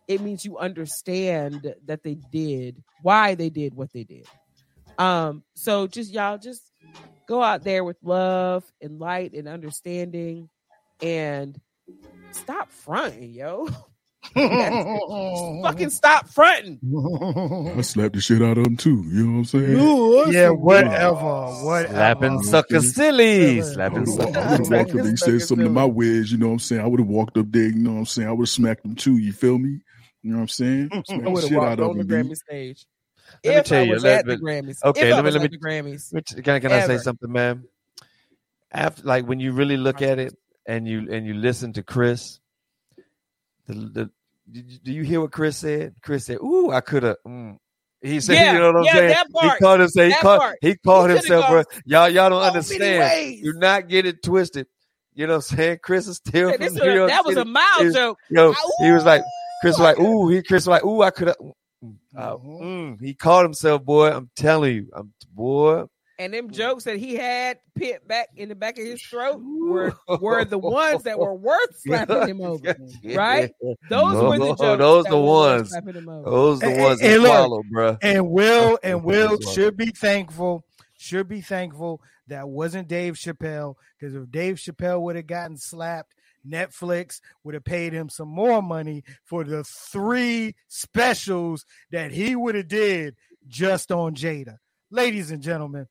[0.08, 4.28] It means you understand that they did why they did what they did.
[5.02, 6.62] Um, so just y'all just
[7.28, 10.48] go out there with love and light and understanding
[11.02, 11.60] and
[12.30, 13.68] stop fronting, yo.
[14.36, 16.80] Fucking stop fronting.
[17.76, 19.04] I slapped the shit out of him too.
[19.08, 20.34] You know what I'm saying?
[20.34, 21.94] yeah, whatever, whatever.
[21.94, 23.64] Slapping sucker silly.
[23.64, 26.38] Slapping I would sucker have walked up and he said something to my wedge, you
[26.38, 26.82] know what I'm saying?
[26.82, 28.28] I would have walked up there, you know what I'm saying?
[28.28, 29.80] I would have smacked him too, you feel me?
[30.22, 30.90] You know what I'm saying?
[31.08, 32.86] Smack I the would have shit out walked of on the Grammy stage.
[33.44, 34.84] Let me tell I you, was let- at the Grammys.
[34.84, 36.14] okay, if let me- let me- the Grammys.
[36.14, 37.64] Which- Can, I- can I say something, man?
[38.72, 40.34] After, like when you really look at it
[40.66, 42.40] and you and you listen to Chris,
[43.68, 44.10] the, the
[44.84, 45.96] do you hear what Chris said?
[46.02, 47.58] Chris said, "Ooh, I could have." Mm.
[48.02, 50.08] He said, Yeah, "You know what I'm yeah, saying?" part, he called himself.
[50.08, 50.40] He called.
[50.40, 50.58] part.
[50.62, 53.44] He called He himself, gone Y'all, y'all don't understand.
[53.44, 54.68] Do not get it twisted.
[55.14, 55.80] You know what I'm saying?
[55.84, 58.18] Chris is still Hey, from New was York that was a mild joke.
[58.30, 59.22] Yo, he was like,
[59.62, 61.36] Chris was like, "Ooh," he Chris was like, "Ooh, I could have."
[62.16, 63.02] Uh, mm.
[63.02, 64.12] He called himself, boy.
[64.12, 65.86] I'm telling you, I'm boy.
[66.20, 69.92] And them jokes that he had pit back in the back of his throat were
[70.20, 72.76] were the ones that were worth slapping him over,
[73.06, 73.52] right?
[73.90, 74.60] Those were the No, jokes.
[74.60, 75.70] those that the were ones.
[75.72, 76.30] slapping him over.
[76.30, 77.98] Those the And- ones and that look, swallow, bruh.
[78.04, 80.64] And Will and Will should be thankful.
[81.00, 86.14] Should be thankful that wasn't Dave Chappelle because if Dave Chappelle would have gotten slapped,
[86.48, 92.56] Netflix would have paid him some more money for the three specials that he would
[92.56, 93.16] have did
[93.48, 94.58] just on Jada.
[94.90, 95.88] Ladies and gentlemen,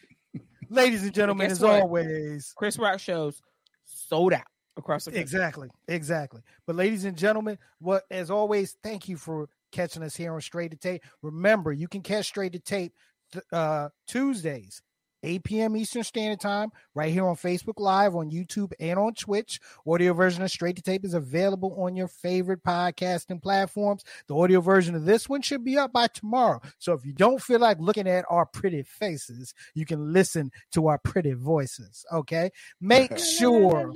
[0.70, 1.82] ladies and gentlemen, as what?
[1.82, 3.40] always, Chris Rock shows
[3.84, 4.42] sold out
[4.76, 5.22] across the country.
[5.22, 6.40] Exactly, exactly.
[6.66, 10.70] But ladies and gentlemen, what as always, thank you for catching us here on Straight
[10.70, 11.02] to Tape.
[11.22, 12.94] Remember, you can catch Straight to Tape
[13.32, 14.80] th- uh, Tuesdays,
[15.22, 15.76] 8 p.m.
[15.76, 19.60] Eastern Standard Time, right here on Facebook Live, on YouTube, and on Twitch.
[19.86, 24.04] Audio version of Straight to Tape is available on your favorite podcasting platforms.
[24.26, 26.60] The audio version of this one should be up by tomorrow.
[26.78, 30.88] So if you don't feel like looking at our pretty faces, you can listen to
[30.88, 32.04] our pretty voices.
[32.12, 32.50] Okay.
[32.80, 33.92] Make sure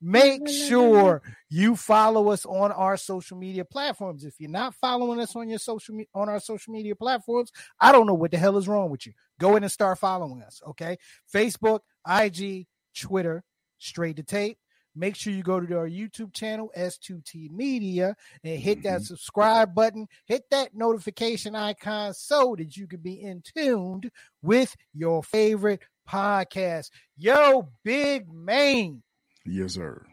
[0.00, 4.24] make sure you follow us on our social media platforms.
[4.24, 7.50] If you're not following us on your social me- on our social media platforms
[7.80, 9.12] i don't know what the hell is wrong with you.
[9.40, 10.98] Go in and start following us okay?
[11.32, 11.80] Facebook
[12.22, 12.66] ig
[12.96, 13.44] twitter
[13.78, 14.58] straight to tape.
[14.94, 19.04] Make sure you go to our youtube channel s2t media and hit that mm-hmm.
[19.04, 20.06] subscribe button.
[20.26, 24.10] Hit that notification icon so that you can be in tuned
[24.42, 26.90] with your favorite podcast.
[27.16, 29.02] Yo big man
[29.48, 30.04] Yes, sir.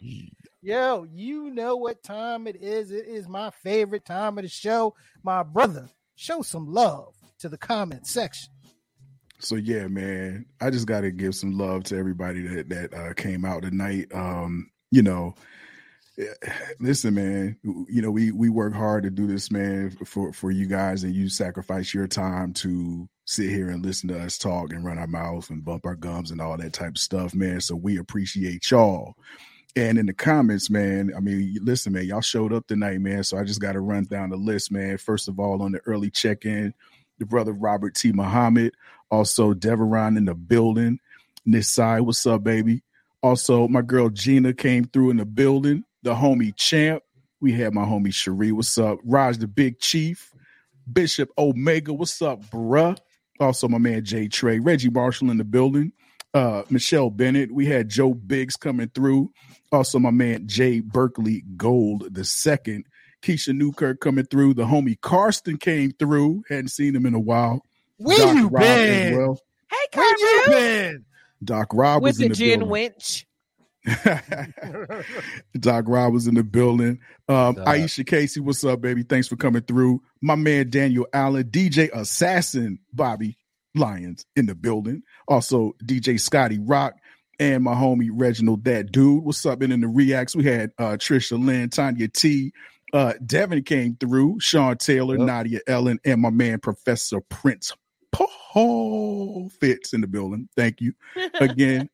[0.61, 2.91] Yo, you know what time it is.
[2.91, 4.95] It is my favorite time of the show.
[5.23, 8.49] My brother, show some love to the comment section.
[9.39, 13.13] So yeah, man, I just got to give some love to everybody that that uh,
[13.13, 14.07] came out tonight.
[14.13, 15.35] Um, you know,
[16.79, 17.57] listen, man.
[17.63, 21.13] You know, we we work hard to do this, man, for for you guys, and
[21.13, 25.07] you sacrifice your time to sit here and listen to us talk and run our
[25.07, 27.59] mouth and bump our gums and all that type of stuff, man.
[27.59, 29.15] So we appreciate y'all.
[29.75, 33.23] And in the comments, man, I mean, listen, man, y'all showed up tonight, man.
[33.23, 34.97] So I just got to run down the list, man.
[34.97, 36.73] First of all, on the early check-in,
[37.17, 38.11] the brother Robert T.
[38.11, 38.73] Muhammad,
[39.09, 40.99] also Deveron in the building.
[41.47, 42.83] Nisai, what's up, baby?
[43.21, 45.83] Also, my girl Gina came through in the building.
[46.03, 47.03] The homie Champ.
[47.41, 48.51] We had my homie Cherie.
[48.51, 48.99] What's up?
[49.03, 50.31] Raj the Big Chief.
[50.91, 51.91] Bishop Omega.
[51.91, 52.97] What's up, bruh?
[53.39, 54.59] Also, my man Jay Trey.
[54.59, 55.91] Reggie Marshall in the building.
[56.33, 57.51] Uh, Michelle Bennett.
[57.51, 59.31] We had Joe Biggs coming through.
[59.71, 62.85] Also, my man Jay Berkeley Gold the second.
[63.21, 64.53] Keisha Newkirk coming through.
[64.53, 66.43] The homie Karsten came through.
[66.49, 67.61] Hadn't seen him in a while.
[67.97, 69.17] Where Doc you Rob as been?
[69.17, 69.39] well.
[69.71, 70.61] Hey, Where you Carmen.
[70.93, 71.05] been?
[71.43, 72.69] Doc Rob With was in the the gin building.
[72.69, 73.25] winch.
[75.59, 76.99] Doc Rob was in the building.
[77.27, 79.03] Um, Aisha Casey, what's up, baby?
[79.03, 80.01] Thanks for coming through.
[80.21, 83.37] My man Daniel Allen, DJ Assassin Bobby
[83.73, 85.03] Lyons in the building.
[85.27, 86.95] Also DJ Scotty Rock
[87.39, 89.23] and my homie Reginald That Dude.
[89.23, 89.61] What's up?
[89.61, 92.53] And in the reacts, we had uh, Trisha Lynn, Tanya T.
[92.93, 95.25] Uh, Devin came through, Sean Taylor, Yep.
[95.27, 97.73] Nadia Ellen, and my man Professor Prince
[98.13, 100.47] Paul Fitz in the building.
[100.55, 100.93] Thank you
[101.41, 101.89] again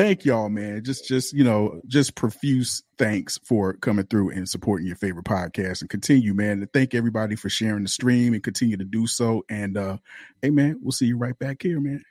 [0.00, 0.82] thank y'all man.
[0.82, 5.82] Just just you know just profuse thanks for coming through and supporting your favorite podcast.
[5.82, 9.44] And continue man and thank everybody for sharing the stream and continue to do so.
[9.50, 9.98] And uh
[10.40, 12.02] hey man we'll see you right back here man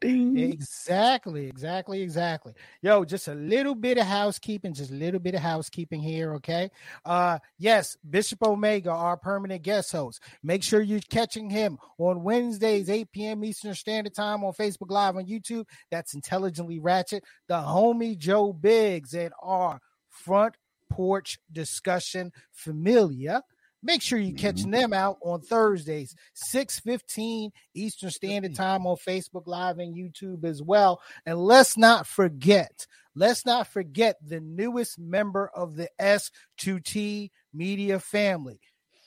[0.00, 0.38] Ding.
[0.38, 2.54] Exactly, exactly, exactly.
[2.82, 6.70] Yo, just a little bit of housekeeping, just a little bit of housekeeping here, okay?
[7.04, 10.22] Uh yes, Bishop Omega, our permanent guest host.
[10.42, 13.44] Make sure you're catching him on Wednesdays, 8 p.m.
[13.44, 15.66] Eastern Standard Time on Facebook Live on YouTube.
[15.90, 17.24] That's intelligently ratchet.
[17.48, 20.54] The homie Joe Biggs and our front
[20.90, 23.42] porch discussion familia.
[23.82, 24.80] Make sure you're catching mm-hmm.
[24.80, 26.14] them out on Thursdays,
[26.52, 31.00] 6:15 Eastern Standard Time on Facebook Live and YouTube as well.
[31.24, 38.60] And let's not forget, let's not forget the newest member of the S2T media family.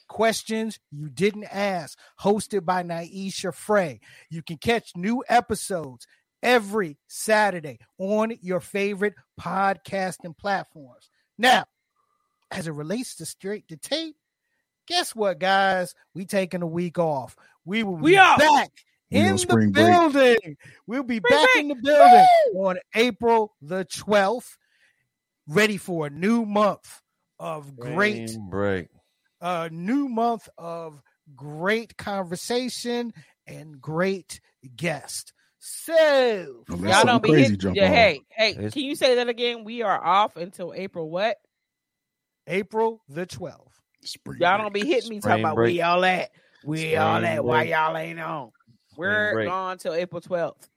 [0.07, 3.99] Questions you didn't ask, hosted by Naisha Frey.
[4.29, 6.07] You can catch new episodes
[6.43, 11.09] every Saturday on your favorite podcasting platforms.
[11.37, 11.65] Now,
[12.51, 14.15] as it relates to straight to tape,
[14.91, 15.95] guess what, guys?
[16.13, 17.35] We taking a week off.
[17.65, 18.37] We will We be off.
[18.39, 18.71] back
[19.11, 19.85] We in the spring break.
[19.87, 20.57] building.
[20.87, 21.61] We'll be Spring back break.
[21.63, 24.57] in the building on April the 12th,
[25.47, 27.01] ready for a new month
[27.39, 28.87] of great Spring break.
[29.41, 31.01] a new month of
[31.35, 33.13] great conversation
[33.47, 34.39] and great
[34.75, 35.33] guest.
[35.59, 37.75] So oh, Unless Y'all don't be crazy hitting.
[37.75, 37.93] Yeah, off.
[37.93, 39.63] hey, hey, It's- can you say that again?
[39.63, 41.37] We are off until April what?
[42.47, 43.80] April the 12th.
[44.03, 44.61] Spring Y'all break.
[44.63, 45.77] don't be hitting me Spring talking about break.
[45.79, 46.31] where y'all at.
[46.63, 47.43] Where Spring y'all at?
[47.45, 48.51] Why y'all ain't on?
[48.97, 49.47] We're break.
[49.47, 50.67] gone till April 12th.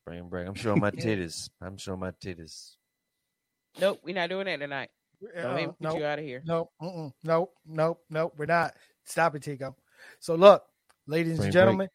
[0.00, 0.46] Spring break.
[0.48, 1.50] I'm showing my titties.
[1.60, 2.72] I'm showing my titties.
[3.80, 4.90] Nope, we're not doing that tonight.
[5.36, 6.42] Don't make me Uh, get you out of here.
[6.46, 6.70] nope,
[7.24, 8.34] nope, nope, nope.
[8.36, 8.74] We're not.
[9.04, 9.76] Stop it, Tico.
[10.20, 10.62] So look,
[11.06, 11.52] ladies Spring and break.
[11.52, 11.88] gentlemen,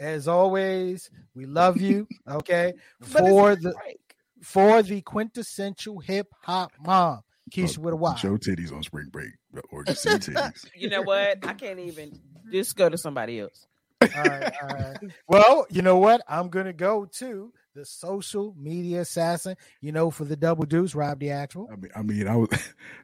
[0.00, 2.08] as always, we love you.
[2.28, 2.72] Okay,
[3.02, 4.00] for the break.
[4.42, 8.14] for the quintessential hip hop mom, Uh, Keisha with a Y.
[8.16, 9.30] Show titties on spring break
[9.70, 10.66] or just see titties.
[10.76, 11.46] You know what?
[11.46, 12.18] I can't even
[12.52, 13.66] just go to somebody else.
[14.02, 14.96] All right, all right.
[15.28, 16.22] Well, you know what?
[16.28, 19.56] I'm gonna go to the social media assassin.
[19.80, 21.68] You know, for the double deuce, Rob the actual.
[21.72, 22.48] I mean, I mean, I was.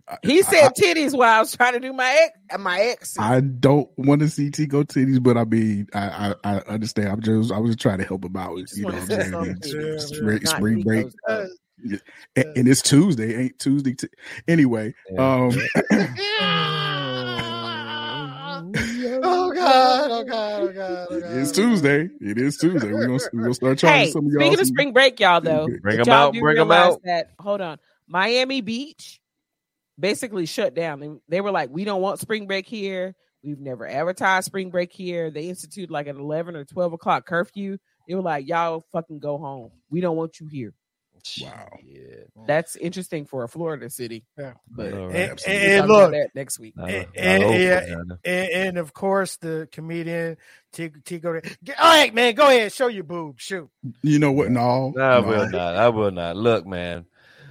[0.09, 2.59] I, He said titties while I was trying to do my ex.
[2.61, 3.19] My ex.
[3.19, 7.09] I don't want to see Tico titties, but I mean, I, I I understand.
[7.09, 8.59] I'm just I was just trying to help him out.
[8.59, 9.31] Just You know, what I'm saying?
[9.31, 11.49] some It's titties, spring, spring break, Tico's stuff.
[11.85, 12.01] And,
[12.57, 13.95] and it's Tuesday, ain't Tuesday.
[13.95, 14.09] T-
[14.49, 15.47] anyway, Yeah.
[15.47, 15.51] um,
[19.23, 20.11] Oh God!
[20.11, 20.63] Oh God!
[20.63, 21.09] Oh God!
[21.11, 21.37] Oh God!
[21.37, 22.09] it's Tuesday.
[22.21, 22.93] It is Tuesday.
[22.93, 24.43] We're gonna we're gonna start charging Hey, some of y'all.
[24.43, 26.95] speaking of spring break, y'all though, Bring did 'em y'all out, do bring 'em realize
[26.95, 27.01] out.
[27.05, 27.79] That hold on,
[28.09, 29.21] Miami Beach
[29.99, 31.01] basically shut down.
[31.01, 33.15] They, they were like, we don't want spring break here.
[33.43, 35.31] We've never advertised spring break here.
[35.31, 37.79] They instituted like an eleven or twelve o'clock curfew.
[38.09, 39.71] They were like, y'all fucking go home.
[39.91, 40.75] We don't want you here.
[41.43, 41.69] Wow.
[41.85, 42.01] Yeah.
[42.47, 44.25] That's interesting for a Florida city.
[44.39, 44.55] Yeah.
[44.71, 45.31] But All And, right.
[45.31, 45.67] Absolutely.
[45.69, 46.77] we'll and look, that next week.
[46.77, 47.81] Not and, and- yeah,
[48.25, 50.37] and, and of course the comedian
[50.73, 51.01] Tico.
[51.05, 51.41] Tico All
[51.79, 53.41] right, man, go ahead, show your boob.
[53.41, 53.69] Shoot.
[54.03, 54.51] You know what?
[54.51, 55.77] No, No, I no, will not.
[55.77, 56.37] I will not.
[56.37, 57.07] Look, man.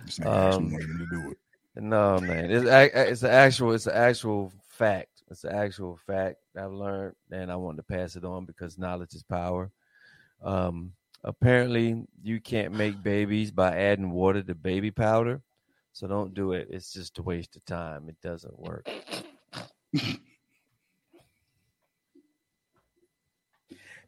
[0.06, 1.38] This nigga actually Um, to do it.
[1.82, 2.52] No, man.
[2.52, 3.74] It's a- it's an actual.
[3.74, 5.08] It's an actual fact.
[5.32, 9.14] It's an actual fact I've learned, and I want to pass it on because knowledge
[9.14, 9.72] is power.
[10.42, 10.94] Um,
[11.24, 15.42] apparently, you can't make babies by adding water to baby powder,
[15.94, 16.68] so don't do it.
[16.72, 18.10] It's just a waste of time.
[18.10, 18.88] It doesn't work.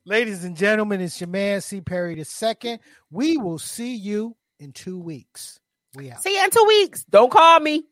[0.03, 1.79] Ladies and gentlemen, it's your man C.
[1.81, 2.79] Perry the second.
[3.11, 5.59] We will see you in two weeks.
[5.95, 6.23] We out.
[6.23, 7.03] See you in two weeks.
[7.03, 7.83] Don't call me.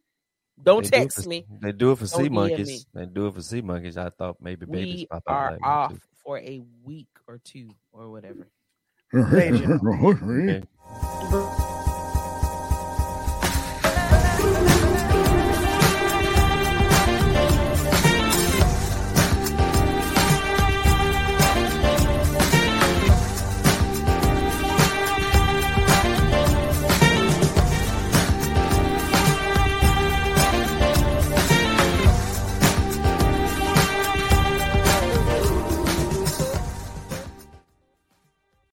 [0.62, 1.46] Don't They do text for- me.
[1.62, 2.68] They do it for Don't sea monkeys.
[2.68, 2.80] me.
[2.94, 3.98] They do it for sea monkeys.
[3.98, 6.00] I thought maybe babies We pop out are off too.
[6.24, 8.48] for a week or two or whatever.
[9.14, 10.64] Ladies and Okay.
[11.32, 11.69] Right.